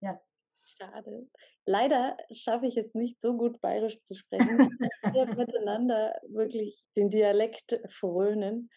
Ja. 0.02 0.20
Schade. 0.62 1.28
Leider 1.66 2.18
schaffe 2.32 2.68
ich 2.68 2.78
es 2.78 2.94
nicht 2.94 3.20
so 3.22 3.36
gut 3.36 3.60
bayerisch 3.62 4.02
zu 4.04 4.14
sprechen. 4.14 4.58
Wir 5.14 5.26
miteinander 5.36 6.20
wirklich 6.28 6.86
den 6.96 7.10
Dialekt 7.10 7.80
frönen. 7.88 8.70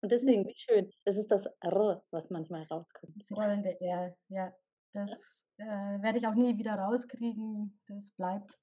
Und 0.00 0.12
deswegen, 0.12 0.46
wie 0.46 0.54
schön, 0.56 0.90
das 1.04 1.16
ist 1.16 1.30
das 1.30 1.46
R, 1.60 2.02
was 2.10 2.30
manchmal 2.30 2.62
rauskommt. 2.70 3.14
Das 3.16 3.30
rollende 3.32 3.78
R, 3.80 4.16
ja. 4.28 4.52
Das 4.92 5.44
äh, 5.58 5.64
werde 5.64 6.18
ich 6.18 6.26
auch 6.26 6.34
nie 6.34 6.56
wieder 6.56 6.74
rauskriegen. 6.74 7.78
Das 7.88 8.12
bleibt. 8.12 8.58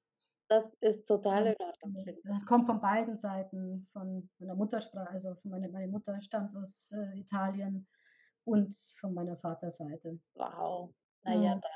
Das 0.50 0.74
ist 0.76 1.08
total 1.08 1.48
in 1.48 1.56
Ordnung. 1.60 2.06
Das 2.24 2.46
kommt 2.46 2.66
von 2.68 2.80
beiden 2.80 3.16
Seiten, 3.16 3.88
von 3.92 4.30
meiner 4.40 4.56
Muttersprache, 4.56 5.10
also 5.10 5.36
von 5.36 5.52
meiner, 5.52 5.70
meine 5.70 5.88
Mutter 5.88 6.20
stammt 6.22 6.56
aus 6.56 6.92
äh, 6.92 7.20
Italien 7.20 7.88
und 8.44 8.76
von 9.00 9.14
meiner 9.14 9.38
Vaterseite. 9.38 10.20
Wow. 10.36 10.94
Naja, 11.24 11.56
mhm. 11.56 11.62
dann 11.62 11.72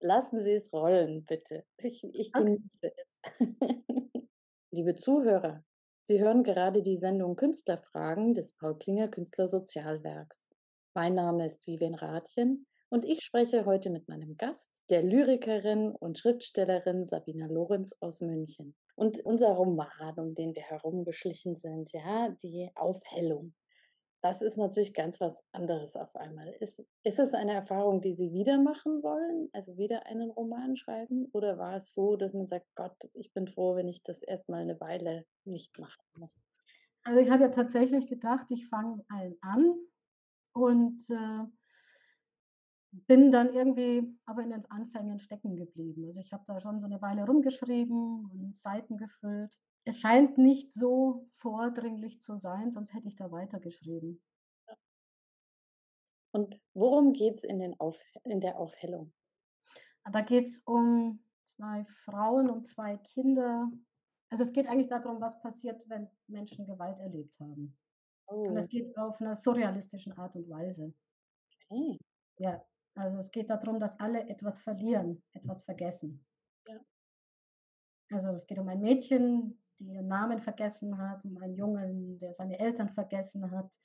lassen 0.00 0.40
Sie 0.40 0.52
es 0.52 0.72
rollen, 0.72 1.24
bitte. 1.24 1.64
Ich, 1.78 2.02
ich 2.04 2.32
genieße 2.32 2.92
es. 2.92 3.38
Liebe 4.70 4.94
Zuhörer, 4.94 5.62
Sie 6.02 6.20
hören 6.20 6.42
gerade 6.42 6.82
die 6.82 6.96
Sendung 6.96 7.36
Künstlerfragen 7.36 8.34
des 8.34 8.56
Paul 8.56 8.76
Klinger 8.78 9.08
Künstlersozialwerks. 9.08 10.50
Mein 10.94 11.14
Name 11.14 11.46
ist 11.46 11.66
Vivian 11.66 11.94
Rathjen 11.94 12.66
und 12.92 13.06
ich 13.06 13.22
spreche 13.22 13.64
heute 13.64 13.88
mit 13.88 14.06
meinem 14.06 14.36
Gast, 14.36 14.84
der 14.90 15.02
Lyrikerin 15.02 15.92
und 15.92 16.18
Schriftstellerin 16.18 17.06
Sabina 17.06 17.46
Lorenz 17.46 17.94
aus 18.00 18.20
München. 18.20 18.76
Und 18.96 19.18
unser 19.24 19.48
Roman, 19.48 20.18
um 20.18 20.34
den 20.34 20.54
wir 20.54 20.62
herumgeschlichen 20.64 21.56
sind, 21.56 21.90
ja, 21.94 22.28
die 22.42 22.70
Aufhellung. 22.74 23.54
Das 24.20 24.42
ist 24.42 24.58
natürlich 24.58 24.92
ganz 24.92 25.22
was 25.22 25.42
anderes 25.52 25.96
auf 25.96 26.14
einmal. 26.16 26.54
Ist, 26.60 26.86
ist 27.02 27.18
es 27.18 27.32
eine 27.32 27.54
Erfahrung, 27.54 28.02
die 28.02 28.12
Sie 28.12 28.34
wieder 28.34 28.58
machen 28.58 29.02
wollen? 29.02 29.48
Also 29.54 29.78
wieder 29.78 30.04
einen 30.04 30.30
Roman 30.30 30.76
schreiben? 30.76 31.30
Oder 31.32 31.56
war 31.56 31.76
es 31.76 31.94
so, 31.94 32.16
dass 32.16 32.34
man 32.34 32.46
sagt, 32.46 32.66
Gott, 32.74 32.96
ich 33.14 33.32
bin 33.32 33.48
froh, 33.48 33.74
wenn 33.74 33.88
ich 33.88 34.02
das 34.02 34.20
erstmal 34.20 34.60
eine 34.60 34.78
Weile 34.80 35.24
nicht 35.46 35.78
machen 35.78 36.04
muss? 36.18 36.44
Also 37.04 37.20
ich 37.20 37.30
habe 37.30 37.44
ja 37.44 37.48
tatsächlich 37.48 38.06
gedacht, 38.06 38.50
ich 38.50 38.68
fange 38.68 39.02
einen 39.08 39.38
an 39.40 39.76
und 40.52 41.02
äh, 41.08 41.46
bin 42.92 43.32
dann 43.32 43.52
irgendwie 43.52 44.18
aber 44.26 44.42
in 44.42 44.50
den 44.50 44.70
Anfängen 44.70 45.18
stecken 45.18 45.56
geblieben. 45.56 46.06
Also 46.06 46.20
ich 46.20 46.32
habe 46.32 46.44
da 46.46 46.60
schon 46.60 46.80
so 46.80 46.86
eine 46.86 47.00
Weile 47.00 47.24
rumgeschrieben 47.24 48.26
und 48.26 48.58
Seiten 48.58 48.96
gefüllt. 48.98 49.58
Es 49.84 49.98
scheint 49.98 50.38
nicht 50.38 50.72
so 50.72 51.28
vordringlich 51.38 52.20
zu 52.20 52.36
sein, 52.36 52.70
sonst 52.70 52.94
hätte 52.94 53.08
ich 53.08 53.16
da 53.16 53.30
weitergeschrieben. 53.32 54.22
Und 56.32 56.58
worum 56.74 57.12
geht 57.12 57.36
es 57.36 57.44
in, 57.44 57.60
in 58.24 58.40
der 58.40 58.58
Aufhellung? 58.58 59.12
Da 60.10 60.20
geht 60.20 60.46
es 60.46 60.60
um 60.64 61.22
zwei 61.44 61.84
Frauen 62.04 62.50
und 62.50 62.66
zwei 62.66 62.96
Kinder. 62.98 63.70
Also 64.30 64.44
es 64.44 64.52
geht 64.52 64.66
eigentlich 64.66 64.88
darum, 64.88 65.20
was 65.20 65.40
passiert, 65.40 65.82
wenn 65.88 66.08
Menschen 66.26 66.66
Gewalt 66.66 66.98
erlebt 66.98 67.38
haben. 67.40 67.76
Oh. 68.26 68.48
Und 68.48 68.56
es 68.56 68.68
geht 68.68 68.96
auf 68.96 69.20
einer 69.20 69.34
surrealistischen 69.34 70.12
Art 70.12 70.34
und 70.34 70.48
Weise. 70.48 70.94
Okay. 71.68 71.98
Ja, 72.38 72.64
also 72.94 73.18
es 73.18 73.30
geht 73.30 73.50
darum, 73.50 73.80
dass 73.80 73.98
alle 73.98 74.28
etwas 74.28 74.60
verlieren, 74.60 75.22
etwas 75.32 75.62
vergessen. 75.64 76.24
Ja. 76.66 76.78
Also 78.10 78.30
es 78.30 78.46
geht 78.46 78.58
um 78.58 78.68
ein 78.68 78.80
Mädchen, 78.80 79.62
die 79.78 79.86
ihren 79.86 80.08
Namen 80.08 80.40
vergessen 80.40 80.98
hat, 80.98 81.24
um 81.24 81.38
einen 81.38 81.54
Jungen, 81.54 82.18
der 82.18 82.34
seine 82.34 82.58
Eltern 82.58 82.90
vergessen 82.90 83.50
hat. 83.50 83.78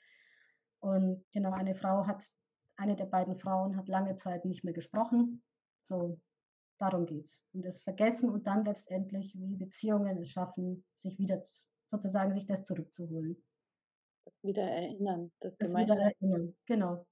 Und 0.80 1.26
genau, 1.32 1.52
eine 1.52 1.76
Frau 1.76 2.06
hat, 2.06 2.24
eine 2.76 2.96
der 2.96 3.06
beiden 3.06 3.38
Frauen 3.38 3.78
hat 3.78 3.88
lange 3.88 4.16
Zeit 4.16 4.46
nicht 4.46 4.64
mehr 4.64 4.74
gesprochen. 4.74 5.42
So, 5.84 6.20
darum 6.78 7.06
geht 7.06 7.26
es. 7.26 7.42
Und 7.54 7.66
das 7.66 7.82
Vergessen 7.82 8.30
und 8.30 8.46
dann 8.46 8.66
letztendlich, 8.66 9.36
wie 9.36 9.56
Beziehungen 9.56 10.18
es 10.18 10.30
schaffen, 10.30 10.86
sich 10.96 11.18
wieder 11.18 11.42
sozusagen 11.86 12.34
sich 12.34 12.46
das 12.46 12.64
zurückzuholen. 12.64 13.42
Das 14.26 14.44
Wiedererinnern, 14.44 15.32
das, 15.40 15.58
das 15.58 15.74
Wiedererinnern, 15.74 16.56
genau. 16.66 17.06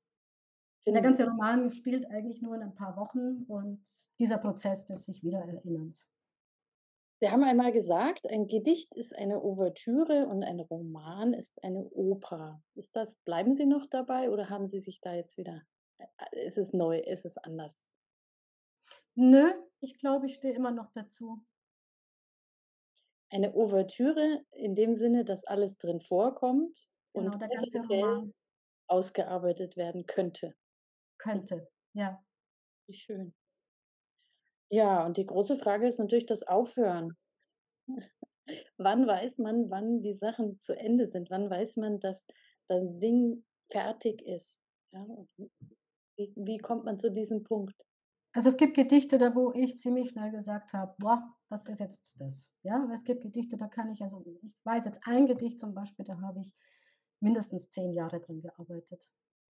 Der 0.88 1.02
ganze 1.02 1.26
Roman 1.26 1.72
spielt 1.72 2.06
eigentlich 2.12 2.42
nur 2.42 2.56
in 2.56 2.62
ein 2.62 2.76
paar 2.76 2.96
Wochen 2.96 3.44
und 3.48 3.84
dieser 4.20 4.38
Prozess 4.38 4.86
des 4.86 5.06
sich 5.06 5.24
Wiedererinnerns. 5.24 6.08
Sie 7.22 7.32
haben 7.32 7.44
einmal 7.44 7.72
gesagt, 7.72 8.28
ein 8.28 8.48
Gedicht 8.48 8.94
ist 8.94 9.16
eine 9.16 9.42
Ouvertüre 9.42 10.28
und 10.28 10.44
ein 10.44 10.60
Roman 10.60 11.34
ist 11.34 11.64
eine 11.64 11.84
Oper. 11.86 12.62
Ist 12.76 12.96
das, 12.96 13.16
bleiben 13.24 13.54
Sie 13.54 13.66
noch 13.66 13.88
dabei 13.88 14.30
oder 14.30 14.50
haben 14.50 14.68
Sie 14.68 14.80
sich 14.80 15.00
da 15.02 15.14
jetzt 15.14 15.38
wieder, 15.38 15.64
äh, 15.98 16.46
ist 16.46 16.58
es 16.58 16.74
neu, 16.74 17.00
ist 17.00 17.26
es 17.26 17.38
anders? 17.38 17.82
Nö, 19.16 19.54
ich 19.80 19.98
glaube, 19.98 20.28
ich 20.28 20.36
stehe 20.36 20.54
immer 20.54 20.72
noch 20.72 20.92
dazu. 20.92 21.44
Eine 23.32 23.56
Ouvertüre 23.56 24.46
in 24.52 24.76
dem 24.76 24.94
Sinne, 24.94 25.24
dass 25.24 25.46
alles 25.46 25.78
drin 25.78 26.02
vorkommt 26.02 26.88
genau, 27.14 27.32
und 27.32 27.42
der 27.42 27.50
ganze 27.50 27.80
Roman 27.88 28.34
ausgearbeitet 28.88 29.78
werden 29.78 30.06
könnte. 30.06 30.54
Könnte, 31.18 31.68
ja. 31.94 32.24
Wie 32.88 32.94
schön. 32.94 33.34
Ja, 34.70 35.06
und 35.06 35.18
die 35.18 35.26
große 35.26 35.58
Frage 35.58 35.88
ist 35.88 36.00
natürlich 36.00 36.26
das 36.26 36.44
Aufhören. 36.44 37.18
wann 38.78 39.08
weiß 39.08 39.40
man, 39.40 39.70
wann 39.70 40.02
die 40.02 40.16
Sachen 40.16 40.60
zu 40.60 40.78
Ende 40.78 41.08
sind? 41.08 41.30
Wann 41.30 41.50
weiß 41.50 41.78
man, 41.78 42.00
dass 42.00 42.26
das 42.68 42.84
Ding 43.00 43.44
fertig 43.70 44.22
ist? 44.22 44.62
Ja, 44.92 45.06
wie, 46.18 46.34
wie 46.36 46.58
kommt 46.58 46.86
man 46.86 47.00
zu 47.00 47.12
diesem 47.12 47.44
Punkt? 47.44 47.76
Also 48.34 48.50
es 48.50 48.58
gibt 48.58 48.76
Gedichte, 48.76 49.18
da 49.18 49.34
wo 49.34 49.54
ich 49.54 49.78
ziemlich 49.78 50.10
schnell 50.10 50.32
gesagt 50.32 50.74
habe, 50.74 50.94
boah, 50.98 51.24
das 51.50 51.66
ist 51.68 51.80
jetzt 51.80 52.16
das. 52.20 52.52
Ja, 52.64 52.86
es 52.94 53.04
gibt 53.06 53.22
Gedichte, 53.22 53.56
da 53.56 53.68
kann 53.68 53.92
ich, 53.92 54.02
also 54.02 54.22
ich 54.26 54.52
weiß 54.66 54.86
jetzt 54.86 55.00
ein 55.04 55.26
Gedicht 55.26 55.58
zum 55.58 55.74
Beispiel, 55.74 56.04
da 56.04 56.20
habe 56.20 56.42
ich 56.42 56.54
mindestens 57.22 57.70
zehn 57.70 57.94
Jahre 57.94 58.20
drin 58.20 58.42
gearbeitet. 58.42 59.08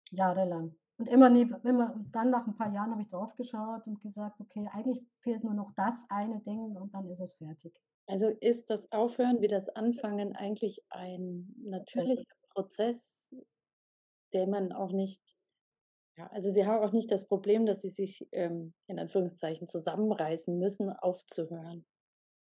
Jahrelang. 0.09 0.75
Und 1.01 1.07
immer, 1.07 1.31
nie, 1.31 1.51
immer 1.63 1.95
dann 2.11 2.29
nach 2.29 2.45
ein 2.45 2.55
paar 2.55 2.71
Jahren 2.71 2.91
habe 2.91 3.01
ich 3.01 3.09
drauf 3.09 3.35
geschaut 3.35 3.87
und 3.87 3.99
gesagt, 4.03 4.39
okay, 4.39 4.69
eigentlich 4.71 5.03
fehlt 5.21 5.43
nur 5.43 5.55
noch 5.55 5.71
das 5.75 6.05
eine 6.09 6.39
Ding 6.41 6.77
und 6.77 6.93
dann 6.93 7.09
ist 7.09 7.19
es 7.19 7.33
fertig. 7.33 7.73
Also 8.05 8.27
ist 8.27 8.69
das 8.69 8.91
Aufhören 8.91 9.41
wie 9.41 9.47
das 9.47 9.67
Anfangen 9.69 10.35
eigentlich 10.35 10.79
ein 10.91 11.55
natürlicher 11.57 12.35
Prozess, 12.51 13.33
den 14.31 14.51
man 14.51 14.71
auch 14.73 14.91
nicht, 14.91 15.19
ja, 16.17 16.27
also 16.27 16.51
Sie 16.51 16.67
haben 16.67 16.87
auch 16.87 16.93
nicht 16.93 17.09
das 17.09 17.27
Problem, 17.27 17.65
dass 17.65 17.81
Sie 17.81 17.89
sich 17.89 18.27
ähm, 18.31 18.75
in 18.85 18.99
Anführungszeichen 18.99 19.67
zusammenreißen 19.67 20.55
müssen, 20.59 20.91
aufzuhören, 20.91 21.83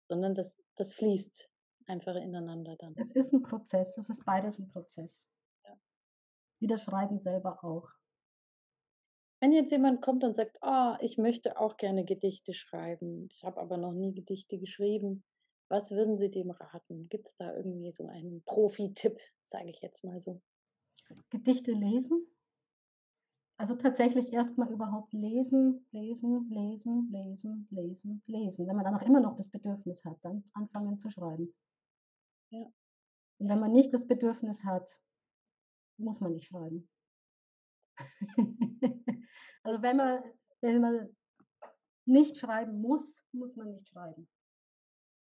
sondern 0.10 0.34
das, 0.34 0.58
das 0.78 0.94
fließt 0.94 1.48
einfach 1.86 2.16
ineinander 2.16 2.76
dann. 2.76 2.96
Es 2.98 3.12
ist 3.12 3.34
ein 3.34 3.44
Prozess, 3.44 4.00
es 4.00 4.10
ist 4.10 4.26
beides 4.26 4.58
ein 4.58 4.68
Prozess. 4.68 5.30
Ja. 5.64 5.78
Wie 6.60 6.66
das 6.66 6.82
Schreiben 6.82 7.20
selber 7.20 7.64
auch. 7.64 7.88
Wenn 9.40 9.52
jetzt 9.52 9.72
jemand 9.72 10.02
kommt 10.02 10.24
und 10.24 10.36
sagt, 10.36 10.58
oh, 10.62 10.96
ich 11.00 11.18
möchte 11.18 11.60
auch 11.60 11.78
gerne 11.78 12.06
Gedichte 12.06 12.54
schreiben, 12.54 13.30
ich 13.32 13.44
habe 13.44 13.62
aber 13.62 13.78
noch 13.78 13.94
nie 13.94 14.14
Gedichte 14.14 14.58
geschrieben, 14.58 15.24
was 15.70 15.92
würden 15.92 16.18
Sie 16.18 16.32
dem 16.32 16.52
raten? 16.52 17.08
Gibt 17.10 17.28
es 17.28 17.36
da 17.36 17.56
irgendwie 17.56 17.92
so 17.92 18.08
einen 18.08 18.42
Profi-Tipp, 18.46 19.20
sage 19.44 19.70
ich 19.70 19.82
jetzt 19.82 20.04
mal 20.04 20.20
so? 20.22 20.42
Gedichte 21.30 21.72
lesen. 21.72 22.26
Also 23.58 23.76
tatsächlich 23.76 24.34
erstmal 24.34 24.72
überhaupt 24.72 25.14
lesen, 25.14 25.86
lesen, 25.92 26.48
lesen, 26.50 27.10
lesen, 27.12 27.68
lesen, 27.72 28.22
lesen. 28.28 28.68
Wenn 28.68 28.76
man 28.76 28.86
dann 28.86 28.96
auch 28.96 29.02
immer 29.02 29.20
noch 29.20 29.36
das 29.36 29.50
Bedürfnis 29.50 30.06
hat, 30.06 30.18
dann 30.22 30.44
anfangen 30.54 31.00
zu 31.00 31.10
schreiben. 31.10 31.54
Ja. 32.52 32.66
Und 33.40 33.50
wenn 33.50 33.60
man 33.60 33.72
nicht 33.72 33.94
das 33.94 34.08
Bedürfnis 34.08 34.64
hat, 34.64 35.02
muss 35.98 36.22
man 36.22 36.34
nicht 36.34 36.48
schreiben. 36.48 36.88
Also 39.68 39.84
wenn 39.84 39.98
man, 39.98 40.24
wenn 40.62 40.80
man 40.80 41.14
nicht 42.06 42.38
schreiben 42.38 42.80
muss, 42.80 43.22
muss 43.34 43.58
man 43.58 43.74
nicht 43.74 43.90
schreiben. 43.90 44.30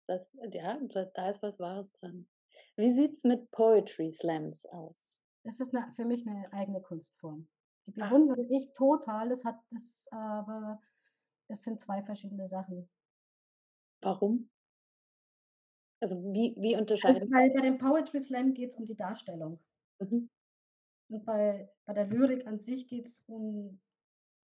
Das, 0.07 0.31
ja, 0.53 0.79
da 1.15 1.29
ist 1.29 1.43
was 1.43 1.59
Wahres 1.59 1.91
dran. 1.95 2.29
Wie 2.77 2.93
sieht 2.93 3.15
es 3.15 3.25
mit 3.25 3.51
Poetry 3.51 4.13
Slams 4.13 4.65
aus? 4.67 5.21
Das 5.43 5.59
ist 5.59 5.75
eine, 5.75 5.93
für 5.97 6.05
mich 6.05 6.25
eine 6.29 6.53
eigene 6.53 6.81
Kunstform. 6.81 7.49
Die 7.87 8.01
ah. 8.01 8.09
bewundere 8.09 8.41
ah. 8.41 8.49
ich 8.49 8.73
total. 8.73 9.33
Es 9.33 9.45
hat 9.45 9.59
das, 9.71 10.07
aber 10.13 10.81
es 11.49 11.65
sind 11.65 11.81
zwei 11.81 12.05
verschiedene 12.05 12.47
Sachen. 12.47 12.89
Warum? 14.01 14.49
Also 16.01 16.23
wie, 16.23 16.55
wie 16.61 16.77
unterscheiden? 16.77 17.17
Also 17.17 17.29
bei, 17.29 17.53
bei 17.53 17.63
dem 17.63 17.79
Poetry 17.79 18.21
Slam 18.21 18.55
geht 18.55 18.71
es 18.71 18.77
um 18.77 18.85
die 18.85 18.95
Darstellung. 18.95 19.59
Mhm. 19.99 20.31
Und 21.09 21.25
bei, 21.25 21.71
bei 21.85 21.93
der 21.95 22.07
Lyrik 22.07 22.47
an 22.47 22.59
sich 22.59 22.89
geht 22.89 23.09
es 23.09 23.23
um 23.27 23.81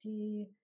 die 0.04 0.54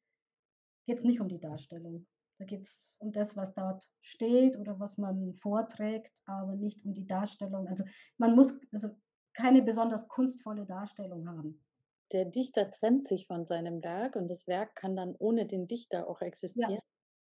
geht 0.86 0.98
es 0.98 1.04
nicht 1.04 1.20
um 1.20 1.28
die 1.28 1.38
Darstellung. 1.38 2.06
Da 2.38 2.44
geht 2.44 2.62
es 2.62 2.96
um 2.98 3.12
das, 3.12 3.36
was 3.36 3.54
dort 3.54 3.84
steht 4.00 4.56
oder 4.56 4.78
was 4.80 4.96
man 4.98 5.34
vorträgt, 5.34 6.22
aber 6.26 6.54
nicht 6.56 6.84
um 6.84 6.94
die 6.94 7.06
Darstellung. 7.06 7.68
Also 7.68 7.84
man 8.16 8.34
muss 8.34 8.58
also 8.72 8.90
keine 9.34 9.62
besonders 9.62 10.08
kunstvolle 10.08 10.66
Darstellung 10.66 11.28
haben. 11.28 11.64
der 12.12 12.24
Dichter 12.26 12.70
trennt 12.70 13.06
sich 13.06 13.26
von 13.26 13.44
seinem 13.46 13.82
Werk 13.82 14.14
und 14.16 14.28
das 14.28 14.46
Werk 14.46 14.74
kann 14.76 14.94
dann 14.96 15.14
ohne 15.18 15.46
den 15.46 15.66
Dichter 15.68 16.06
auch 16.08 16.20
Ja, 16.54 16.68
existieren. 16.68 16.80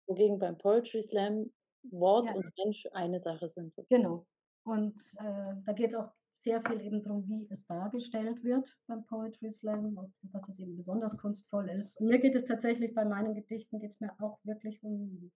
Wogegen 0.09 0.39
beim 0.39 0.59
Poetry 0.59 1.03
Slam 1.03 1.53
Wort 1.91 2.31
ja, 2.31 2.35
und 2.35 2.47
Mensch 2.59 2.87
eine 2.93 3.19
Sache 3.21 3.49
sind 3.49 3.73
sozusagen. 3.75 3.91
genau. 3.91 4.27
Und 4.65 4.99
äh, 5.19 5.55
da 5.65 5.73
geht 5.75 5.91
es 5.93 5.95
auch 5.95 6.13
sehr 6.43 6.63
viel 6.63 6.81
eben 6.81 7.03
darum, 7.03 7.29
wie 7.29 7.47
es 7.51 7.67
dargestellt 7.67 8.43
wird 8.43 8.77
beim 8.87 9.05
Poetry 9.05 9.53
Slam, 9.53 9.97
ob, 9.99 10.11
dass 10.33 10.49
es 10.49 10.59
eben 10.59 10.77
besonders 10.77 11.17
kunstvoll 11.17 11.69
ist. 11.71 12.01
Und 12.01 12.09
mir 12.09 12.19
geht 12.19 12.35
es 12.35 12.45
tatsächlich 12.45 12.95
bei 12.95 13.05
meinen 13.05 13.35
Gedichten 13.35 13.79
geht 13.79 13.91
es 13.91 14.01
mir 14.01 14.13
auch 14.21 14.39
wirklich 14.45 14.83
um 14.83 15.31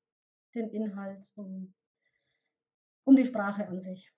den 0.55 0.71
Inhalt, 0.71 1.31
um, 1.35 1.75
um 3.05 3.17
die 3.17 3.25
Sprache 3.25 3.67
an 3.69 3.81
sich 3.81 4.13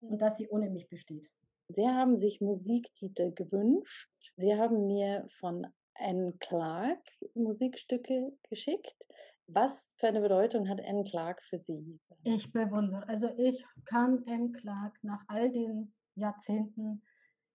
und 0.00 0.20
dass 0.20 0.36
sie 0.36 0.48
ohne 0.48 0.70
mich 0.70 0.88
besteht. 0.88 1.30
Sie 1.68 1.86
haben 1.86 2.16
sich 2.16 2.40
Musiktitel 2.40 3.32
gewünscht. 3.32 4.10
Sie 4.36 4.54
haben 4.54 4.86
mir 4.86 5.24
von 5.28 5.66
Anne 5.94 6.32
Clark 6.40 7.00
Musikstücke 7.34 8.32
geschickt. 8.48 9.06
Was 9.46 9.94
für 9.98 10.08
eine 10.08 10.20
Bedeutung 10.20 10.68
hat 10.68 10.80
Anne 10.80 11.04
Clark 11.04 11.42
für 11.44 11.58
Sie? 11.58 12.00
Ich 12.24 12.50
bewundere, 12.52 13.06
also 13.08 13.28
ich 13.36 13.64
kann 13.84 14.24
Anne 14.26 14.52
Clark 14.52 14.98
nach 15.02 15.24
all 15.28 15.50
den 15.50 15.92
Jahrzehnten 16.20 17.02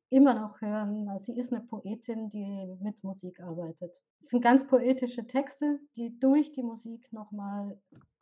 immer 0.10 0.34
noch 0.34 0.62
hören. 0.62 1.18
Sie 1.18 1.38
ist 1.38 1.54
eine 1.54 1.64
Poetin, 1.66 2.30
die 2.30 2.78
mit 2.82 3.04
Musik 3.04 3.40
arbeitet. 3.40 4.04
Es 4.20 4.30
sind 4.30 4.44
ganz 4.44 4.66
poetische 4.68 5.26
Texte, 5.26 5.80
die 5.96 6.18
durch 6.20 6.52
die 6.52 6.64
Musik 6.64 7.12
nochmal 7.12 7.80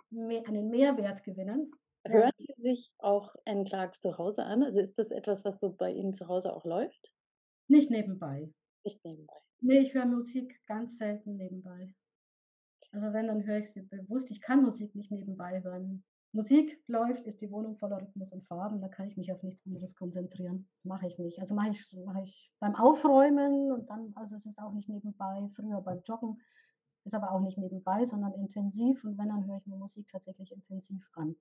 mehr, 0.10 0.48
einen 0.48 0.70
Mehrwert 0.70 1.24
gewinnen. 1.24 1.72
Hören 2.06 2.32
Sie 2.38 2.54
sich 2.62 2.92
auch 2.98 3.34
Anne 3.46 3.64
Clark 3.64 4.02
zu 4.02 4.18
Hause 4.18 4.44
an? 4.44 4.64
Also 4.64 4.82
ist 4.82 5.00
das 5.00 5.12
etwas, 5.12 5.46
was 5.46 5.60
so 5.60 5.72
bei 5.72 5.92
Ihnen 5.92 6.14
zu 6.14 6.28
Hause 6.28 6.54
auch 6.54 6.66
läuft? 6.66 7.14
Nicht 7.70 7.90
nebenbei. 7.90 8.52
Nicht 8.84 9.04
nebenbei. 9.06 9.34
Nee, 9.62 9.80
ich 9.80 9.94
höre 9.94 10.06
Musik 10.06 10.60
ganz 10.66 10.98
selten 10.98 11.38
nebenbei. 11.38 11.94
Also 12.92 13.14
wenn, 13.14 13.28
dann 13.28 13.46
höre 13.46 13.60
ich 13.60 13.72
sie 13.72 13.84
bewusst. 13.84 14.30
Ich 14.32 14.42
kann 14.42 14.64
Musik 14.64 14.94
nicht 14.94 15.12
nebenbei 15.12 15.64
hören. 15.64 16.04
Musik 16.34 16.84
läuft, 16.88 17.26
ist 17.26 17.42
die 17.42 17.52
Wohnung 17.52 17.78
voller 17.78 18.02
Rhythmus 18.02 18.32
und 18.32 18.44
Farben, 18.46 18.82
da 18.82 18.88
kann 18.88 19.08
ich 19.08 19.18
mich 19.18 19.32
auf 19.32 19.44
nichts 19.44 19.66
anderes 19.68 19.96
konzentrieren. 19.96 20.68
Mache 20.84 21.08
ich 21.08 21.20
nicht. 21.20 21.40
Also 21.40 21.54
mache 21.54 21.70
ich, 21.70 21.94
mache 22.06 22.24
ich 22.24 22.52
beim 22.60 22.76
Aufräumen 22.76 23.72
und 23.72 23.88
dann, 23.90 24.12
also 24.16 24.36
es 24.36 24.46
ist 24.48 24.60
auch 24.60 24.74
nicht 24.74 24.90
nebenbei, 24.90 25.48
früher 25.56 25.80
beim 25.82 26.02
Joggen, 26.04 26.42
ist 27.06 27.14
aber 27.14 27.32
auch 27.32 27.40
nicht 27.40 27.60
nebenbei, 27.60 28.04
sondern 28.06 28.34
intensiv. 28.34 29.04
Und 29.04 29.18
wenn, 29.20 29.28
dann 29.28 29.46
höre 29.46 29.58
ich 29.58 29.68
mir 29.68 29.78
Musik 29.78 30.08
tatsächlich 30.12 30.52
intensiv 30.52 31.08
an. 31.14 31.36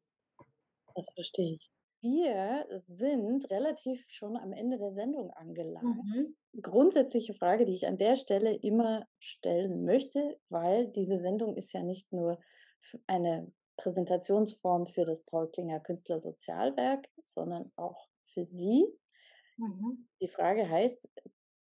Das 0.94 1.10
verstehe 1.14 1.54
ich. 1.54 1.72
Wir 2.02 2.66
sind 2.86 3.48
relativ 3.50 4.04
schon 4.10 4.36
am 4.36 4.52
Ende 4.52 4.76
der 4.76 4.92
Sendung 4.92 5.30
angelangt. 5.30 6.04
Mhm. 6.04 6.36
Grundsätzliche 6.60 7.32
Frage, 7.32 7.64
die 7.64 7.74
ich 7.74 7.86
an 7.86 7.96
der 7.96 8.16
Stelle 8.16 8.54
immer 8.56 9.06
stellen 9.20 9.84
möchte, 9.84 10.38
weil 10.48 10.88
diese 10.88 11.18
Sendung 11.18 11.56
ist 11.56 11.72
ja 11.72 11.82
nicht 11.82 12.12
nur 12.12 12.40
eine 13.06 13.52
Präsentationsform 13.76 14.86
für 14.86 15.04
das 15.04 15.24
Paul 15.24 15.50
Klinger 15.50 15.80
Künstlersozialwerk, 15.80 17.08
sondern 17.22 17.72
auch 17.76 18.08
für 18.32 18.44
Sie. 18.44 18.86
Mhm. 19.56 20.08
Die 20.20 20.28
Frage 20.28 20.68
heißt, 20.68 21.08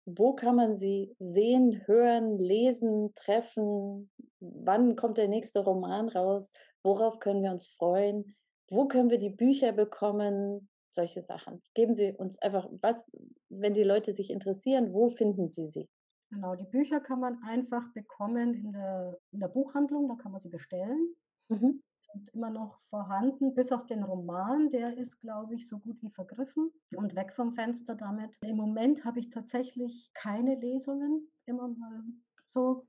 wo 0.05 0.33
kann 0.33 0.55
man 0.55 0.75
Sie 0.75 1.15
sehen, 1.19 1.85
hören, 1.85 2.37
lesen, 2.39 3.13
treffen? 3.15 4.09
Wann 4.39 4.95
kommt 4.95 5.17
der 5.17 5.27
nächste 5.27 5.59
Roman 5.59 6.09
raus? 6.09 6.51
Worauf 6.83 7.19
können 7.19 7.43
wir 7.43 7.51
uns 7.51 7.67
freuen? 7.67 8.35
Wo 8.69 8.87
können 8.87 9.09
wir 9.09 9.19
die 9.19 9.29
Bücher 9.29 9.71
bekommen? 9.71 10.69
Solche 10.89 11.21
Sachen. 11.21 11.61
Geben 11.73 11.93
Sie 11.93 12.11
uns 12.11 12.41
einfach 12.41 12.67
was, 12.81 13.09
wenn 13.49 13.73
die 13.73 13.83
Leute 13.83 14.13
sich 14.13 14.29
interessieren, 14.29 14.93
wo 14.93 15.09
finden 15.09 15.49
Sie 15.49 15.69
sie? 15.69 15.89
Genau, 16.31 16.55
die 16.55 16.65
Bücher 16.65 17.01
kann 17.01 17.19
man 17.19 17.41
einfach 17.43 17.83
bekommen 17.93 18.53
in 18.53 18.71
der, 18.71 19.19
in 19.31 19.39
der 19.39 19.49
Buchhandlung, 19.49 20.07
da 20.07 20.15
kann 20.15 20.31
man 20.31 20.39
sie 20.39 20.49
bestellen. 20.49 21.13
Mhm. 21.49 21.83
Und 22.13 22.29
immer 22.33 22.49
noch 22.49 22.79
vorhanden, 22.89 23.53
bis 23.53 23.71
auf 23.71 23.85
den 23.85 24.03
Roman, 24.03 24.69
der 24.69 24.97
ist, 24.97 25.19
glaube 25.21 25.55
ich, 25.55 25.67
so 25.67 25.79
gut 25.79 26.01
wie 26.01 26.09
vergriffen 26.09 26.71
und 26.95 27.15
weg 27.15 27.33
vom 27.33 27.53
Fenster 27.53 27.95
damit. 27.95 28.37
Im 28.41 28.57
Moment 28.57 29.05
habe 29.05 29.19
ich 29.19 29.29
tatsächlich 29.29 30.11
keine 30.13 30.55
Lesungen, 30.55 31.31
immer 31.45 31.69
mal 31.69 32.03
so. 32.47 32.85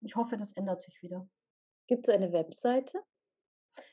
Ich 0.00 0.14
hoffe, 0.14 0.36
das 0.36 0.52
ändert 0.52 0.82
sich 0.82 1.02
wieder. 1.02 1.26
Gibt 1.86 2.06
es 2.06 2.14
eine 2.14 2.32
Webseite? 2.32 3.02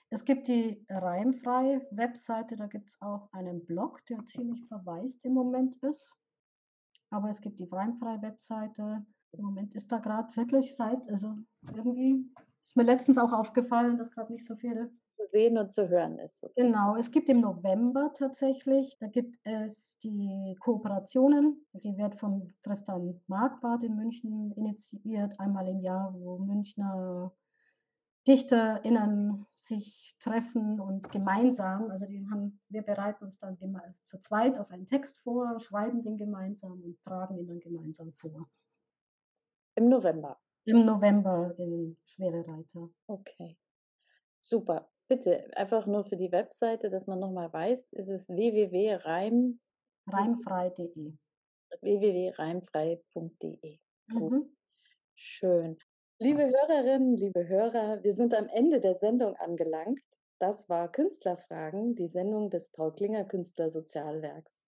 Es 0.09 0.25
gibt 0.25 0.47
die 0.47 0.85
reimfrei 0.89 1.85
Webseite, 1.91 2.55
da 2.55 2.67
gibt 2.67 2.89
es 2.89 3.01
auch 3.01 3.29
einen 3.31 3.65
Blog, 3.65 4.05
der 4.07 4.25
ziemlich 4.25 4.65
verwaist 4.67 5.23
im 5.23 5.33
Moment 5.33 5.77
ist. 5.77 6.13
Aber 7.09 7.29
es 7.29 7.41
gibt 7.41 7.59
die 7.59 7.69
reimfrei 7.71 8.21
Webseite. 8.21 9.05
Im 9.31 9.43
Moment 9.43 9.73
ist 9.73 9.91
da 9.91 9.99
gerade 9.99 10.35
wirklich 10.35 10.75
seit, 10.75 11.09
also 11.09 11.35
irgendwie 11.73 12.29
ist 12.65 12.75
mir 12.75 12.83
letztens 12.83 13.17
auch 13.17 13.31
aufgefallen, 13.31 13.97
dass 13.97 14.11
gerade 14.11 14.33
nicht 14.33 14.45
so 14.45 14.55
viele 14.55 14.89
zu 15.15 15.25
sehen 15.27 15.57
und 15.57 15.71
zu 15.71 15.87
hören 15.87 16.17
ist. 16.19 16.41
sozusagen. 16.41 16.71
Genau, 16.73 16.95
es 16.97 17.11
gibt 17.11 17.29
im 17.29 17.41
November 17.41 18.11
tatsächlich, 18.13 18.97
da 18.99 19.07
gibt 19.07 19.37
es 19.43 19.97
die 19.99 20.57
Kooperationen, 20.59 21.65
die 21.73 21.97
wird 21.97 22.15
von 22.15 22.53
Tristan 22.63 23.21
Marquardt 23.27 23.83
in 23.83 23.95
München 23.95 24.51
initiiert, 24.53 25.39
einmal 25.39 25.67
im 25.67 25.79
Jahr, 25.79 26.13
wo 26.13 26.39
Münchner 26.39 27.31
DichterInnen 28.27 29.45
sich 29.55 30.17
treffen 30.19 30.79
und 30.79 31.11
gemeinsam, 31.11 31.91
also 31.91 32.07
die 32.07 32.25
haben, 32.31 32.59
wir 32.69 32.81
bereiten 32.81 33.25
uns 33.25 33.37
dann 33.37 33.55
geme- 33.57 33.93
zu 34.03 34.19
zweit 34.19 34.57
auf 34.57 34.71
einen 34.71 34.87
Text 34.87 35.19
vor, 35.21 35.59
schreiben 35.59 36.01
den 36.01 36.17
gemeinsam 36.17 36.81
und 36.81 37.01
tragen 37.03 37.37
ihn 37.37 37.47
dann 37.47 37.59
gemeinsam 37.59 38.11
vor. 38.13 38.49
Im 39.75 39.89
November. 39.89 40.39
Im 40.65 40.85
November 40.85 41.53
in 41.57 41.95
Schwere 42.05 42.39
Reiter. 42.39 42.89
Okay. 43.07 43.57
Super. 44.39 44.89
Bitte, 45.07 45.55
einfach 45.55 45.85
nur 45.85 46.03
für 46.05 46.17
die 46.17 46.31
Webseite, 46.31 46.89
dass 46.89 47.05
man 47.05 47.19
nochmal 47.19 47.53
weiß, 47.53 47.93
ist 47.93 48.09
es 48.09 48.27
www.reim, 48.27 49.59
Reimfrei.de. 50.07 51.13
www.reimfrei.de. 51.81 53.79
Gut. 54.11 54.31
Mhm. 54.31 54.55
Schön. 55.13 55.77
Liebe 56.19 56.49
Hörerinnen, 56.49 57.15
liebe 57.17 57.47
Hörer, 57.47 58.03
wir 58.03 58.13
sind 58.15 58.33
am 58.33 58.47
Ende 58.47 58.79
der 58.79 58.95
Sendung 58.95 59.35
angelangt. 59.35 60.01
Das 60.39 60.67
war 60.69 60.91
Künstlerfragen, 60.91 61.93
die 61.93 62.07
Sendung 62.07 62.49
des 62.49 62.71
Paul 62.71 62.93
Klinger 62.93 63.25
Künstlersozialwerks. 63.25 64.65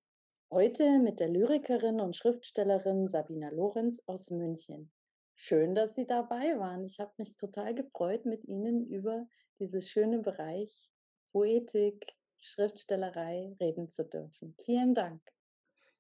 Heute 0.52 1.00
mit 1.00 1.20
der 1.20 1.30
Lyrikerin 1.30 2.00
und 2.00 2.16
Schriftstellerin 2.16 3.08
Sabina 3.08 3.50
Lorenz 3.50 4.02
aus 4.06 4.30
München. 4.30 4.92
Schön, 5.40 5.76
dass 5.76 5.94
Sie 5.94 6.08
dabei 6.08 6.58
waren. 6.58 6.84
Ich 6.84 7.00
habe 7.00 7.14
mich 7.18 7.38
total 7.38 7.76
gefreut, 7.76 8.26
mit 8.26 8.44
Ihnen 8.46 8.88
über 8.88 9.28
dieses 9.60 9.88
schöne 9.90 10.20
Bereich 10.20 10.92
Poetik, 11.32 12.16
Schriftstellerei 12.40 13.56
reden 13.60 13.90
zu 13.92 14.04
dürfen. 14.04 14.56
Vielen 14.66 14.96
Dank. 14.96 15.22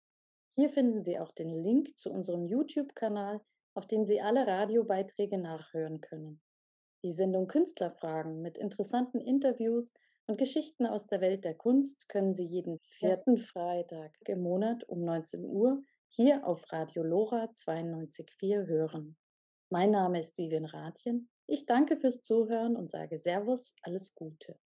Hier 0.55 0.71
finden 0.71 1.03
Sie 1.03 1.19
auch 1.19 1.33
den 1.33 1.51
Link 1.51 1.99
zu 1.99 2.11
unserem 2.11 2.47
YouTube-Kanal, 2.47 3.43
auf 3.75 3.87
dem 3.87 4.03
Sie 4.03 4.23
alle 4.23 4.47
Radiobeiträge 4.47 5.37
nachhören 5.37 6.01
können. 6.01 6.41
Die 7.05 7.13
Sendung 7.13 7.49
Künstlerfragen 7.49 8.41
mit 8.41 8.57
interessanten 8.57 9.21
Interviews 9.21 9.93
und 10.27 10.39
Geschichten 10.39 10.87
aus 10.87 11.07
der 11.07 11.21
Welt 11.21 11.45
der 11.45 11.55
Kunst 11.55 12.09
können 12.09 12.33
Sie 12.33 12.47
jeden 12.47 12.79
vierten 12.81 13.37
Freitag 13.37 14.17
im 14.27 14.41
Monat 14.41 14.85
um 14.85 15.05
19 15.05 15.45
Uhr 15.45 15.83
hier 16.09 16.47
auf 16.47 16.73
Radio 16.73 17.03
Lora 17.03 17.45
92.4 17.45 18.67
hören. 18.67 19.17
Mein 19.71 19.91
Name 19.91 20.21
ist 20.21 20.39
Vivian 20.39 20.65
Rathjen. 20.65 21.29
Ich 21.47 21.67
danke 21.67 21.97
fürs 21.97 22.23
Zuhören 22.23 22.77
und 22.77 22.91
sage 22.91 23.19
Servus, 23.19 23.75
alles 23.83 24.15
Gute. 24.15 24.59